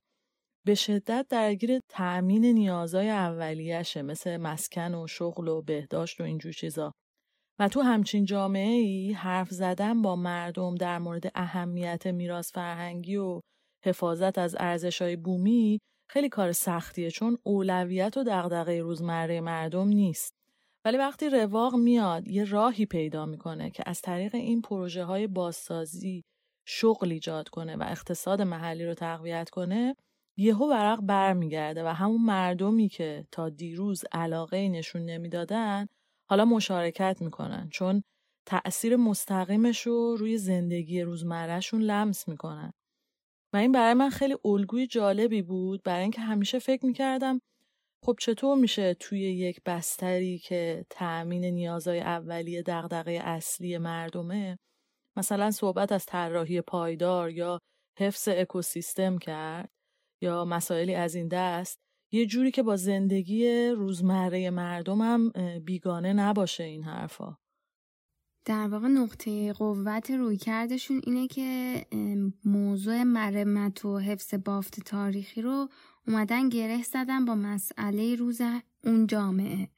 به 0.65 0.75
شدت 0.75 1.25
درگیر 1.29 1.79
تأمین 1.89 2.45
نیازهای 2.45 3.09
اولیشه 3.09 4.01
مثل 4.01 4.37
مسکن 4.37 4.95
و 4.95 5.07
شغل 5.07 5.47
و 5.47 5.61
بهداشت 5.61 6.21
و 6.21 6.23
اینجور 6.23 6.53
چیزا. 6.53 6.93
و 7.59 7.67
تو 7.67 7.81
همچین 7.81 8.25
جامعه 8.25 8.75
ای 8.75 9.13
حرف 9.13 9.49
زدن 9.49 10.01
با 10.01 10.15
مردم 10.15 10.75
در 10.75 10.99
مورد 10.99 11.31
اهمیت 11.35 12.07
میراث 12.07 12.51
فرهنگی 12.51 13.15
و 13.15 13.41
حفاظت 13.85 14.37
از 14.37 14.55
ارزشهای 14.59 15.15
بومی 15.15 15.79
خیلی 16.09 16.29
کار 16.29 16.51
سختیه 16.51 17.11
چون 17.11 17.37
اولویت 17.43 18.17
و 18.17 18.23
دغدغه 18.23 18.81
روزمره 18.81 19.41
مردم 19.41 19.87
نیست. 19.87 20.33
ولی 20.85 20.97
وقتی 20.97 21.29
رواق 21.29 21.75
میاد 21.75 22.27
یه 22.27 22.43
راهی 22.43 22.85
پیدا 22.85 23.25
می‌کنه 23.25 23.69
که 23.69 23.83
از 23.85 24.01
طریق 24.01 24.35
این 24.35 24.61
پروژه 24.61 25.03
های 25.03 25.27
بازسازی 25.27 26.23
شغل 26.67 27.11
ایجاد 27.11 27.49
کنه 27.49 27.75
و 27.75 27.83
اقتصاد 27.87 28.41
محلی 28.41 28.85
رو 28.85 28.93
تقویت 28.93 29.49
کنه 29.49 29.95
یهو 30.37 30.69
ورق 30.69 31.01
برمیگرده 31.01 31.83
و 31.83 31.87
همون 31.87 32.21
مردمی 32.21 32.89
که 32.89 33.27
تا 33.31 33.49
دیروز 33.49 34.03
علاقه 34.11 34.69
نشون 34.69 35.01
نمی‌دادن 35.01 35.87
حالا 36.29 36.45
مشارکت 36.45 37.17
می‌کنن 37.21 37.69
چون 37.71 38.03
تأثیر 38.47 38.95
مستقیمش 38.95 39.81
رو 39.81 40.15
روی 40.15 40.37
زندگی 40.37 41.01
روزمرهشون 41.01 41.81
لمس 41.81 42.27
می‌کنن. 42.27 42.73
و 43.53 43.57
این 43.57 43.71
برای 43.71 43.93
من 43.93 44.09
خیلی 44.09 44.35
الگوی 44.45 44.87
جالبی 44.87 45.41
بود 45.41 45.83
برای 45.83 46.01
اینکه 46.01 46.21
همیشه 46.21 46.59
فکر 46.59 46.85
می‌کردم 46.85 47.39
خب 48.05 48.15
چطور 48.19 48.57
میشه 48.57 48.93
توی 48.93 49.19
یک 49.19 49.61
بستری 49.65 50.37
که 50.39 50.85
تأمین 50.89 51.45
نیازهای 51.45 51.99
اولیه 51.99 52.63
دغدغه 52.63 53.11
اصلی 53.11 53.77
مردمه 53.77 54.57
مثلا 55.17 55.51
صحبت 55.51 55.91
از 55.91 56.05
طراحی 56.05 56.61
پایدار 56.61 57.31
یا 57.31 57.59
حفظ 57.99 58.27
اکوسیستم 58.27 59.17
کرد 59.17 59.69
یا 60.21 60.45
مسائلی 60.45 60.95
از 60.95 61.15
این 61.15 61.27
دست 61.27 61.79
یه 62.11 62.25
جوری 62.25 62.51
که 62.51 62.63
با 62.63 62.75
زندگی 62.75 63.69
روزمره 63.69 64.49
مردمم 64.49 65.31
بیگانه 65.65 66.13
نباشه 66.13 66.63
این 66.63 66.83
حرفا. 66.83 67.37
در 68.45 68.67
واقع 68.67 68.87
نقطه 68.87 69.53
قوت 69.53 70.11
روی 70.11 70.37
کردشون 70.37 71.01
اینه 71.03 71.27
که 71.27 71.81
موضوع 72.45 73.03
مرمت 73.03 73.85
و 73.85 73.99
حفظ 73.99 74.33
بافت 74.33 74.79
تاریخی 74.79 75.41
رو 75.41 75.69
اومدن 76.07 76.49
گره 76.49 76.83
زدن 76.83 77.25
با 77.25 77.35
مسئله 77.35 78.15
روز 78.15 78.41
اون 78.83 79.07
جامعه. 79.07 79.69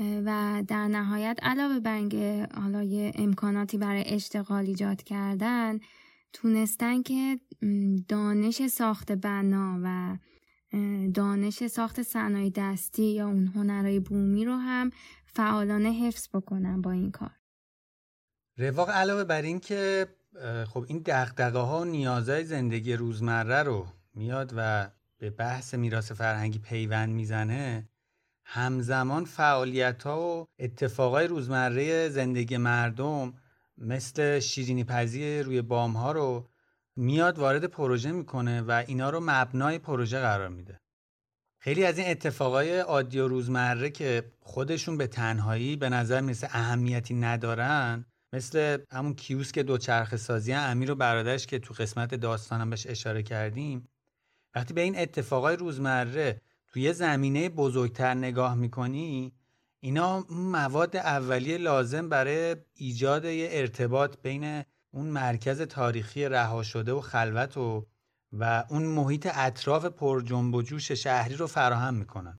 و 0.00 0.62
در 0.68 0.88
نهایت 0.88 1.38
علاوه 1.42 1.80
بر 1.80 2.00
حالا 2.54 2.82
یه 2.82 3.12
امکاناتی 3.14 3.78
برای 3.78 4.04
اشتغال 4.06 4.66
ایجاد 4.66 5.02
کردن 5.02 5.78
تونستن 6.32 7.02
که 7.02 7.40
دانش 8.08 8.66
ساخت 8.66 9.12
بنا 9.12 9.80
و 9.82 10.16
دانش 11.14 11.66
ساخت 11.66 12.02
صنایع 12.02 12.52
دستی 12.54 13.02
یا 13.02 13.26
اون 13.26 13.46
هنرهای 13.46 14.00
بومی 14.00 14.44
رو 14.44 14.52
هم 14.52 14.90
فعالانه 15.26 15.88
حفظ 15.88 16.28
بکنن 16.34 16.82
با 16.82 16.90
این 16.90 17.10
کار. 17.10 17.30
رواق 18.56 18.90
علاوه 18.90 19.24
بر 19.24 19.42
این 19.42 19.60
که 19.60 20.06
خب 20.68 20.84
این 20.88 20.98
دقدقه 20.98 21.58
ها 21.58 21.84
نیازهای 21.84 22.44
زندگی 22.44 22.92
روزمره 22.92 23.62
رو 23.62 23.86
میاد 24.14 24.52
و 24.56 24.90
به 25.18 25.30
بحث 25.30 25.74
میراث 25.74 26.12
فرهنگی 26.12 26.58
پیوند 26.58 27.08
می‌زنه 27.08 27.88
همزمان 28.44 29.24
فعالیت 29.24 30.02
ها 30.02 30.20
و 30.20 30.46
اتفاقای 30.58 31.26
روزمره 31.26 32.08
زندگی 32.08 32.56
مردم 32.56 33.34
مثل 33.78 34.38
شیرینی 34.38 34.84
پزی 34.84 35.38
روی 35.38 35.62
بام 35.62 35.96
ها 35.96 36.12
رو 36.12 36.48
میاد 36.96 37.38
وارد 37.38 37.64
پروژه 37.64 38.12
می‌کنه 38.12 38.62
و 38.62 38.84
اینا 38.86 39.10
رو 39.10 39.20
مبنای 39.22 39.78
پروژه 39.78 40.20
قرار 40.20 40.48
میده. 40.48 40.80
خیلی 41.60 41.84
از 41.84 41.98
این 41.98 42.10
اتفاقای 42.10 42.78
عادی 42.78 43.18
و 43.18 43.28
روزمره 43.28 43.90
که 43.90 44.32
خودشون 44.40 44.96
به 44.96 45.06
تنهایی 45.06 45.76
به 45.76 45.88
نظر 45.88 46.20
می‌رسه 46.20 46.48
اهمیتی 46.50 47.14
ندارن 47.14 48.04
مثل 48.32 48.78
همون 48.92 49.14
کیوسک 49.14 49.58
دوچرخه 49.58 50.16
سازی 50.16 50.52
امیر 50.52 50.90
و 50.90 50.94
برادرش 50.94 51.46
که 51.46 51.58
تو 51.58 51.74
قسمت 51.74 52.14
داستانم 52.14 52.70
بهش 52.70 52.86
اشاره 52.86 53.22
کردیم. 53.22 53.88
وقتی 54.54 54.74
به 54.74 54.80
این 54.80 54.98
اتفاقای 54.98 55.56
روزمره 55.56 56.40
توی 56.68 56.92
زمینه 56.92 57.48
بزرگتر 57.48 58.14
نگاه 58.14 58.54
می‌کنی 58.54 59.32
اینا 59.80 60.26
مواد 60.30 60.96
اولیه 60.96 61.58
لازم 61.58 62.08
برای 62.08 62.56
ایجاد 62.74 63.24
یه 63.24 63.48
ارتباط 63.52 64.16
بین 64.22 64.64
اون 64.94 65.06
مرکز 65.06 65.60
تاریخی 65.62 66.28
رها 66.28 66.62
شده 66.62 66.92
و 66.92 67.00
خلوت 67.00 67.56
و 67.56 67.86
و 68.32 68.64
اون 68.70 68.82
محیط 68.82 69.28
اطراف 69.34 69.84
پر 69.84 70.20
جنب 70.20 70.54
و 70.54 70.62
جوش 70.62 70.92
شهری 70.92 71.36
رو 71.36 71.46
فراهم 71.46 71.94
می‌کنن. 71.94 72.38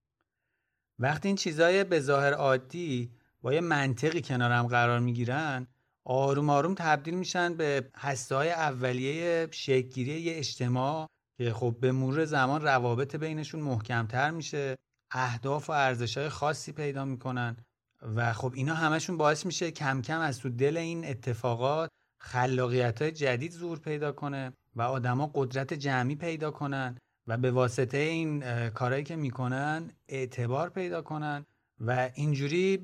وقتی 0.99 1.27
این 1.27 1.37
چیزای 1.37 1.83
به 1.83 1.99
ظاهر 1.99 2.33
عادی 2.33 3.11
با 3.41 3.53
یه 3.53 3.61
منطقی 3.61 4.21
کنار 4.21 4.51
هم 4.51 4.67
قرار 4.67 4.99
می‌گیرن 4.99 5.67
آروم 6.03 6.49
آروم 6.49 6.73
تبدیل 6.73 7.13
میشن 7.13 7.53
به 7.53 7.89
هسته 7.95 8.35
های 8.35 8.51
اولیه 8.51 9.47
شکلگیری 9.51 10.21
یه 10.21 10.37
اجتماع 10.37 11.07
که 11.37 11.53
خب 11.53 11.75
به 11.79 11.91
مرور 11.91 12.25
زمان 12.25 12.61
روابط 12.61 13.15
بینشون 13.15 13.61
محکمتر 13.61 14.31
میشه 14.31 14.75
اهداف 15.11 15.69
و 15.69 15.73
ارزش 15.73 16.17
های 16.17 16.29
خاصی 16.29 16.71
پیدا 16.71 17.05
می‌کنن 17.05 17.57
و 18.15 18.33
خب 18.33 18.51
اینا 18.55 18.73
همشون 18.73 19.17
باعث 19.17 19.45
میشه 19.45 19.71
کم 19.71 20.01
کم 20.01 20.19
از 20.19 20.39
تو 20.39 20.49
دل 20.49 20.77
این 20.77 21.05
اتفاقات 21.05 21.89
خلاقیت 22.26 23.01
های 23.01 23.11
جدید 23.11 23.51
ظهور 23.51 23.80
پیدا 23.80 24.11
کنه 24.11 24.53
و 24.76 24.82
آدما 24.82 25.32
قدرت 25.34 25.73
جمعی 25.73 26.15
پیدا 26.15 26.51
کنن 26.51 26.97
و 27.28 27.38
به 27.38 27.51
واسطه 27.51 27.97
این 27.97 28.43
کارهایی 28.69 29.03
که 29.03 29.15
می‌کنن 29.15 29.91
اعتبار 30.07 30.69
پیدا 30.69 31.01
کنن 31.01 31.45
و 31.80 32.09
اینجوری 32.13 32.78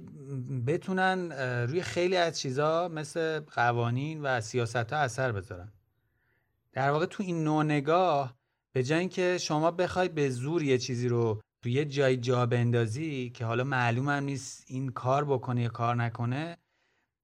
بتونن 0.67 1.31
روی 1.67 1.81
خیلی 1.81 2.17
از 2.17 2.39
چیزا 2.39 2.87
مثل 2.87 3.39
قوانین 3.39 4.21
و 4.21 4.41
سیاست 4.41 4.93
ها 4.93 4.99
اثر 4.99 5.31
بذارن. 5.31 5.71
در 6.73 6.91
واقع 6.91 7.05
تو 7.05 7.23
این 7.23 7.43
نوع 7.43 7.63
نگاه 7.63 8.35
به 8.73 8.83
جای 8.83 8.99
اینکه 8.99 9.37
شما 9.37 9.71
بخوای 9.71 10.09
به 10.09 10.29
زور 10.29 10.63
یه 10.63 10.77
چیزی 10.77 11.07
رو 11.07 11.41
تو 11.63 11.69
یه 11.69 11.85
جای 11.85 12.17
جا 12.17 12.45
بندازی 12.45 13.29
که 13.29 13.45
حالا 13.45 13.63
معلوم 13.63 14.09
هم 14.09 14.23
نیست 14.23 14.63
این 14.67 14.89
کار 14.89 15.25
بکنه 15.25 15.61
یا 15.61 15.69
کار 15.69 15.95
نکنه 15.95 16.57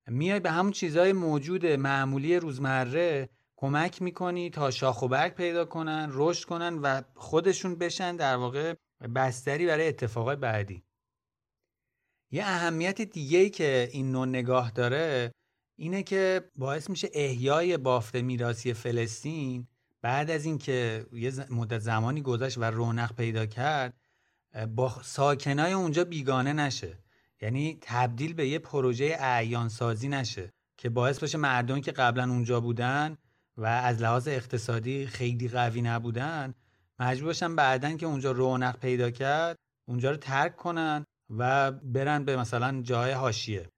میای 0.07 0.39
به 0.39 0.51
همون 0.51 0.71
چیزهای 0.71 1.13
موجود 1.13 1.65
معمولی 1.65 2.37
روزمره 2.37 3.29
کمک 3.55 4.01
می‌کنی 4.01 4.49
تا 4.49 4.71
شاخ 4.71 5.01
و 5.01 5.07
برگ 5.07 5.33
پیدا 5.33 5.65
کنن 5.65 6.09
رشد 6.11 6.45
کنن 6.45 6.77
و 6.77 7.01
خودشون 7.15 7.75
بشن 7.75 8.15
در 8.15 8.35
واقع 8.35 8.73
بستری 9.15 9.65
برای 9.65 9.87
اتفاقای 9.87 10.35
بعدی. 10.35 10.83
یه 12.31 12.43
اهمیت 12.43 13.01
دیگه 13.01 13.39
ای 13.39 13.49
که 13.49 13.89
این 13.91 14.11
نوع 14.11 14.27
نگاه 14.27 14.71
داره 14.71 15.31
اینه 15.75 16.03
که 16.03 16.51
باعث 16.55 16.89
میشه 16.89 17.09
احیای 17.13 17.77
بافت 17.77 18.15
میراثی 18.15 18.73
فلسطین 18.73 19.67
بعد 20.01 20.31
از 20.31 20.45
اینکه 20.45 21.05
یه 21.11 21.31
مدت 21.49 21.79
زمانی 21.79 22.21
گذشت 22.21 22.57
و 22.57 22.63
رونق 22.63 23.15
پیدا 23.15 23.45
کرد 23.45 23.93
با 24.75 25.01
ساکنای 25.03 25.73
اونجا 25.73 26.03
بیگانه 26.03 26.53
نشه. 26.53 26.97
یعنی 27.41 27.77
تبدیل 27.81 28.33
به 28.33 28.47
یه 28.47 28.59
پروژه 28.59 29.17
اعیان 29.19 29.69
سازی 29.69 30.07
نشه 30.07 30.53
که 30.77 30.89
باعث 30.89 31.19
بشه 31.19 31.37
مردم 31.37 31.81
که 31.81 31.91
قبلا 31.91 32.23
اونجا 32.23 32.61
بودن 32.61 33.17
و 33.57 33.65
از 33.65 34.01
لحاظ 34.01 34.27
اقتصادی 34.27 35.07
خیلی 35.07 35.47
قوی 35.47 35.81
نبودن 35.81 36.53
مجبور 36.99 37.27
باشن 37.27 37.55
بعدن 37.55 37.97
که 37.97 38.05
اونجا 38.05 38.31
رونق 38.31 38.79
پیدا 38.79 39.11
کرد 39.11 39.55
اونجا 39.87 40.11
رو 40.11 40.17
ترک 40.17 40.55
کنن 40.55 41.05
و 41.29 41.71
برن 41.71 42.25
به 42.25 42.37
مثلا 42.37 42.81
جای 42.81 43.11
حاشیه. 43.11 43.69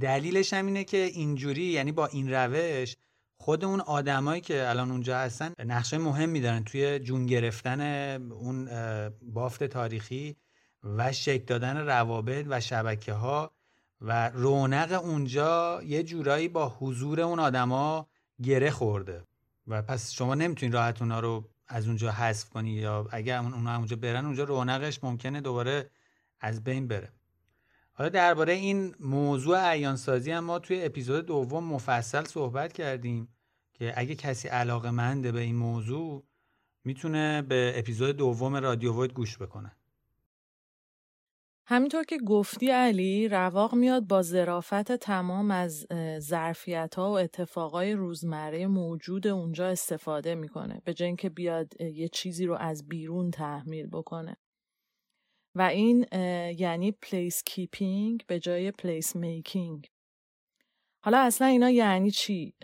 دلیلش 0.00 0.52
هم 0.52 0.66
اینه 0.66 0.84
که 0.84 0.96
اینجوری 0.96 1.62
یعنی 1.62 1.92
با 1.92 2.06
این 2.06 2.32
روش 2.32 2.96
خود 3.40 3.64
اون 3.64 3.80
آدمایی 3.80 4.40
که 4.40 4.68
الان 4.68 4.90
اونجا 4.90 5.18
هستن 5.18 5.52
نقشه 5.58 5.98
مهمی 5.98 6.40
دارن. 6.40 6.64
توی 6.64 6.98
جون 6.98 7.26
گرفتن 7.26 7.80
اون 8.32 8.68
بافت 9.22 9.64
تاریخی 9.64 10.36
و 10.84 11.12
شکل 11.12 11.44
دادن 11.44 11.76
روابط 11.76 12.46
و 12.48 12.60
شبکه 12.60 13.12
ها 13.12 13.52
و 14.00 14.28
رونق 14.28 15.00
اونجا 15.04 15.82
یه 15.82 16.02
جورایی 16.02 16.48
با 16.48 16.68
حضور 16.68 17.20
اون 17.20 17.38
آدما 17.38 18.08
گره 18.42 18.70
خورده. 18.70 19.24
و 19.66 19.82
پس 19.82 20.12
شما 20.12 20.34
نمی‌تونید 20.34 20.74
راحت 20.74 21.02
اونا 21.02 21.20
رو 21.20 21.48
از 21.68 21.86
اونجا 21.86 22.10
حذف 22.10 22.50
کنی 22.50 22.70
یا 22.70 23.08
اگر 23.10 23.38
اونا 23.38 23.76
اونجا 23.76 23.96
برن 23.96 24.24
اونجا 24.24 24.44
رونقش 24.44 25.04
ممکنه 25.04 25.40
دوباره 25.40 25.90
از 26.40 26.64
بین 26.64 26.88
بره. 26.88 27.12
حالا 27.92 28.08
درباره 28.08 28.52
این 28.52 28.94
موضوع 29.00 29.70
عیانسازی 29.70 30.30
هم 30.30 30.44
ما 30.44 30.58
توی 30.58 30.84
اپیزود 30.84 31.26
دوم 31.26 31.64
مفصل 31.64 32.24
صحبت 32.24 32.72
کردیم 32.72 33.28
که 33.72 33.92
اگه 33.96 34.14
کسی 34.14 34.48
علاقه 34.48 34.90
منده 34.90 35.32
به 35.32 35.40
این 35.40 35.56
موضوع 35.56 36.24
می‌تونه 36.84 37.42
به 37.42 37.72
اپیزود 37.76 38.16
دوم 38.16 38.56
رادیو 38.56 39.02
وید 39.02 39.12
گوش 39.12 39.38
بکنه. 39.38 39.76
همینطور 41.72 42.04
که 42.04 42.18
گفتی 42.18 42.70
علی 42.70 43.28
رواق 43.28 43.74
میاد 43.74 44.06
با 44.06 44.22
ظرافت 44.22 44.92
تمام 44.92 45.50
از 45.50 45.86
ظرفیت 46.18 46.98
و 46.98 47.00
اتفاقای 47.00 47.92
روزمره 47.92 48.66
موجود 48.66 49.26
اونجا 49.26 49.66
استفاده 49.66 50.34
می‌کنه 50.34 50.82
به 50.84 50.94
جای 50.94 51.16
که 51.16 51.28
بیاد 51.28 51.80
یه 51.80 52.08
چیزی 52.08 52.46
رو 52.46 52.54
از 52.54 52.88
بیرون 52.88 53.30
تحمیل 53.30 53.86
بکنه 53.86 54.36
و 55.54 55.62
این 55.62 56.06
یعنی 56.58 56.92
place 56.92 57.42
keeping 57.46 58.24
به 58.26 58.38
جای 58.38 58.70
place 58.70 59.16
making 59.16 59.88
حالا 61.04 61.18
اصلا 61.18 61.46
اینا 61.46 61.70
یعنی 61.70 62.10
چی؟ 62.10 62.54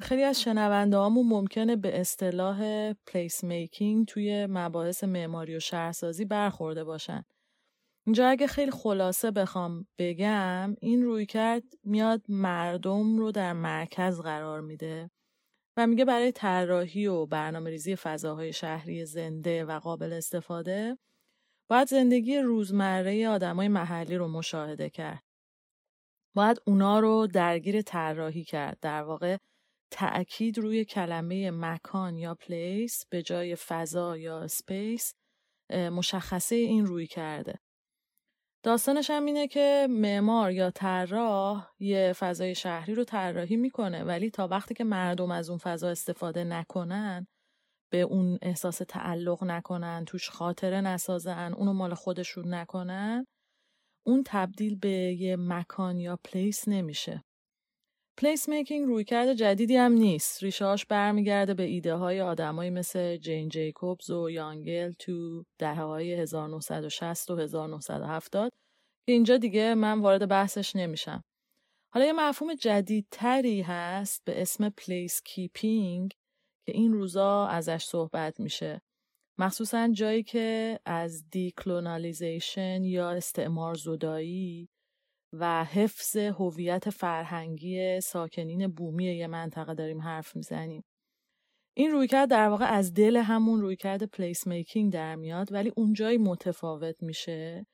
خیلی 0.00 0.22
از 0.22 0.40
شنونده 0.40 0.96
هامون 0.96 1.28
ممکنه 1.28 1.76
به 1.76 2.00
اصطلاح 2.00 2.92
پلیس 2.92 3.44
میکینگ 3.44 4.06
توی 4.06 4.46
مباحث 4.46 5.04
معماری 5.04 5.56
و 5.56 5.60
شهرسازی 5.60 6.24
برخورده 6.24 6.84
باشن. 6.84 7.24
اینجا 8.06 8.28
اگه 8.28 8.46
خیلی 8.46 8.70
خلاصه 8.70 9.30
بخوام 9.30 9.86
بگم 9.98 10.76
این 10.80 11.02
روی 11.02 11.26
کرد 11.26 11.62
میاد 11.84 12.22
مردم 12.28 13.18
رو 13.18 13.32
در 13.32 13.52
مرکز 13.52 14.20
قرار 14.20 14.60
میده 14.60 15.10
و 15.76 15.86
میگه 15.86 16.04
برای 16.04 16.32
طراحی 16.32 17.06
و 17.06 17.26
برنامه 17.26 17.70
ریزی 17.70 17.96
فضاهای 17.96 18.52
شهری 18.52 19.04
زنده 19.04 19.64
و 19.64 19.78
قابل 19.78 20.12
استفاده 20.12 20.98
باید 21.70 21.88
زندگی 21.88 22.38
روزمره 22.38 23.28
آدمای 23.28 23.68
محلی 23.68 24.16
رو 24.16 24.28
مشاهده 24.28 24.90
کرد. 24.90 25.22
باید 26.34 26.60
اونا 26.66 27.00
رو 27.00 27.26
درگیر 27.26 27.82
طراحی 27.82 28.44
کرد. 28.44 28.78
در 28.80 29.02
واقع 29.02 29.36
تأکید 29.90 30.58
روی 30.58 30.84
کلمه 30.84 31.50
مکان 31.50 32.18
یا 32.18 32.34
پلیس 32.34 33.06
به 33.06 33.22
جای 33.22 33.56
فضا 33.56 34.16
یا 34.16 34.48
سپیس 34.48 35.14
مشخصه 35.70 36.56
این 36.56 36.86
روی 36.86 37.06
کرده. 37.06 37.60
داستانش 38.64 39.10
هم 39.10 39.24
اینه 39.24 39.48
که 39.48 39.86
معمار 39.90 40.52
یا 40.52 40.70
طراح 40.70 41.68
یه 41.78 42.12
فضای 42.12 42.54
شهری 42.54 42.94
رو 42.94 43.04
طراحی 43.04 43.56
می‌کنه 43.56 44.04
ولی 44.04 44.30
تا 44.30 44.48
وقتی 44.48 44.74
که 44.74 44.84
مردم 44.84 45.30
از 45.30 45.50
اون 45.50 45.58
فضا 45.58 45.88
استفاده 45.88 46.44
نکنن 46.44 47.26
به 47.92 48.00
اون 48.00 48.38
احساس 48.42 48.80
تعلق 48.88 49.44
نکنن 49.44 50.04
توش 50.04 50.30
خاطره 50.30 50.80
نسازن 50.80 51.52
اونو 51.52 51.72
مال 51.72 51.94
خودشون 51.94 52.54
نکنن 52.54 53.26
اون 54.06 54.22
تبدیل 54.26 54.78
به 54.78 54.88
یه 54.88 55.36
مکان 55.36 55.98
یا 55.98 56.18
place 56.24 56.68
نمیشه. 56.68 57.24
place 58.16 58.48
making 58.48 58.86
رویکرد 58.86 59.34
جدیدی 59.34 59.76
هم 59.76 59.92
نیست. 59.92 60.42
ریشهاش 60.42 60.86
برمیگرده 60.86 61.54
به 61.54 61.62
ایده 61.62 61.94
های 61.94 62.20
آدمایی 62.20 62.70
مثل 62.70 63.16
جین 63.16 63.48
جیکوبز 63.48 64.10
و 64.10 64.30
یان 64.30 64.61
گل 64.61 64.92
تو 64.92 65.44
دهه 65.58 65.82
های 65.82 66.14
1960 66.14 67.30
و 67.30 67.36
1970 67.36 68.52
که 69.06 69.12
اینجا 69.12 69.36
دیگه 69.36 69.74
من 69.74 70.00
وارد 70.00 70.28
بحثش 70.28 70.76
نمیشم. 70.76 71.24
حالا 71.92 72.06
یه 72.06 72.12
مفهوم 72.12 72.54
جدیدتری 72.54 73.62
هست 73.62 74.22
به 74.24 74.42
اسم 74.42 74.68
place 74.68 75.22
keeping 75.24 76.12
که 76.66 76.72
این 76.72 76.92
روزا 76.92 77.46
ازش 77.46 77.84
صحبت 77.84 78.40
میشه. 78.40 78.82
مخصوصا 79.38 79.88
جایی 79.88 80.22
که 80.22 80.78
از 80.84 81.30
دیکلونالیزیشن 81.30 82.84
یا 82.84 83.10
استعمار 83.10 83.74
زدایی 83.74 84.68
و 85.40 85.64
حفظ 85.64 86.16
هویت 86.16 86.90
فرهنگی 86.90 88.00
ساکنین 88.00 88.66
بومی 88.68 89.04
یه 89.04 89.26
منطقه 89.26 89.74
داریم 89.74 90.00
حرف 90.00 90.36
می‌زنیم. 90.36 90.84
این 91.76 91.90
رویکرد 91.90 92.30
در 92.30 92.48
واقع 92.48 92.64
از 92.64 92.94
دل 92.94 93.16
همون 93.16 93.60
رویکرد 93.60 94.02
پلیس 94.02 94.46
میکینگ 94.46 94.92
در 94.92 95.14
میاد 95.14 95.52
ولی 95.52 95.72
اونجایی 95.76 96.18
متفاوت 96.18 97.02
میشه 97.02 97.66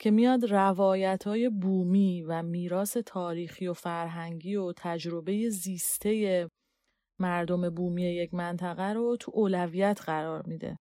که 0.00 0.10
میاد 0.10 0.44
روایت 0.44 1.26
های 1.26 1.48
بومی 1.48 2.22
و 2.22 2.42
میراث 2.42 2.96
تاریخی 2.96 3.66
و 3.66 3.72
فرهنگی 3.72 4.56
و 4.56 4.72
تجربه 4.76 5.48
زیسته 5.50 6.48
مردم 7.20 7.70
بومی 7.70 8.02
یک 8.02 8.34
منطقه 8.34 8.92
رو 8.92 9.16
تو 9.20 9.32
اولویت 9.34 10.00
قرار 10.06 10.42
میده. 10.46 10.78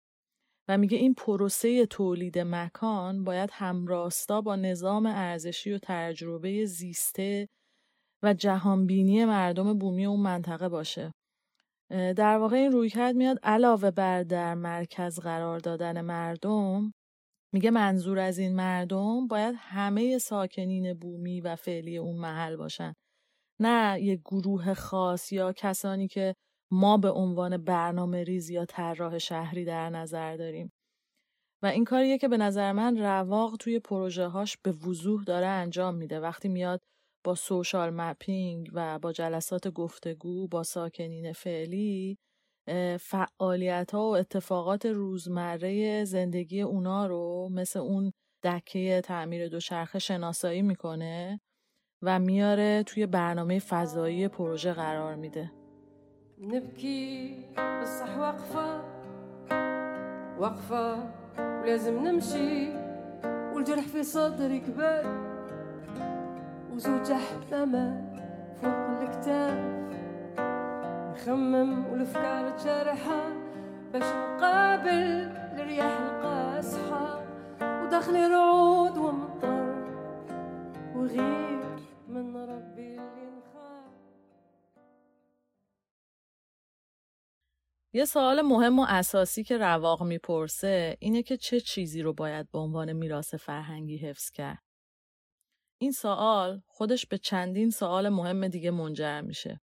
و 0.69 0.79
میگه 0.79 0.99
این 0.99 1.15
پروسه 1.15 1.87
تولید 1.87 2.39
مکان 2.39 3.25
باید 3.25 3.51
همراستا 3.53 4.41
با 4.41 4.57
نظام 4.57 5.07
ارزشی 5.07 5.73
و 5.73 5.79
تجربه 5.83 6.65
زیسته 6.65 7.49
و 8.23 8.35
جهانبینی 8.35 9.25
مردم 9.25 9.79
بومی 9.79 10.07
اون 10.07 10.21
منطقه 10.21 10.69
باشه. 10.69 11.13
در 11.91 12.39
واقع 12.39 12.57
این 12.57 12.73
رویکرد 12.73 13.15
میاد 13.15 13.39
علاوه 13.43 13.91
بر 13.91 14.23
در 14.23 14.55
مرکز 14.55 15.21
قرار 15.21 15.59
دادن 15.59 16.01
مردم 16.01 16.93
میگه 17.53 17.71
منظور 17.71 18.19
از 18.19 18.39
این 18.39 18.57
مردم 18.57 19.27
باید 19.27 19.55
همه 19.59 20.19
ساکنین 20.19 20.95
بومی 20.95 21.41
و 21.41 21.57
فعلی 21.57 21.97
اون 21.97 22.17
محل 22.17 22.57
باشن 22.57 22.95
نه 23.61 24.03
یک 24.03 24.21
گروه 24.21 24.75
خاص 24.75 25.33
یا 25.33 25.53
کسانی 25.53 26.09
که 26.09 26.35
ما 26.71 26.97
به 26.97 27.11
عنوان 27.11 27.57
برنامه 27.57 28.25
ریز 28.25 28.51
یا 28.51 28.65
طراح 28.65 29.19
شهری 29.19 29.65
در 29.65 29.91
نظر 29.91 30.37
داریم. 30.37 30.73
و 31.63 31.67
این 31.67 31.85
کاریه 31.85 32.19
که 32.19 32.29
به 32.29 32.37
نظر 32.37 32.73
من 32.73 32.99
رواق 32.99 33.57
توی 33.57 33.81
پروژه 33.81 34.27
هاش 34.27 34.57
به 34.57 34.73
وضوح 34.73 35.25
داره 35.25 35.47
انجام 35.47 35.95
میده. 35.95 36.21
وقتی 36.21 36.49
میاد 36.49 36.83
با 37.25 37.35
سوشال 37.35 37.91
مپینگ 37.91 38.71
و 38.73 38.99
با 38.99 39.13
جلسات 39.13 39.69
گفتگو 39.69 40.49
با 40.49 40.63
ساکنین 40.63 41.33
فعلی 41.33 42.19
فعالیت 43.01 43.91
ها 43.95 44.11
و 44.11 44.17
اتفاقات 44.17 44.87
روزمره 44.87 46.05
زندگی 46.05 46.63
اونا 46.63 47.07
رو 47.07 47.49
مثل 47.53 47.79
اون 47.79 48.13
دکه 48.43 49.01
تعمیر 49.05 49.49
دوچرخه 49.49 49.99
شناسایی 49.99 50.63
می‌کنه 50.63 51.41
و 52.03 52.19
میاره 52.19 52.83
توی 52.83 53.07
برنامه 53.07 53.59
فضایی 53.59 54.29
پروژه 54.29 54.73
قرار 54.73 55.15
میده. 55.15 55.66
نبكي 56.41 57.35
بصح 57.83 58.19
واقفة. 58.19 58.83
واقفة 60.39 60.97
ولازم 61.39 62.09
نمشي 62.09 62.69
والجرح 63.55 63.85
في 63.85 64.03
صدري 64.03 64.61
كبار. 64.61 65.05
وزوج 66.73 67.11
أحلامات 67.11 68.21
فوق 68.63 69.01
الكتاف. 69.01 69.59
نخمم 71.13 71.87
والأفكار 71.87 72.51
تشارحة 72.51 73.33
باش 73.93 74.03
نقابل 74.03 75.33
الرياح 75.61 75.99
القاصحة. 76.01 77.21
وداخلي 77.63 78.27
رعود 78.27 78.99
ومطر 78.99 79.75
وغير 80.95 81.61
من 82.09 82.37
ربي. 82.37 83.16
یه 87.97 88.05
سوال 88.05 88.43
مهم 88.43 88.79
و 88.79 88.87
اساسی 88.89 89.45
که 89.45 89.59
رواق 89.59 90.03
می‌پرسه 90.03 90.97
اینه 91.01 91.23
که 91.23 91.37
چه 91.37 91.61
چیزی 91.61 92.03
رو 92.03 92.13
باید 92.13 92.51
به 92.51 92.59
عنوان 92.59 92.93
میراث 92.93 93.35
فرهنگی 93.35 93.97
حفظ 93.97 94.31
کرد. 94.31 94.63
این 95.79 95.93
سوال 95.93 96.63
خودش 96.67 97.07
به 97.07 97.19
چندین 97.19 97.71
سوال 97.71 98.09
مهم 98.09 98.49
دیگه 98.49 98.71
منجر 98.71 99.21
میشه. 99.21 99.61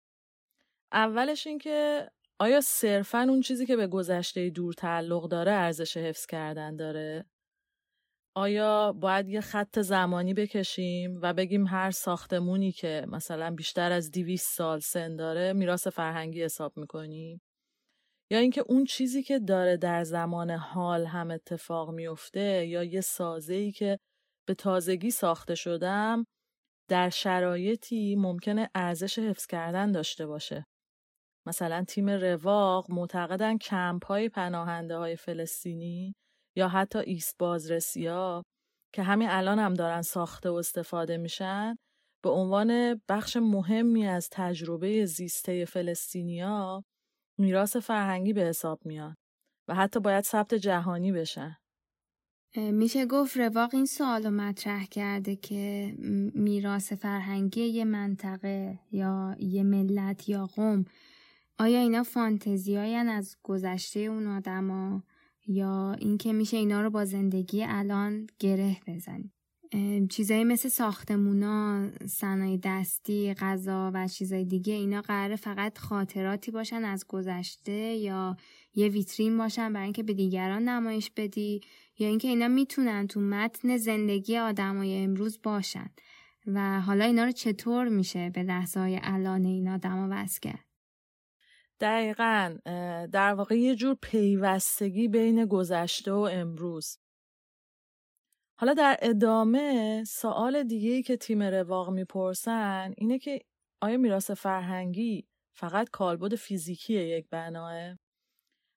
اولش 0.91 1.47
این 1.47 1.57
که 1.57 2.07
آیا 2.39 2.61
صرفا 2.61 3.19
اون 3.29 3.41
چیزی 3.41 3.65
که 3.65 3.75
به 3.75 3.87
گذشته 3.87 4.49
دور 4.49 4.73
تعلق 4.73 5.27
داره 5.27 5.51
ارزش 5.51 5.97
حفظ 5.97 6.25
کردن 6.25 6.75
داره؟ 6.75 7.25
آیا 8.35 8.93
باید 8.93 9.29
یه 9.29 9.41
خط 9.41 9.79
زمانی 9.79 10.33
بکشیم 10.33 11.19
و 11.21 11.33
بگیم 11.33 11.67
هر 11.67 11.91
ساختمونی 11.91 12.71
که 12.71 13.05
مثلا 13.07 13.51
بیشتر 13.55 13.91
از 13.91 14.11
200 14.11 14.57
سال 14.57 14.79
سن 14.79 15.15
داره 15.15 15.53
میراث 15.53 15.87
فرهنگی 15.87 16.43
حساب 16.43 16.77
می‌کنیم؟ 16.77 17.41
یا 18.31 18.39
اینکه 18.39 18.63
اون 18.67 18.85
چیزی 18.85 19.23
که 19.23 19.39
داره 19.39 19.77
در 19.77 20.03
زمان 20.03 20.51
حال 20.51 21.05
هم 21.05 21.31
اتفاق 21.31 21.91
میفته 21.91 22.65
یا 22.65 22.83
یه 22.83 23.01
سازه 23.01 23.53
ای 23.53 23.71
که 23.71 23.99
به 24.47 24.53
تازگی 24.53 25.11
ساخته 25.11 25.55
شدم 25.55 26.25
در 26.89 27.09
شرایطی 27.09 28.15
ممکنه 28.15 28.69
ارزش 28.75 29.19
حفظ 29.19 29.45
کردن 29.45 29.91
داشته 29.91 30.27
باشه. 30.27 30.65
مثلا 31.47 31.83
تیم 31.87 32.09
رواق 32.09 32.91
معتقدن 32.91 33.57
کمپ 33.57 34.05
های 34.05 34.29
پناهنده 34.29 34.97
های 34.97 35.15
فلسطینی 35.15 36.15
یا 36.57 36.67
حتی 36.67 36.99
ایست 36.99 37.35
بازرسی 37.39 38.07
ها 38.07 38.43
که 38.93 39.03
همین 39.03 39.29
الان 39.29 39.59
هم 39.59 39.73
دارن 39.73 40.01
ساخته 40.01 40.49
و 40.49 40.53
استفاده 40.53 41.17
میشن 41.17 41.75
به 42.23 42.29
عنوان 42.29 43.01
بخش 43.09 43.37
مهمی 43.37 44.07
از 44.07 44.29
تجربه 44.31 45.05
زیسته 45.05 45.65
فلسطینیا 45.65 46.83
میراث 47.37 47.77
فرهنگی 47.77 48.33
به 48.33 48.41
حساب 48.41 48.85
میاد 48.85 49.17
و 49.67 49.75
حتی 49.75 49.99
باید 49.99 50.23
ثبت 50.23 50.53
جهانی 50.53 51.11
بشن. 51.11 51.57
میشه 52.55 53.05
گفت 53.05 53.37
رواق 53.37 53.75
این 53.75 53.85
سوال 53.85 54.23
رو 54.23 54.31
مطرح 54.31 54.85
کرده 54.85 55.35
که 55.35 55.93
میراث 56.33 56.93
فرهنگی 56.93 57.61
یه 57.61 57.85
منطقه 57.85 58.79
یا 58.91 59.35
یه 59.39 59.63
ملت 59.63 60.29
یا 60.29 60.45
قوم 60.45 60.85
آیا 61.59 61.79
اینا 61.79 62.03
فانتزی 62.03 62.77
از 62.77 63.37
گذشته 63.43 63.99
اون 63.99 64.27
آدما 64.27 65.03
یا 65.47 65.95
اینکه 65.99 66.33
میشه 66.33 66.57
اینا 66.57 66.81
رو 66.81 66.89
با 66.89 67.05
زندگی 67.05 67.63
الان 67.63 68.27
گره 68.39 68.77
بزنی 68.87 69.33
چیزایی 70.09 70.43
مثل 70.43 70.69
ساختمونا، 70.69 71.89
صنایع 72.05 72.59
دستی، 72.63 73.33
غذا 73.33 73.91
و 73.93 74.07
چیزای 74.07 74.45
دیگه 74.45 74.73
اینا 74.73 75.01
قراره 75.01 75.35
فقط 75.35 75.77
خاطراتی 75.77 76.51
باشن 76.51 76.83
از 76.85 77.05
گذشته 77.07 77.71
یا 77.95 78.37
یه 78.73 78.87
ویترین 78.87 79.37
باشن 79.37 79.73
برای 79.73 79.83
اینکه 79.83 80.03
به 80.03 80.13
دیگران 80.13 80.69
نمایش 80.69 81.11
بدی 81.15 81.61
یا 81.97 82.07
اینکه 82.07 82.27
اینا 82.27 82.47
می‌تونن 82.47 83.07
تو 83.07 83.19
متن 83.19 83.77
زندگی 83.77 84.37
آدمای 84.37 85.03
امروز 85.03 85.39
باشن. 85.43 85.89
و 86.47 86.81
حالا 86.81 87.05
اینا 87.05 87.23
رو 87.23 87.31
چطور 87.31 87.87
میشه 87.87 88.29
به 88.29 88.43
لحظه 88.43 88.79
های 88.79 88.99
الان 89.03 89.45
این 89.45 89.67
آدما 89.67 90.07
وز 90.11 90.39
کرد؟ 90.39 90.65
دقیقا 91.79 92.57
در 93.11 93.33
واقع 93.33 93.55
یه 93.55 93.75
جور 93.75 93.97
پیوستگی 94.01 95.07
بین 95.07 95.45
گذشته 95.45 96.11
و 96.11 96.29
امروز. 96.31 96.97
حالا 98.59 98.73
در 98.73 98.97
ادامه 99.01 100.03
سوال 100.03 100.63
دیگه 100.63 101.01
که 101.01 101.17
تیم 101.17 101.43
رواق 101.43 101.89
می‌پرسن 101.89 102.93
اینه 102.97 103.19
که 103.19 103.41
آیا 103.81 103.97
میراث 103.97 104.31
فرهنگی 104.31 105.27
فقط 105.57 105.89
کالبد 105.89 106.35
فیزیکی 106.35 106.93
یک 106.93 107.29
بناه؟ 107.29 107.97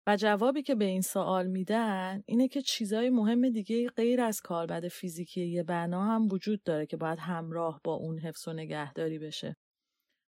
و 0.07 0.17
جوابی 0.17 0.63
که 0.63 0.75
به 0.75 0.85
این 0.85 1.01
سوال 1.01 1.47
میدن 1.47 2.23
اینه 2.27 2.49
که 2.49 2.63
چیزای 2.63 3.11
مهم 3.11 3.51
دیگه 3.51 3.89
غیر 3.89 4.21
از 4.21 4.41
کالبد 4.41 4.89
فیزیکی 4.89 5.47
یه 5.47 5.63
بنا 5.63 6.05
هم 6.05 6.29
وجود 6.33 6.63
داره 6.63 6.87
که 6.87 6.97
باید 6.97 7.19
همراه 7.19 7.81
با 7.85 7.95
اون 7.95 8.19
حفظ 8.19 8.49
و 8.49 8.53
نگهداری 8.53 9.19
بشه. 9.19 9.57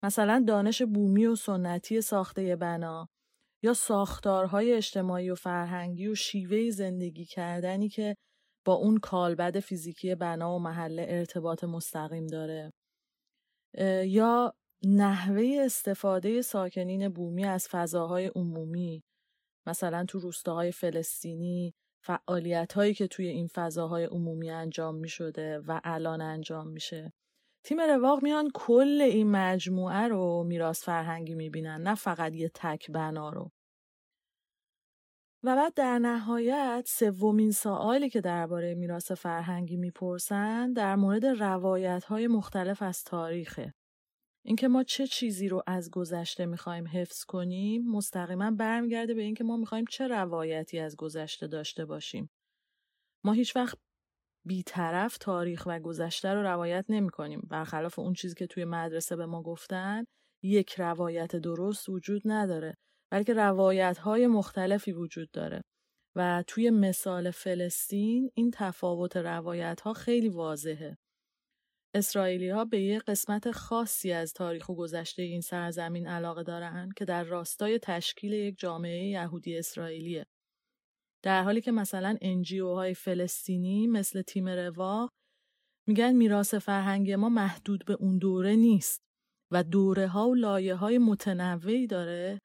مثلا 0.03 0.43
دانش 0.47 0.81
بومی 0.81 1.25
و 1.25 1.35
سنتی 1.35 2.01
ساخته 2.01 2.55
بنا 2.55 3.09
یا 3.63 3.73
ساختارهای 3.73 4.73
اجتماعی 4.73 5.29
و 5.29 5.35
فرهنگی 5.35 6.07
و 6.07 6.15
شیوه 6.15 6.69
زندگی 6.69 7.25
کردنی 7.25 7.89
که 7.89 8.15
با 8.65 8.73
اون 8.73 8.97
کالبد 8.97 9.59
فیزیکی 9.59 10.15
بنا 10.15 10.55
و 10.55 10.59
محله 10.59 11.05
ارتباط 11.09 11.63
مستقیم 11.63 12.27
داره. 12.27 12.73
یا 14.05 14.53
نحوه 14.83 15.57
استفاده 15.65 16.41
ساکنین 16.41 17.09
بومی 17.09 17.45
از 17.45 17.67
فضاهای 17.67 18.27
عمومی 18.27 19.03
مثلا 19.67 20.05
تو 20.05 20.19
روستاهای 20.19 20.71
فلسطینی 20.71 21.73
فعالیت 22.03 22.73
هایی 22.73 22.93
که 22.93 23.07
توی 23.07 23.27
این 23.27 23.47
فضاهای 23.47 24.05
عمومی 24.05 24.49
انجام 24.49 24.95
می 24.95 25.09
شده 25.09 25.59
و 25.59 25.81
الان 25.83 26.21
انجام 26.21 26.67
میشه. 26.67 27.13
تیم 27.63 27.81
رواق 27.81 28.23
میان 28.23 28.49
کل 28.53 29.01
این 29.01 29.31
مجموعه 29.31 30.07
رو 30.07 30.43
میراث 30.43 30.83
فرهنگی 30.83 31.35
می‌بینن 31.35 31.81
نه 31.81 31.95
فقط 31.95 32.35
یه 32.35 32.51
تک 32.53 32.91
بنا 32.91 33.29
رو. 33.29 33.51
و 35.43 35.55
بعد 35.55 35.73
در 35.73 35.99
نهایت 35.99 36.85
سومین 36.87 37.51
سوالی 37.51 38.09
که 38.09 38.21
درباره 38.21 38.75
میراث 38.75 39.11
فرهنگی 39.11 39.77
می‌پرسن 39.77 40.73
در 40.73 40.95
مورد 40.95 41.25
روایت 41.25 42.03
های 42.03 42.27
مختلف 42.27 42.81
از 42.81 43.03
تاریخه. 43.03 43.73
اینکه 44.45 44.67
ما 44.67 44.83
چه 44.83 45.07
چیزی 45.07 45.47
رو 45.47 45.63
از 45.67 45.91
گذشته 45.91 46.45
می‌خوایم 46.45 46.87
حفظ 46.87 47.23
کنیم 47.23 47.91
مستقیما 47.91 48.51
برمیگرده 48.51 49.13
به 49.13 49.21
اینکه 49.21 49.43
ما 49.43 49.57
می‌خوایم 49.57 49.85
چه 49.89 50.07
روایتی 50.07 50.79
از 50.79 50.95
گذشته 50.95 51.47
داشته 51.47 51.85
باشیم. 51.85 52.29
ما 53.23 53.31
هیچ 53.31 53.55
وقت 53.55 53.77
بیطرف 54.45 55.17
تاریخ 55.17 55.63
و 55.65 55.79
گذشته 55.79 56.33
رو 56.33 56.41
روایت 56.41 56.85
نمی 56.89 57.09
کنیم 57.09 57.47
برخلاف 57.49 57.99
اون 57.99 58.13
چیزی 58.13 58.35
که 58.35 58.47
توی 58.47 58.65
مدرسه 58.65 59.15
به 59.15 59.25
ما 59.25 59.41
گفتن 59.41 60.03
یک 60.43 60.75
روایت 60.79 61.35
درست 61.35 61.89
وجود 61.89 62.21
نداره. 62.25 62.77
بلکه 63.11 63.33
روایت 63.33 63.97
های 63.97 64.27
مختلفی 64.27 64.91
وجود 64.91 65.31
داره 65.31 65.61
و 66.15 66.43
توی 66.47 66.69
مثال 66.69 67.31
فلسطین 67.31 68.31
این 68.33 68.51
تفاوت 68.53 69.17
روایت 69.17 69.81
ها 69.81 69.93
خیلی 69.93 70.29
واضحه 70.29 70.97
اسرائیلی 71.95 72.49
ها 72.49 72.65
به 72.65 72.81
یه 72.81 72.99
قسمت 72.99 73.51
خاصی 73.51 74.11
از 74.11 74.33
تاریخ 74.33 74.69
و 74.69 74.75
گذشته 74.75 75.21
این 75.21 75.41
سرزمین 75.41 76.07
علاقه 76.07 76.43
دارن 76.43 76.89
که 76.95 77.05
در 77.05 77.23
راستای 77.23 77.79
تشکیل 77.79 78.33
یک 78.33 78.59
جامعه 78.59 79.07
یهودی 79.07 79.57
اسرائیلیه. 79.57 80.25
در 81.23 81.43
حالی 81.43 81.61
که 81.61 81.71
مثلا 81.71 82.17
انجیو 82.21 82.73
های 82.73 82.93
فلسطینی 82.93 83.87
مثل 83.87 84.21
تیم 84.21 84.49
رواق 84.49 85.09
میگن 85.87 86.13
میراث 86.13 86.53
فرهنگ 86.53 87.11
ما 87.11 87.29
محدود 87.29 87.85
به 87.85 87.93
اون 87.93 88.17
دوره 88.17 88.55
نیست 88.55 89.01
و 89.51 89.63
دوره 89.63 90.07
ها 90.07 90.29
و 90.29 90.35
لایه 90.35 90.75
های 90.75 90.97
متنوعی 90.97 91.87
داره 91.87 92.39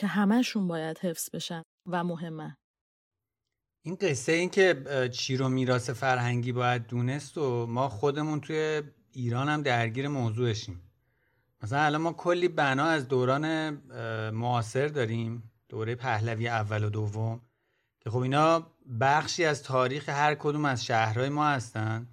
که 0.00 0.06
همهشون 0.06 0.68
باید 0.68 0.98
حفظ 0.98 1.30
بشن 1.30 1.62
و 1.86 2.04
مهمه. 2.04 2.56
این 3.82 3.96
قصه 4.00 4.32
این 4.32 4.50
که 4.50 4.84
چی 5.12 5.36
رو 5.36 5.48
میراث 5.48 5.90
فرهنگی 5.90 6.52
باید 6.52 6.86
دونست 6.86 7.38
و 7.38 7.66
ما 7.66 7.88
خودمون 7.88 8.40
توی 8.40 8.82
ایران 9.12 9.48
هم 9.48 9.62
درگیر 9.62 10.08
موضوعشیم 10.08 10.82
مثلا 11.62 11.80
الان 11.80 12.00
ما 12.00 12.12
کلی 12.12 12.48
بنا 12.48 12.84
از 12.84 13.08
دوران 13.08 13.70
معاصر 14.30 14.88
داریم 14.88 15.50
دوره 15.68 15.94
پهلوی 15.94 16.48
اول 16.48 16.84
و 16.84 16.90
دوم 16.90 17.40
که 18.00 18.10
خب 18.10 18.18
اینا 18.18 18.66
بخشی 19.00 19.44
از 19.44 19.62
تاریخ 19.62 20.08
هر 20.08 20.34
کدوم 20.34 20.64
از 20.64 20.84
شهرهای 20.84 21.28
ما 21.28 21.48
هستن 21.48 22.08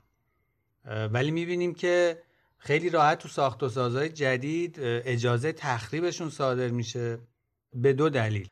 ولی 0.86 1.32
می‌بینیم 1.32 1.74
که 1.74 2.24
خیلی 2.58 2.90
راحت 2.90 3.20
تو 3.20 3.28
ساخت 3.28 3.64
و 3.64 3.70
سازهای 3.70 4.10
جدید 4.10 4.76
اجازه 4.82 5.52
تخریبشون 5.52 6.30
صادر 6.30 6.68
میشه 6.68 7.20
به 7.82 7.94
دو 7.94 8.10
دلیل. 8.10 8.48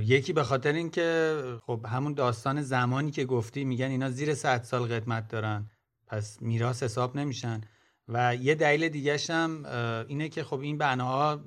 یکی 0.00 0.32
به 0.32 0.42
خاطر 0.42 0.72
اینکه 0.72 1.38
خب 1.62 1.86
همون 1.88 2.14
داستان 2.14 2.62
زمانی 2.62 3.10
که 3.10 3.24
گفتی 3.24 3.64
میگن 3.64 3.86
اینا 3.86 4.10
زیر 4.10 4.34
100 4.34 4.62
سال 4.62 4.82
قدمت 4.82 5.28
دارن 5.28 5.70
پس 6.06 6.42
میراث 6.42 6.82
حساب 6.82 7.16
نمیشن. 7.16 7.60
و 8.08 8.36
یه 8.36 8.54
دلیل 8.54 8.88
دیگه 8.88 9.16
هم 9.28 9.64
اینه 10.08 10.28
که 10.28 10.44
خب 10.44 10.60
این 10.60 10.78
بناها 10.78 11.44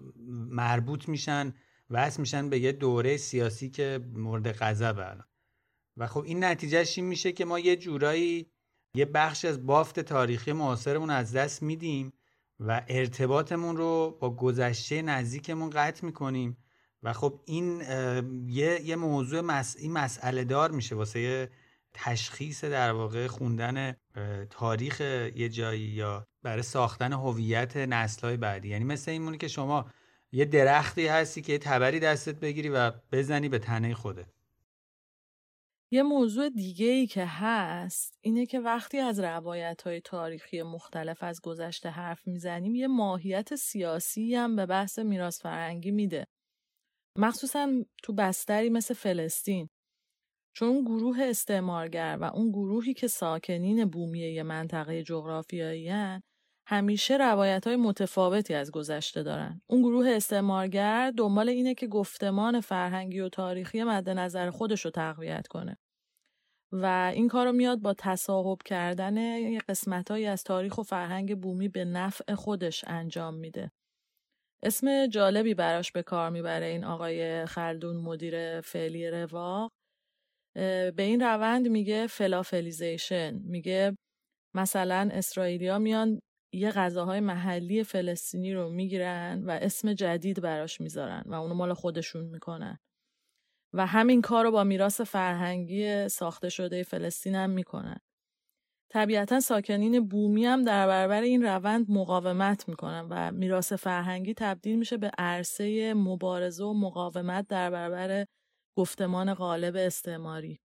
مربوط 0.49 1.09
میشن 1.09 1.53
وصل 1.89 2.19
میشن 2.19 2.49
به 2.49 2.59
یه 2.59 2.71
دوره 2.71 3.17
سیاسی 3.17 3.69
که 3.69 3.99
مورد 4.13 4.51
غضب 4.51 4.95
الان. 4.97 5.25
و 5.97 6.07
خب 6.07 6.23
این 6.23 6.43
نتیجهش 6.43 6.97
این 6.97 7.07
میشه 7.07 7.31
که 7.31 7.45
ما 7.45 7.59
یه 7.59 7.75
جورایی 7.75 8.51
یه 8.95 9.05
بخش 9.05 9.45
از 9.45 9.65
بافت 9.65 9.99
تاریخی 9.99 10.53
معاصرمون 10.53 11.09
از 11.09 11.31
دست 11.31 11.63
میدیم 11.63 12.13
و 12.59 12.85
ارتباطمون 12.87 13.77
رو 13.77 14.17
با 14.21 14.35
گذشته 14.35 15.01
نزدیکمون 15.01 15.69
قطع 15.69 16.05
می‌کنیم. 16.05 16.57
و 17.03 17.13
خب 17.13 17.39
این 17.45 17.81
یه, 18.47 18.81
یه 18.81 18.95
موضوع 18.95 19.41
مس... 19.41 19.75
این 19.79 19.91
مسئله 19.91 20.43
دار 20.43 20.71
میشه 20.71 20.95
واسه 20.95 21.49
تشخیص 21.93 22.63
در 22.63 22.91
واقع 22.91 23.27
خوندن 23.27 23.95
تاریخ 24.49 25.01
یه 25.35 25.49
جایی 25.49 25.81
یا 25.81 26.27
برای 26.43 26.63
ساختن 26.63 27.13
هویت 27.13 27.77
نسل‌های 27.77 28.37
بعدی. 28.37 28.69
یعنی 28.69 28.83
مثل 28.85 29.11
این 29.11 29.37
که 29.37 29.47
شما 29.47 29.85
یه 30.31 30.45
درختی 30.45 31.07
هستی 31.07 31.41
که 31.41 31.51
یه 31.51 31.57
تبری 31.57 31.99
دستت 31.99 32.35
بگیری 32.35 32.69
و 32.69 32.91
بزنی 33.11 33.49
به 33.49 33.59
تنه 33.59 33.93
خودت. 33.93 34.25
یه 35.91 36.03
موضوع 36.03 36.49
دیگه 36.49 36.85
ای 36.85 37.07
که 37.07 37.25
هست 37.25 38.17
اینه 38.21 38.45
که 38.45 38.59
وقتی 38.59 38.99
از 38.99 39.19
روایت 39.19 39.81
های 39.81 40.01
تاریخی 40.01 40.63
مختلف 40.63 41.23
از 41.23 41.41
گذشته 41.41 41.89
حرف 41.89 42.27
می‌زنیم 42.27 42.75
یه 42.75 42.87
ماهیت 42.87 43.55
سیاسی 43.55 44.35
هم 44.35 44.55
به 44.55 44.65
بحث 44.65 44.99
میراث 44.99 45.41
فرهنگی 45.41 45.91
میده. 45.91 46.27
مخصوصا 47.17 47.69
تو 48.03 48.13
بستری 48.13 48.69
مثل 48.69 48.93
فلسطین 48.93 49.69
چون 50.55 50.81
گروه 50.81 51.17
استعمارگر 51.21 52.17
و 52.21 52.23
اون 52.23 52.49
گروهی 52.49 52.93
که 52.93 53.07
ساکنین 53.07 53.85
بومی 53.85 54.41
منطقه 54.41 55.03
جغرافیایی 55.03 55.89
همیشه 56.67 57.17
روایت 57.17 57.67
های 57.67 57.75
متفاوتی 57.75 58.53
از 58.53 58.71
گذشته 58.71 59.23
دارن. 59.23 59.61
اون 59.67 59.81
گروه 59.81 60.09
استعمارگر 60.09 61.13
دنبال 61.17 61.49
اینه 61.49 61.75
که 61.75 61.87
گفتمان 61.87 62.61
فرهنگی 62.61 63.19
و 63.19 63.29
تاریخی 63.29 63.83
مد 63.83 64.09
نظر 64.09 64.49
خودش 64.49 64.85
رو 64.85 64.91
تقویت 64.91 65.47
کنه. 65.47 65.77
و 66.71 67.11
این 67.15 67.27
کار 67.27 67.45
رو 67.45 67.51
میاد 67.51 67.79
با 67.79 67.93
تصاحب 67.93 68.57
کردن 68.65 69.57
قسمتهایی 69.59 70.25
از 70.25 70.43
تاریخ 70.43 70.77
و 70.77 70.83
فرهنگ 70.83 71.41
بومی 71.41 71.67
به 71.69 71.85
نفع 71.85 72.35
خودش 72.35 72.83
انجام 72.87 73.33
میده. 73.33 73.71
اسم 74.63 75.07
جالبی 75.07 75.53
براش 75.53 75.91
به 75.91 76.03
کار 76.03 76.29
می‌بره 76.29 76.65
این 76.65 76.83
آقای 76.83 77.45
خلدون 77.45 77.97
مدیر 77.97 78.61
فعلی 78.61 79.09
رواق. 79.09 79.71
به 80.55 80.93
این 80.97 81.21
روند 81.21 81.67
میگه 81.67 82.07
falafelization. 82.07 83.33
میگه 83.43 83.97
مثلا 84.55 85.09
اسرائیلیا 85.13 85.79
میان 85.79 86.19
یه 86.53 86.71
غذاهای 86.71 87.19
محلی 87.19 87.83
فلسطینی 87.83 88.53
رو 88.53 88.69
می‌گیرن 88.69 89.43
و 89.45 89.51
اسم 89.51 89.93
جدید 89.93 90.41
براش 90.41 90.81
می‌ذارن 90.81 91.23
و 91.25 91.33
اونو 91.33 91.53
مال 91.55 91.73
خودشون 91.73 92.25
می‌کنن. 92.25 92.79
و 93.75 93.85
همین 93.85 94.21
کار 94.21 94.45
رو 94.45 94.51
با 94.51 94.63
میراث 94.63 95.01
فرهنگی 95.01 96.09
ساخته 96.09 96.49
شده 96.49 96.83
فلسطین 96.83 97.35
هم 97.35 97.49
می‌کنن. 97.49 97.97
طبیعتا 98.93 99.39
ساکنین 99.39 100.07
بومی 100.07 100.45
هم 100.45 100.63
در 100.63 100.87
برابر 100.87 101.21
این 101.21 101.43
روند 101.43 101.91
مقاومت 101.91 102.69
می‌کنن 102.69 103.07
و 103.09 103.31
میراث 103.31 103.73
فرهنگی 103.73 104.33
تبدیل 104.33 104.79
میشه 104.79 104.97
به 104.97 105.11
عرصه 105.17 105.93
مبارزه 105.93 106.63
و 106.63 106.73
مقاومت 106.73 107.47
در 107.47 107.69
برابر 107.71 108.25
گفتمان 108.77 109.33
غالب 109.33 109.75
استعماری. 109.75 110.59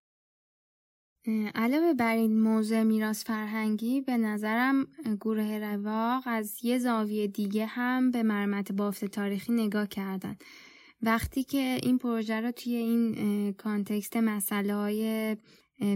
علاوه 1.55 1.95
بر 1.95 2.17
این 2.17 2.41
موضوع 2.41 2.83
میراث 2.83 3.25
فرهنگی 3.25 4.01
به 4.01 4.17
نظرم 4.17 4.87
گروه 5.21 5.59
رواق 5.59 6.23
از 6.27 6.65
یه 6.65 6.79
زاویه 6.79 7.27
دیگه 7.27 7.67
هم 7.67 8.11
به 8.11 8.23
مرمت 8.23 8.73
بافت 8.73 9.05
تاریخی 9.05 9.53
نگاه 9.53 9.87
کردن 9.87 10.37
وقتی 11.03 11.45
که 11.45 11.79
این 11.83 11.99
پروژه 11.99 12.41
رو 12.41 12.51
توی 12.51 12.75
این 12.75 13.53
کانتکست 13.53 14.17
مسئله 14.17 14.75
های 14.75 15.37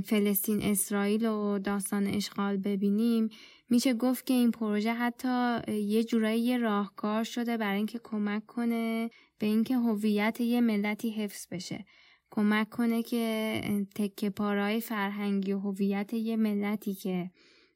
فلسطین 0.05 0.63
اسرائیل 0.63 1.27
و 1.27 1.59
داستان 1.59 2.07
اشغال 2.07 2.57
ببینیم. 2.57 3.29
میشه 3.71 3.95
گفت 3.95 4.27
که 4.27 4.35
این 4.35 4.51
پروژه 4.51 4.93
حتی 4.93 5.61
یه 5.73 6.05
جورایی 6.05 6.59
راهکار 6.59 7.25
شده 7.25 7.57
برای 7.57 7.77
اینکه 7.77 8.01
کمک 8.05 8.47
کنه 8.47 9.11
به 9.39 9.47
اینکه 9.47 9.77
هویت 9.77 10.41
یه 10.41 10.61
ملتی 10.61 11.11
حفظ 11.11 11.47
بشه. 11.51 11.85
کمک 12.31 12.69
کنه 12.69 13.03
که 13.03 13.61
تکه 13.95 14.31
پارای 14.31 14.81
فرهنگی 14.81 15.53
و 15.53 15.59
هویت 15.59 16.15
یه 16.15 16.37
ملتی 16.37 16.95
که 16.95 17.31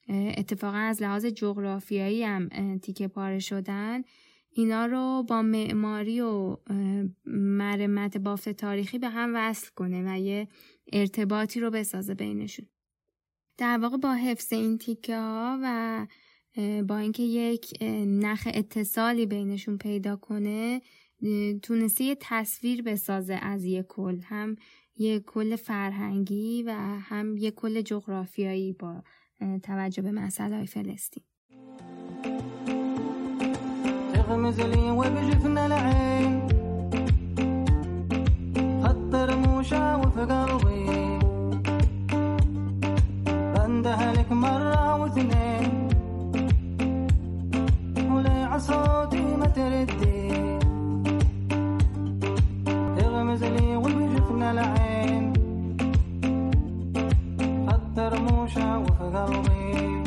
اتفاقا 0.08 0.78
از 0.78 1.02
لحاظ 1.02 1.26
جغرافیایی 1.26 2.24
هم 2.24 2.78
تیکه 2.78 3.08
پاره 3.08 3.38
شدن 3.38 4.02
اینا 4.50 4.86
رو 4.86 5.24
با 5.28 5.42
معماری 5.42 6.20
و 6.20 6.56
مرمت 7.26 8.18
بافت 8.18 8.48
تاریخی 8.48 8.98
به 8.98 9.08
هم 9.08 9.32
وصل 9.34 9.70
کنه 9.76 10.12
و 10.12 10.18
یه 10.18 10.48
ارتباطی 10.92 11.60
رو 11.60 11.70
بسازه 11.70 12.14
بینشون. 12.14 12.66
در 13.58 13.78
واقع 13.78 13.96
با 13.96 14.12
حفظ 14.14 14.52
این 14.52 14.78
تیکه 14.78 15.16
ها 15.16 15.58
و 15.62 16.06
با 16.88 16.96
اینکه 16.96 17.22
یک 17.22 17.82
نخ 18.06 18.48
اتصالی 18.54 19.26
بینشون 19.26 19.78
پیدا 19.78 20.16
کنه 20.16 20.82
تونسته 21.62 22.04
یه 22.04 22.16
تصویر 22.20 22.82
بسازه 22.82 23.34
از 23.34 23.64
یه 23.64 23.82
کل. 23.82 24.20
هم 24.20 24.56
یه 24.96 25.20
کل 25.20 25.56
فرهنگی 25.56 26.62
و 26.62 26.70
هم 27.00 27.36
یه 27.36 27.50
کل 27.50 27.80
جغرافیایی 27.80 28.72
با 28.72 29.02
توجه 29.62 30.02
به 30.02 30.10
مسئله 30.10 30.64
فلسطین. 30.64 31.22
موشا 39.66 39.94
وفي 39.94 40.20
قلبي 40.20 41.18
بنده 43.54 44.12
لك 44.12 44.32
مرة 44.32 44.94
واثنين 44.94 45.88
ولي 48.10 48.28
عصوتي 48.28 49.36
ما 49.36 49.46
تردي. 49.46 50.28
تغمز 52.96 53.44
لي 53.44 53.76
وبجفن 53.76 54.42
العين 54.42 55.32
خطر 57.68 58.20
موشا 58.20 58.76
وفي 58.76 59.04
قلبي 59.16 60.02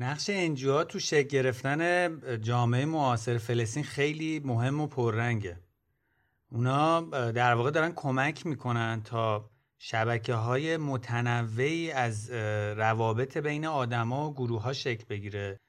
نقش 0.00 0.30
انجوها 0.30 0.84
تو 0.84 0.98
شکل 0.98 1.22
گرفتن 1.22 2.40
جامعه 2.40 2.84
معاصر 2.84 3.38
فلسطین 3.38 3.82
خیلی 3.84 4.40
مهم 4.44 4.80
و 4.80 4.86
پررنگه. 4.86 5.64
اونا 6.54 7.00
در 7.30 7.54
واقع 7.54 7.70
دارن 7.70 7.92
کمک 7.92 8.46
می‌کنن 8.46 9.02
تا 9.04 9.50
شبکه 9.78 10.34
های 10.34 10.76
متنوعی 10.76 11.90
از 11.90 12.30
روابط 12.76 13.36
بین 13.36 13.66
آدما 13.66 14.30
و 14.30 14.34
گروه 14.34 14.62
ها 14.62 14.72
شکل 14.72 15.04
بگیره 15.10 15.60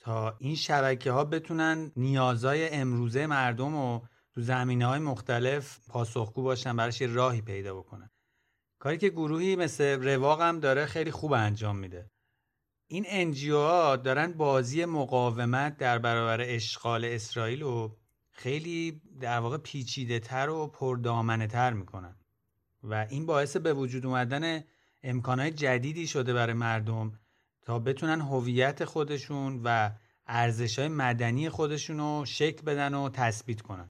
تا 0.00 0.36
این 0.38 0.54
شبکه 0.54 1.12
ها 1.12 1.24
بتونن 1.24 1.92
نیازهای 1.96 2.68
امروزه 2.68 3.26
مردم 3.26 3.74
و 3.74 4.00
تو 4.34 4.40
زمینه 4.40 4.86
های 4.86 4.98
مختلف 4.98 5.78
پاسخگو 5.88 6.42
باشن 6.42 6.76
براش 6.76 7.02
راهی 7.02 7.40
پیدا 7.40 7.74
بکنن. 7.74 8.10
کاری 8.78 8.98
که 8.98 9.08
گروهی 9.08 9.56
مثل 9.56 10.02
رواق 10.02 10.40
هم 10.40 10.60
داره 10.60 10.86
خیلی 10.86 11.10
خوب 11.10 11.32
انجام 11.32 11.76
میده. 11.76 12.10
این 12.86 13.04
انجیو 13.08 13.56
ها 13.56 13.96
دارن 13.96 14.32
بازی 14.32 14.84
مقاومت 14.84 15.76
در 15.76 15.98
برابر 15.98 16.40
اشغال 16.40 17.04
اسرائیل 17.04 17.62
و 17.62 17.96
خیلی 18.38 19.00
در 19.20 19.38
واقع 19.38 19.58
پیچیده 19.58 20.18
تر 20.18 20.48
و 20.48 20.66
پردامنه 20.66 21.46
تر 21.46 21.72
می‌کنن. 21.72 22.16
و 22.82 23.06
این 23.10 23.26
باعث 23.26 23.56
به 23.56 23.72
وجود 23.74 24.06
اومدن 24.06 24.64
امکانهای 25.02 25.50
جدیدی 25.50 26.06
شده 26.06 26.32
برای 26.32 26.54
مردم 26.54 27.12
تا 27.62 27.78
بتونن 27.78 28.20
هویت 28.20 28.84
خودشون 28.84 29.60
و 29.64 29.90
ارزش 30.26 30.78
های 30.78 30.88
مدنی 30.88 31.48
خودشون 31.48 31.98
رو 31.98 32.24
شکل 32.26 32.62
بدن 32.62 32.94
و 32.94 33.08
تثبیت 33.08 33.60
کنن. 33.60 33.88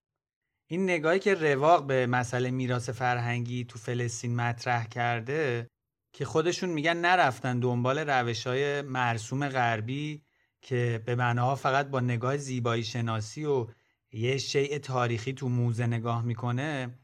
این 0.67 0.85
نگاهی 0.85 1.19
که 1.19 1.35
رواق 1.35 1.87
به 1.87 2.07
مسئله 2.07 2.51
میراث 2.51 2.91
فرهنگی 2.91 3.65
تو 3.65 3.79
فلسطین 3.79 4.37
مطرح 4.37 4.87
کرده 4.87 5.71
که 6.13 6.25
خودشون 6.25 6.71
میگن 6.71 6.97
نرفتن 6.97 7.61
دنبال 7.61 7.99
روش 7.99 8.47
های 8.47 8.83
مرسوم 8.83 9.49
غربی 9.49 10.23
که 10.61 11.03
به 11.07 11.15
معناها 11.15 11.55
فقط 11.55 11.87
با 11.87 12.01
نگاه 12.01 12.37
زیبایی 12.37 12.85
شناسی 12.85 13.45
و 13.45 13.67
یه 14.13 14.39
شیء 14.39 14.79
تاریخی 14.79 15.33
تو 15.33 15.49
موزه 15.49 15.87
نگاه 15.87 16.23
می‌کنه 16.23 16.99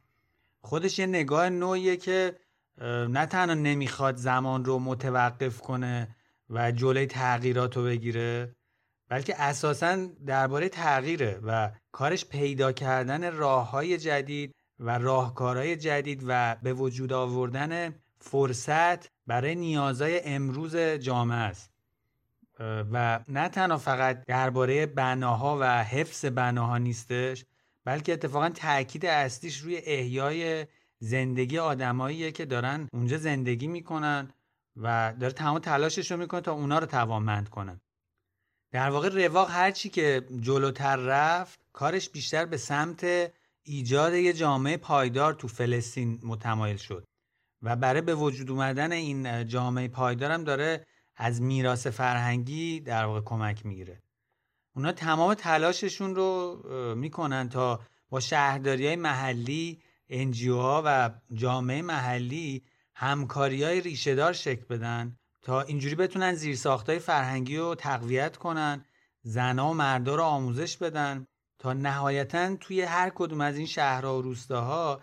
خودش 0.61 0.99
یه 0.99 1.07
نگاه 1.07 1.51
نوعیه 1.51 1.97
که 1.97 2.37
نه 3.09 3.27
تنها 3.27 3.55
نمی‌خواد 3.55 4.17
زمان 4.17 4.65
رو 4.65 4.79
متوقف 4.79 5.61
کنه 5.61 6.17
و 6.51 6.73
جلوی 6.73 7.07
تغییرات 7.07 7.77
رو 7.77 7.85
بگیره 7.85 8.55
بلکه 9.09 9.43
اساسا 9.43 10.07
درباره 10.27 10.69
تغییره 10.69 11.41
و 11.43 11.71
کارش 11.93 12.25
پیدا 12.25 12.73
کردن 12.73 13.33
راه 13.33 13.71
های 13.71 13.99
جدید 13.99 14.53
و 14.79 14.99
راهکارهای 14.99 15.77
جدید 15.77 16.23
و 16.27 16.57
به 16.63 16.73
وجود 16.73 17.13
آوردن 17.13 17.95
فرصت 18.19 19.09
برای 19.27 19.55
نیازهای 19.55 20.21
امروز 20.25 20.77
جامعه 20.77 21.37
است. 21.37 21.74
و 22.61 23.21
نه 23.29 23.49
تنها 23.49 23.79
فقط 23.79 24.25
درباره 24.27 24.87
بناها 24.87 25.59
و 25.61 25.85
حفظ 25.85 26.25
بناها 26.25 26.79
نیستش 26.79 27.45
بلکه 27.85 28.13
اتفاقا 28.13 28.49
تاکید 28.49 29.07
اصلیش 29.07 29.59
روی 29.59 29.77
احیای 29.77 30.67
زندگی 30.99 31.59
آدماییه 31.59 32.33
که 32.33 32.45
دارن 32.45 32.89
اونجا 32.93 33.19
زندگی 33.19 33.67
می‌کنن 33.67 34.31
و 34.77 35.15
داره 35.21 35.33
تمام 35.33 35.59
تلاشش 35.59 36.11
رو 36.11 36.17
می‌کنه 36.17 36.41
تا 36.41 36.53
اونا 36.53 36.79
رو 36.79 36.87
توانمند 36.87 37.49
کنن. 37.49 37.81
در 38.73 38.91
واقع 38.91 39.09
رواق 39.09 39.51
هرچی 39.51 39.89
که 39.89 40.27
جلوتر 40.41 40.97
رفت 40.97 41.61
کارش 41.73 42.11
بیشتر 42.11 42.45
به 42.45 42.57
سمت 42.57 43.33
ایجاد 43.63 44.15
یه 44.15 44.33
جامعه 44.33 44.77
پایدار 44.77 45.35
تو 45.35 45.49
فلسطین 45.49 46.21
متمایل 46.23 46.77
شد. 46.77 47.05
و 47.63 47.77
برای 47.77 48.01
به 48.01 48.15
وجود 48.15 48.51
اومدن 48.51 48.93
این 48.93 49.49
جامعه 49.49 49.89
پایدارم 49.89 50.45
داره 50.45 50.87
از 51.17 51.43
میراث 51.43 51.87
فرهنگی 51.87 52.81
در 52.81 53.05
واقع 53.05 53.21
کمک 53.21 53.67
می‌گیره. 53.67 54.03
اونا 54.77 54.93
تمام 54.93 55.35
تلاششون 55.35 56.15
رو 56.15 56.63
می‌کنن 56.97 57.49
تا 57.49 57.81
با 58.09 58.21
شهرداری 58.21 58.87
های 58.87 58.97
محلی 58.97 59.83
انجیو 60.09 60.57
ها 60.57 60.83
و 60.87 61.11
جامعه 61.33 61.83
محلی 61.83 62.65
همکاری 62.95 63.63
های 63.63 63.81
ریشهدار 63.81 64.33
شکل 64.33 64.65
بدن 64.65 65.17
تا 65.43 65.61
اینجوری 65.61 65.95
بتونن 65.95 66.35
زیرساخت 66.35 66.89
های 66.89 66.99
فرهنگی 66.99 67.57
رو 67.57 67.75
تقویت 67.75 68.37
کنن 68.37 68.85
زنها 69.23 69.71
و 69.71 69.75
مردا 69.75 70.15
رو 70.15 70.23
آموزش 70.23 70.77
بدن 70.77 71.27
تا 71.59 71.73
نهایتا 71.73 72.57
توی 72.57 72.81
هر 72.81 73.11
کدوم 73.15 73.41
از 73.41 73.57
این 73.57 73.67
شهرها 73.67 74.19
و 74.19 74.23
روستاها 74.23 75.03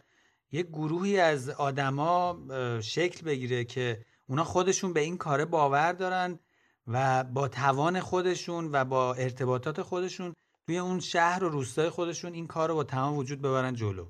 یک 0.52 0.68
گروهی 0.68 1.20
از 1.20 1.50
آدما 1.50 2.40
شکل 2.82 3.26
بگیره 3.26 3.66
که 3.66 4.06
اونا 4.32 4.44
خودشون 4.44 4.94
به 4.94 5.00
این 5.00 5.18
کاره 5.18 5.46
باور 5.46 5.94
دارن 5.94 6.40
و 6.88 7.24
با 7.24 7.48
توان 7.48 8.00
خودشون 8.00 8.70
و 8.72 8.86
با 8.86 9.14
ارتباطات 9.14 9.82
خودشون 9.82 10.34
توی 10.66 10.78
اون 10.78 11.00
شهر 11.00 11.44
و 11.44 11.50
روستای 11.50 11.90
خودشون 11.90 12.34
این 12.34 12.48
کار 12.48 12.70
رو 12.70 12.76
با 12.76 12.84
تمام 12.84 13.18
وجود 13.18 13.42
ببرن 13.42 13.74
جلو. 13.74 14.06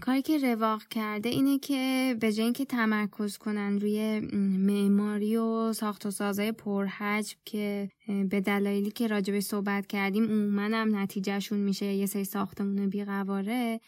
کاری 0.00 0.22
که 0.22 0.38
رواق 0.38 0.82
کرده 0.90 1.28
اینه 1.28 1.58
که 1.58 2.16
به 2.20 2.32
جای 2.32 2.44
اینکه 2.44 2.64
تمرکز 2.64 3.38
کنن 3.38 3.80
روی 3.80 4.20
معماری 4.58 5.36
و 5.36 5.72
ساخت 5.72 6.06
و 6.06 6.10
سازای 6.10 6.52
پرحجم 6.52 7.36
که 7.44 7.90
به 8.30 8.40
دلایلی 8.40 8.90
که 8.90 9.06
راجبه 9.06 9.40
صحبت 9.40 9.86
کردیم 9.86 10.24
عموما 10.24 10.76
هم 10.76 10.96
نتیجهشون 10.96 11.58
میشه 11.58 11.86
یه 11.86 12.06
سری 12.06 12.24
ساختمون 12.24 12.88
بیقواره 12.88 13.80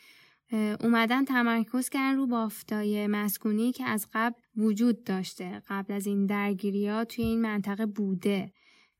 اومدن 0.81 1.25
تمرکز 1.25 1.89
کردن 1.89 2.17
رو 2.17 2.27
بافتای 2.27 3.07
مسکونی 3.07 3.73
که 3.73 3.85
از 3.85 4.07
قبل 4.13 4.41
وجود 4.57 5.05
داشته 5.05 5.63
قبل 5.69 5.95
از 5.95 6.07
این 6.07 6.27
درگیری 6.27 6.89
ها 6.89 7.05
توی 7.05 7.25
این 7.25 7.41
منطقه 7.41 7.87
بوده 7.87 8.53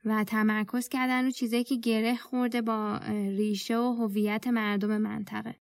و 0.05 0.25
تمرکز 0.25 0.89
کردن 0.89 1.25
رو 1.25 1.31
چیزایی 1.31 1.65
که 1.65 1.77
گره 1.77 2.17
خورده 2.17 2.63
با 2.63 2.97
ریشه 3.37 3.79
و 3.79 3.93
هویت 3.93 4.47
مردم 4.47 4.99
منطقه. 4.99 5.55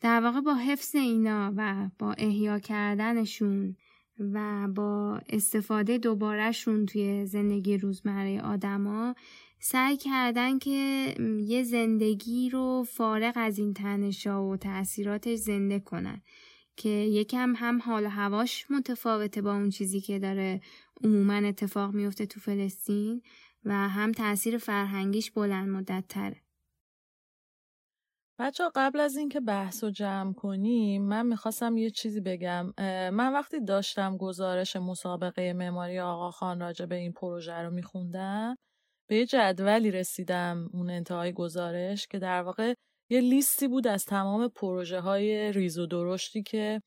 در 0.00 0.20
واقع 0.20 0.40
با 0.40 0.54
حفظ 0.54 0.94
اینا 0.94 1.52
و 1.56 1.90
با 1.98 2.12
احیا 2.12 2.58
کردنشون 2.58 3.76
و 4.18 4.68
با 4.68 5.20
استفاده 5.28 5.98
دوبارهشون 5.98 6.86
توی 6.86 7.26
زندگی 7.26 7.76
روزمره 7.76 8.40
آدما 8.40 9.14
سعی 9.62 9.96
کردن 9.96 10.58
که 10.58 11.14
یه 11.46 11.62
زندگی 11.62 12.50
رو 12.50 12.84
فارغ 12.88 13.32
از 13.36 13.58
این 13.58 13.74
تنشا 13.74 14.44
و 14.44 14.56
تاثیراتش 14.56 15.38
زنده 15.38 15.80
کنن 15.80 16.22
که 16.76 16.88
یکم 16.88 17.54
هم 17.56 17.80
حال 17.82 18.06
هواش 18.06 18.70
متفاوته 18.70 19.42
با 19.42 19.52
اون 19.52 19.70
چیزی 19.70 20.00
که 20.00 20.18
داره 20.18 20.60
عموما 21.04 21.34
اتفاق 21.48 21.94
میفته 21.94 22.26
تو 22.26 22.40
فلسطین 22.40 23.22
و 23.64 23.88
هم 23.88 24.12
تاثیر 24.12 24.58
فرهنگیش 24.58 25.30
بلند 25.30 25.68
مدت 25.68 26.04
تره. 26.08 26.42
بچه 28.38 28.64
قبل 28.74 29.00
از 29.00 29.16
اینکه 29.16 29.40
بحث 29.40 29.84
رو 29.84 29.90
جمع 29.90 30.32
کنیم 30.32 31.02
من 31.02 31.26
می‌خواستم 31.26 31.76
یه 31.76 31.90
چیزی 31.90 32.20
بگم 32.20 32.72
من 33.10 33.32
وقتی 33.32 33.60
داشتم 33.60 34.16
گزارش 34.16 34.76
مسابقه 34.76 35.52
معماری 35.52 36.00
آقا 36.00 36.30
خان 36.30 36.60
راجع 36.60 36.86
به 36.86 36.96
این 36.96 37.12
پروژه 37.12 37.54
رو 37.54 37.70
میخوندم 37.70 38.56
به 39.10 39.16
یه 39.16 39.26
جدولی 39.26 39.90
رسیدم 39.90 40.70
اون 40.72 40.90
انتهای 40.90 41.32
گزارش 41.32 42.06
که 42.06 42.18
در 42.18 42.42
واقع 42.42 42.74
یه 43.10 43.20
لیستی 43.20 43.68
بود 43.68 43.86
از 43.86 44.04
تمام 44.04 44.48
پروژه 44.48 45.00
های 45.00 45.52
ریز 45.52 45.78
و 45.78 45.86
درشتی 45.86 46.42
که 46.42 46.82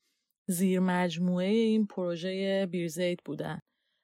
زیر 0.48 0.80
مجموعه 0.80 1.46
این 1.46 1.86
پروژه 1.86 2.66
بیرزیت 2.66 3.18
بودن 3.24 3.58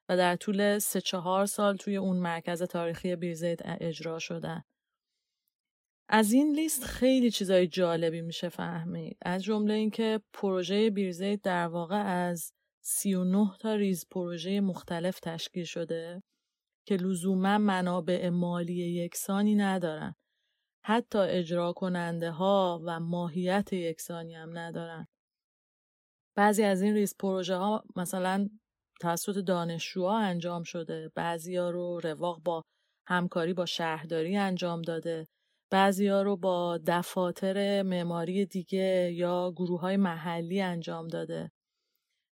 و 0.08 0.16
در 0.16 0.36
طول 0.36 0.78
سه 0.78 1.00
چهار 1.00 1.46
سال 1.46 1.76
توی 1.76 1.96
اون 1.96 2.16
مرکز 2.16 2.62
تاریخی 2.62 3.16
بیرزیت 3.16 3.60
اجرا 3.64 4.18
شدن. 4.18 4.62
از 6.08 6.32
این 6.32 6.52
لیست 6.52 6.84
خیلی 6.84 7.30
چیزای 7.30 7.66
جالبی 7.66 8.20
میشه 8.20 8.48
فهمید. 8.48 9.16
از 9.22 9.44
جمله 9.44 9.74
اینکه 9.74 10.20
پروژه 10.32 10.90
بیرزیت 10.90 11.42
در 11.42 11.66
واقع 11.66 12.02
از 12.02 12.52
39 12.84 13.50
تا 13.60 13.74
ریز 13.74 14.06
پروژه 14.10 14.60
مختلف 14.60 15.20
تشکیل 15.20 15.64
شده 15.64 16.22
که 16.86 16.96
لزوما 16.96 17.58
منابع 17.58 18.28
مالی 18.28 18.74
یکسانی 18.74 19.54
ندارن. 19.54 20.14
حتی 20.84 21.18
اجرا 21.18 21.72
کننده 21.72 22.30
ها 22.30 22.80
و 22.84 23.00
ماهیت 23.00 23.72
یکسانی 23.72 24.34
هم 24.34 24.58
ندارن. 24.58 25.06
بعضی 26.36 26.62
از 26.62 26.82
این 26.82 26.94
ریز 26.94 27.16
پروژه 27.18 27.56
ها 27.56 27.84
مثلا 27.96 28.48
توسط 29.00 29.38
دانشجوها 29.38 30.18
انجام 30.18 30.62
شده 30.62 31.10
ها 31.16 31.70
رو 31.70 32.00
رواق 32.00 32.42
با 32.42 32.62
همکاری 33.08 33.54
با 33.54 33.66
شهرداری 33.66 34.36
انجام 34.36 34.82
داده 34.82 35.28
ها 35.72 36.22
رو 36.22 36.36
با 36.36 36.78
دفاتر 36.86 37.82
معماری 37.82 38.46
دیگه 38.46 39.12
یا 39.14 39.52
گروه 39.56 39.80
های 39.80 39.96
محلی 39.96 40.60
انجام 40.60 41.08
داده 41.08 41.50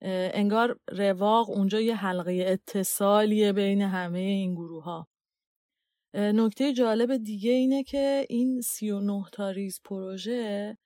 انگار 0.04 0.78
رواق 0.88 1.50
اونجا 1.50 1.80
یه 1.80 1.96
حلقه 1.96 2.44
اتصالیه 2.46 3.52
بین 3.52 3.82
همه 3.82 4.18
این 4.18 4.54
گروه 4.54 4.84
ها 4.84 5.08
نکته 6.14 6.72
جالب 6.72 7.16
دیگه 7.16 7.50
اینه 7.50 7.82
که 7.82 8.26
این 8.28 8.60
39 8.60 9.24
تا 9.32 9.50
ریز 9.50 9.80
پروژه 9.84 10.76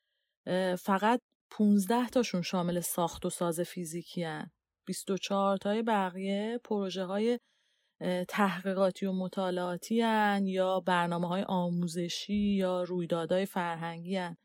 فقط 0.78 1.20
15 1.50 2.08
تاشون 2.08 2.42
شامل 2.42 2.80
ساخت 2.80 3.26
و 3.26 3.30
ساز 3.30 3.60
فیزیکی 3.60 4.22
هن. 4.22 4.50
24 4.86 5.56
تای 5.56 5.82
بقیه 5.82 6.60
پروژه 6.64 7.04
های 7.04 7.38
تحقیقاتی 8.28 9.06
و 9.06 9.12
مطالعاتی 9.12 10.00
هن 10.00 10.46
یا 10.46 10.80
برنامه 10.80 11.28
های 11.28 11.42
آموزشی 11.42 12.34
یا 12.34 12.82
رویدادهای 12.82 13.46
فرهنگی 13.46 14.16
هن. 14.16 14.36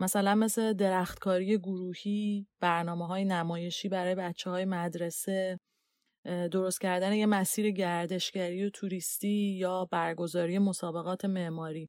مثلا 0.00 0.34
مثل 0.34 0.72
درختکاری 0.72 1.58
گروهی، 1.58 2.46
برنامه 2.60 3.06
های 3.06 3.24
نمایشی 3.24 3.88
برای 3.88 4.14
بچه 4.14 4.50
های 4.50 4.64
مدرسه، 4.64 5.60
درست 6.24 6.80
کردن 6.80 7.12
یه 7.12 7.26
مسیر 7.26 7.70
گردشگری 7.70 8.64
و 8.64 8.70
توریستی 8.70 9.56
یا 9.58 9.88
برگزاری 9.90 10.58
مسابقات 10.58 11.24
معماری. 11.24 11.88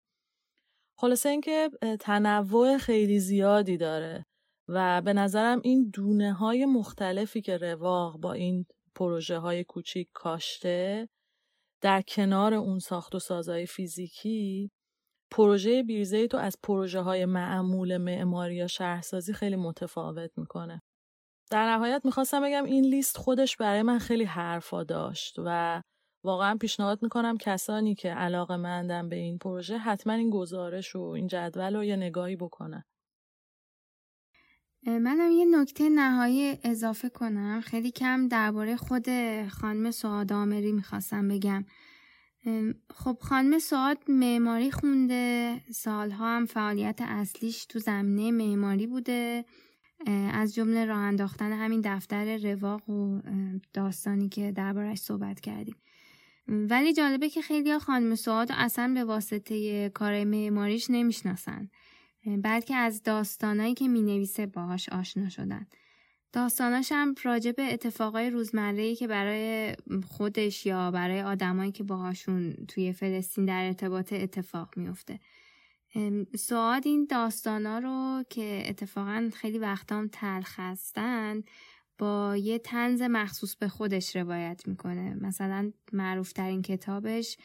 خلاصه 0.97 1.30
اینکه 1.30 1.70
تنوع 1.99 2.78
خیلی 2.78 3.20
زیادی 3.20 3.78
داره 3.78 4.26
و 4.68 5.01
به 5.01 5.14
نظرم 5.14 5.62
این 5.64 5.89
دونه 5.93 6.34
های 6.34 6.66
مختلفی 6.66 7.41
که 7.41 7.57
رواق 7.57 8.18
با 8.18 8.34
این 8.34 8.66
پروژه 8.95 9.38
های 9.38 9.64
کوچیک 9.64 10.09
کاشته 10.14 11.09
در 11.82 12.01
کنار 12.01 12.53
اون 12.53 12.80
ساخت 12.80 13.16
و 13.16 13.20
سازهای 13.20 13.66
فیزیکی 13.66 14.72
پروژه 15.32 15.84
بیرزیتو 15.84 16.38
از 16.38 16.55
پروژه 16.63 16.99
های 16.99 17.25
معمول 17.25 17.97
معماری 17.97 18.55
یا 18.55 18.67
شهرسازی 18.67 19.34
خیلی 19.34 19.55
متفاوت 19.55 20.32
می‌کنه. 20.38 20.82
در 21.51 21.71
نهایت 21.71 22.01
می‌خواستم 22.05 22.43
بگم 22.43 22.63
این 22.63 22.86
لیست 22.86 23.17
خودش 23.17 23.57
برای 23.57 23.82
من 23.82 23.99
خیلی 23.99 24.23
حرفا 24.23 24.84
داشت 24.84 25.36
و 25.45 25.82
واقعا 26.23 26.57
پیشنهاد 26.57 27.03
می‌کنم 27.03 27.38
کسانی 27.38 27.95
که 27.95 28.09
علاقه 28.09 28.55
مندن 28.55 29.09
به 29.09 29.15
این 29.15 29.38
پروژه 29.38 29.77
حتما 29.77 30.13
این 30.13 30.29
گزارش 30.29 30.95
و 30.95 31.01
این 31.01 31.27
جدول 31.27 31.75
رو 31.75 31.84
یه 31.84 31.95
نگاهی 31.95 32.36
بکنن. 32.36 32.84
منم 34.88 35.32
یه 35.32 35.45
نکته 35.45 35.89
نهایی 35.89 36.57
اضافه 36.63 37.09
کنم 37.09 37.61
خیلی 37.61 37.91
کم 37.91 38.27
درباره 38.27 38.75
خود 38.75 39.05
خانم 39.47 39.91
سعاد 39.91 40.34
آمری 40.34 40.71
می‌خواستم 40.71 41.27
بگم 41.27 41.65
خب 42.93 43.17
خانم 43.21 43.59
سعاد 43.59 43.97
معماری 44.07 44.71
خونده. 44.71 45.61
سالها 45.71 46.35
هم 46.35 46.45
فعالیت 46.45 46.99
اصلیش 47.01 47.65
تو 47.65 47.79
زمینه 47.79 48.31
معماری 48.31 48.87
بوده. 48.87 49.45
از 50.33 50.55
جمله 50.55 50.85
راه 50.85 50.97
انداختن 50.97 51.51
همین 51.51 51.81
دفتر 51.83 52.37
رواق 52.37 52.89
و 52.89 53.21
داستانی 53.73 54.29
که 54.29 54.51
دربارش 54.51 54.97
صحبت 54.97 55.39
کردیم. 55.39 55.75
ولی 56.47 56.93
جالبه 56.93 57.29
که 57.29 57.41
خیلی 57.41 57.79
خانم 57.79 58.15
سعاد 58.15 58.47
اصلا 58.51 58.93
به 58.93 59.03
واسطه 59.03 59.89
کار 59.89 60.23
معماریش 60.23 60.89
نمی‌شناسن. 60.89 61.69
بلکه 62.43 62.75
از 62.75 63.03
داستانایی 63.03 63.73
که 63.73 63.87
می 63.87 64.01
نویسه 64.01 64.45
باهاش 64.45 64.89
آشنا 64.89 65.29
شدن. 65.29 65.67
داستاناش 66.34 66.91
هم 66.91 67.15
راجع 67.23 67.51
به 67.51 67.73
اتفاقای 67.73 68.29
روزمره 68.29 68.95
که 68.95 69.07
برای 69.07 69.75
خودش 70.09 70.65
یا 70.65 70.91
برای 70.91 71.21
آدمایی 71.21 71.71
که 71.71 71.84
باهاشون 71.84 72.53
توی 72.67 72.93
فلسطین 72.93 73.45
در 73.45 73.65
ارتباط 73.65 74.13
اتفاق 74.13 74.77
میفته. 74.77 75.19
سعاد 76.36 76.88
این 76.88 77.07
داستانا 77.09 77.79
رو 77.79 78.23
که 78.29 78.63
اتفاقا 78.65 79.29
خیلی 79.34 79.59
وقتام 79.59 80.09
تلخ 80.11 80.59
هستن 80.59 81.43
با 81.97 82.38
یه 82.38 82.59
تنز 82.59 83.01
مخصوص 83.01 83.55
به 83.55 83.67
خودش 83.67 84.15
روایت 84.15 84.67
می‌کنه 84.67 85.15
مثلا 85.15 85.71
معروف 85.93 86.34
ترین 86.34 86.61
کتابش 86.61 87.38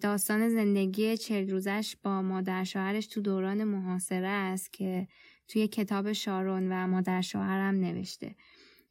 داستان 0.00 0.48
زندگی 0.48 1.16
چل 1.16 1.50
روزش 1.50 1.96
با 2.02 2.22
مادر 2.22 2.64
شوهرش 2.64 3.06
تو 3.06 3.20
دوران 3.20 3.64
محاصره 3.64 4.28
است 4.28 4.72
که 4.72 5.08
توی 5.52 5.68
کتاب 5.68 6.12
شارون 6.12 6.72
و 6.72 6.86
مادر 6.86 7.20
شوهرم 7.20 7.74
نوشته 7.74 8.34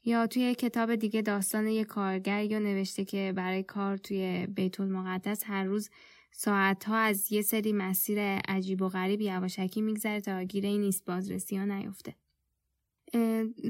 یا 0.05 0.27
توی 0.27 0.55
کتاب 0.55 0.95
دیگه 0.95 1.21
داستان 1.21 1.67
یه 1.67 1.83
کارگر 1.83 2.43
یا 2.43 2.59
نوشته 2.59 3.05
که 3.05 3.33
برای 3.35 3.63
کار 3.63 3.97
توی 3.97 4.47
بیت 4.47 4.79
المقدس 4.79 5.43
هر 5.45 5.63
روز 5.63 5.89
ساعتها 6.31 6.97
از 6.97 7.31
یه 7.31 7.41
سری 7.41 7.73
مسیر 7.73 8.19
عجیب 8.47 8.81
و 8.81 8.89
غریب 8.89 9.21
یواشکی 9.21 9.81
میگذره 9.81 10.21
تا 10.21 10.43
گیره 10.43 10.69
این 10.69 10.81
نیست 10.81 11.05
بازرسی 11.05 11.57
ها 11.57 11.65
نیفته. 11.65 12.15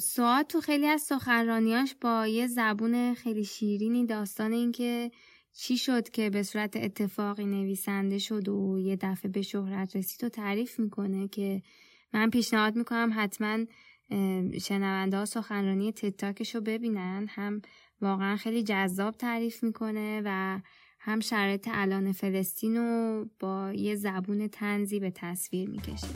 ساعت 0.01 0.47
تو 0.47 0.61
خیلی 0.61 0.87
از 0.87 1.01
سخنرانیاش 1.01 1.95
با 2.01 2.27
یه 2.27 2.47
زبون 2.47 3.13
خیلی 3.13 3.45
شیرینی 3.45 4.05
داستان 4.05 4.51
این 4.51 4.71
که 4.71 5.11
چی 5.53 5.77
شد 5.77 6.09
که 6.09 6.29
به 6.29 6.43
صورت 6.43 6.77
اتفاقی 6.77 7.45
نویسنده 7.45 8.17
شد 8.17 8.49
و 8.49 8.79
یه 8.79 8.95
دفعه 8.95 9.31
به 9.31 9.41
شهرت 9.41 9.95
رسید 9.95 10.23
و 10.23 10.29
تعریف 10.29 10.79
می‌کنه 10.79 11.27
که 11.27 11.61
من 12.14 12.30
پیشنهاد 12.30 12.76
می‌کنم 12.76 13.12
حتما 13.16 13.57
شنونده 14.62 15.18
ها 15.18 15.26
سخنرانی 15.26 15.91
تتاکش 15.91 16.55
رو 16.55 16.62
ببینن. 16.62 17.28
هم 17.30 17.62
واقعا 18.01 18.36
خیلی 18.36 18.64
جذاب 18.64 19.14
تعریف 19.14 19.64
می‌کنه 19.64 20.22
و 20.26 20.59
هم 20.99 21.20
شرایط 21.20 21.70
الان 21.72 22.12
فلسطین 22.12 22.78
رو 22.78 23.26
با 23.39 23.74
یه 23.74 23.95
زبون 23.95 24.47
تنزی 24.47 24.99
به 24.99 25.12
تصویر 25.16 25.70
می‌کشه. 25.70 26.07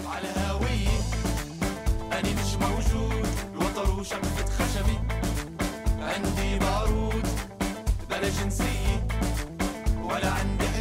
عندي 6.16 6.60
بارود 6.60 7.28
بلا 8.10 8.30
ولا 10.10 10.34
عندي 10.34 10.75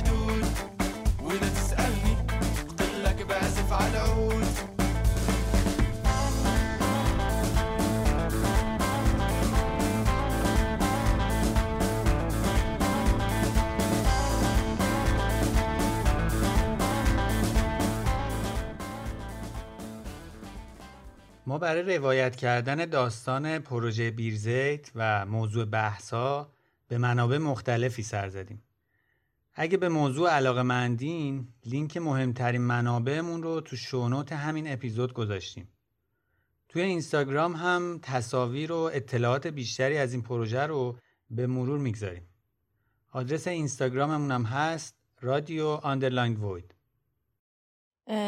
ما 21.46 21.58
برای 21.58 21.96
روایت 21.96 22.36
کردن 22.36 22.84
داستان 22.84 23.58
پروژه 23.58 24.10
بیرزیت 24.10 24.90
و 24.94 25.26
موضوع 25.26 25.64
بحثا 25.64 26.52
به 26.88 26.98
منابع 26.98 27.38
مختلفی 27.38 28.02
سر 28.02 28.28
زدیم. 28.28 28.62
اگه 29.54 29.76
به 29.76 29.88
موضوع 29.88 30.30
علاقه 30.30 30.62
مندین 30.62 31.48
لینک 31.66 31.96
مهمترین 31.96 32.60
منابعمون 32.60 33.42
رو 33.42 33.60
تو 33.60 33.76
show 33.76 34.04
note 34.04 34.32
همین 34.32 34.72
اپیزود 34.72 35.12
گذاشتیم. 35.12 35.68
توی 36.68 36.82
اینستاگرام 36.82 37.56
هم 37.56 37.98
تصاویر 38.02 38.72
و 38.72 38.76
اطلاعات 38.76 39.46
بیشتری 39.46 39.98
از 39.98 40.12
این 40.12 40.22
پروژه 40.22 40.66
رو 40.66 40.98
به 41.30 41.46
مرور 41.46 41.78
می‌گذاریم. 41.78 42.28
آدرس 43.10 43.46
اینستاگراممون 43.46 44.30
هم 44.30 44.42
هست 44.42 44.96
رادیو 45.20 45.66
underline 45.66 46.36
وید. 46.36 46.74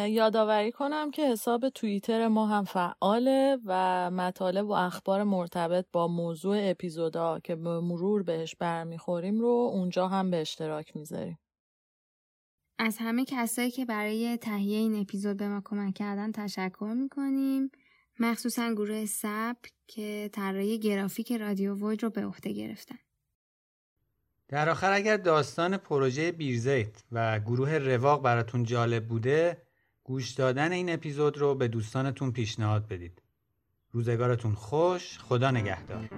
یادآوری 0.09 0.73
کنم 0.73 1.11
که 1.11 1.31
حساب 1.31 1.69
توییتر 1.69 2.29
ما 2.29 2.47
هم 2.47 2.65
فعاله 2.65 3.59
و 3.65 4.11
مطالب 4.11 4.67
و 4.67 4.73
اخبار 4.73 5.23
مرتبط 5.23 5.87
با 5.93 6.09
موضوع 6.09 6.57
اپیزودا 6.61 7.39
که 7.39 7.57
به 7.57 7.81
مرور 7.81 8.23
بهش 8.23 8.55
برمیخوریم 8.55 9.41
رو 9.41 9.71
اونجا 9.73 10.09
هم 10.09 10.31
به 10.31 10.41
اشتراک 10.41 10.97
می‌ذاریم. 10.97 11.39
از 12.79 12.97
همه 13.01 13.25
کسایی 13.25 13.71
که 13.71 13.85
برای 13.85 14.37
تهیه 14.37 14.79
این 14.79 15.01
اپیزود 15.01 15.37
به 15.37 15.49
ما 15.49 15.63
کمک 15.65 15.95
کردن 15.95 16.33
تشکر 16.33 16.95
می‌کنیم. 16.97 17.71
مخصوصا 18.21 18.73
گروه 18.73 19.07
سب 19.07 19.57
که 19.87 20.31
طراحی 20.33 20.79
گرافیک 20.79 21.33
رادیو 21.33 21.89
وید 21.89 22.03
رو 22.03 22.11
به 22.11 22.27
عهده 22.27 22.53
گرفتن. 22.53 22.99
در 24.49 24.69
آخر 24.69 24.93
اگر 24.93 25.17
داستان 25.17 25.77
پروژه 25.77 26.33
بیرزیت 26.33 27.03
و 27.13 27.41
گروه 27.41 27.79
رواق 27.79 28.23
براتون 28.23 28.65
جالب 28.65 29.09
بوده 29.09 29.66
گوش 30.07 30.31
دادن 30.31 30.73
این 30.73 30.91
اپیزود 30.91 31.39
رو 31.39 31.55
به 31.55 31.69
دوستانتون 31.69 32.33
پیشنهاد 32.33 32.89
بدید. 32.89 33.23
روزگارتون 33.93 34.55
خوش، 34.55 35.19
خدا 35.19 35.51
نگهدار. 35.51 36.09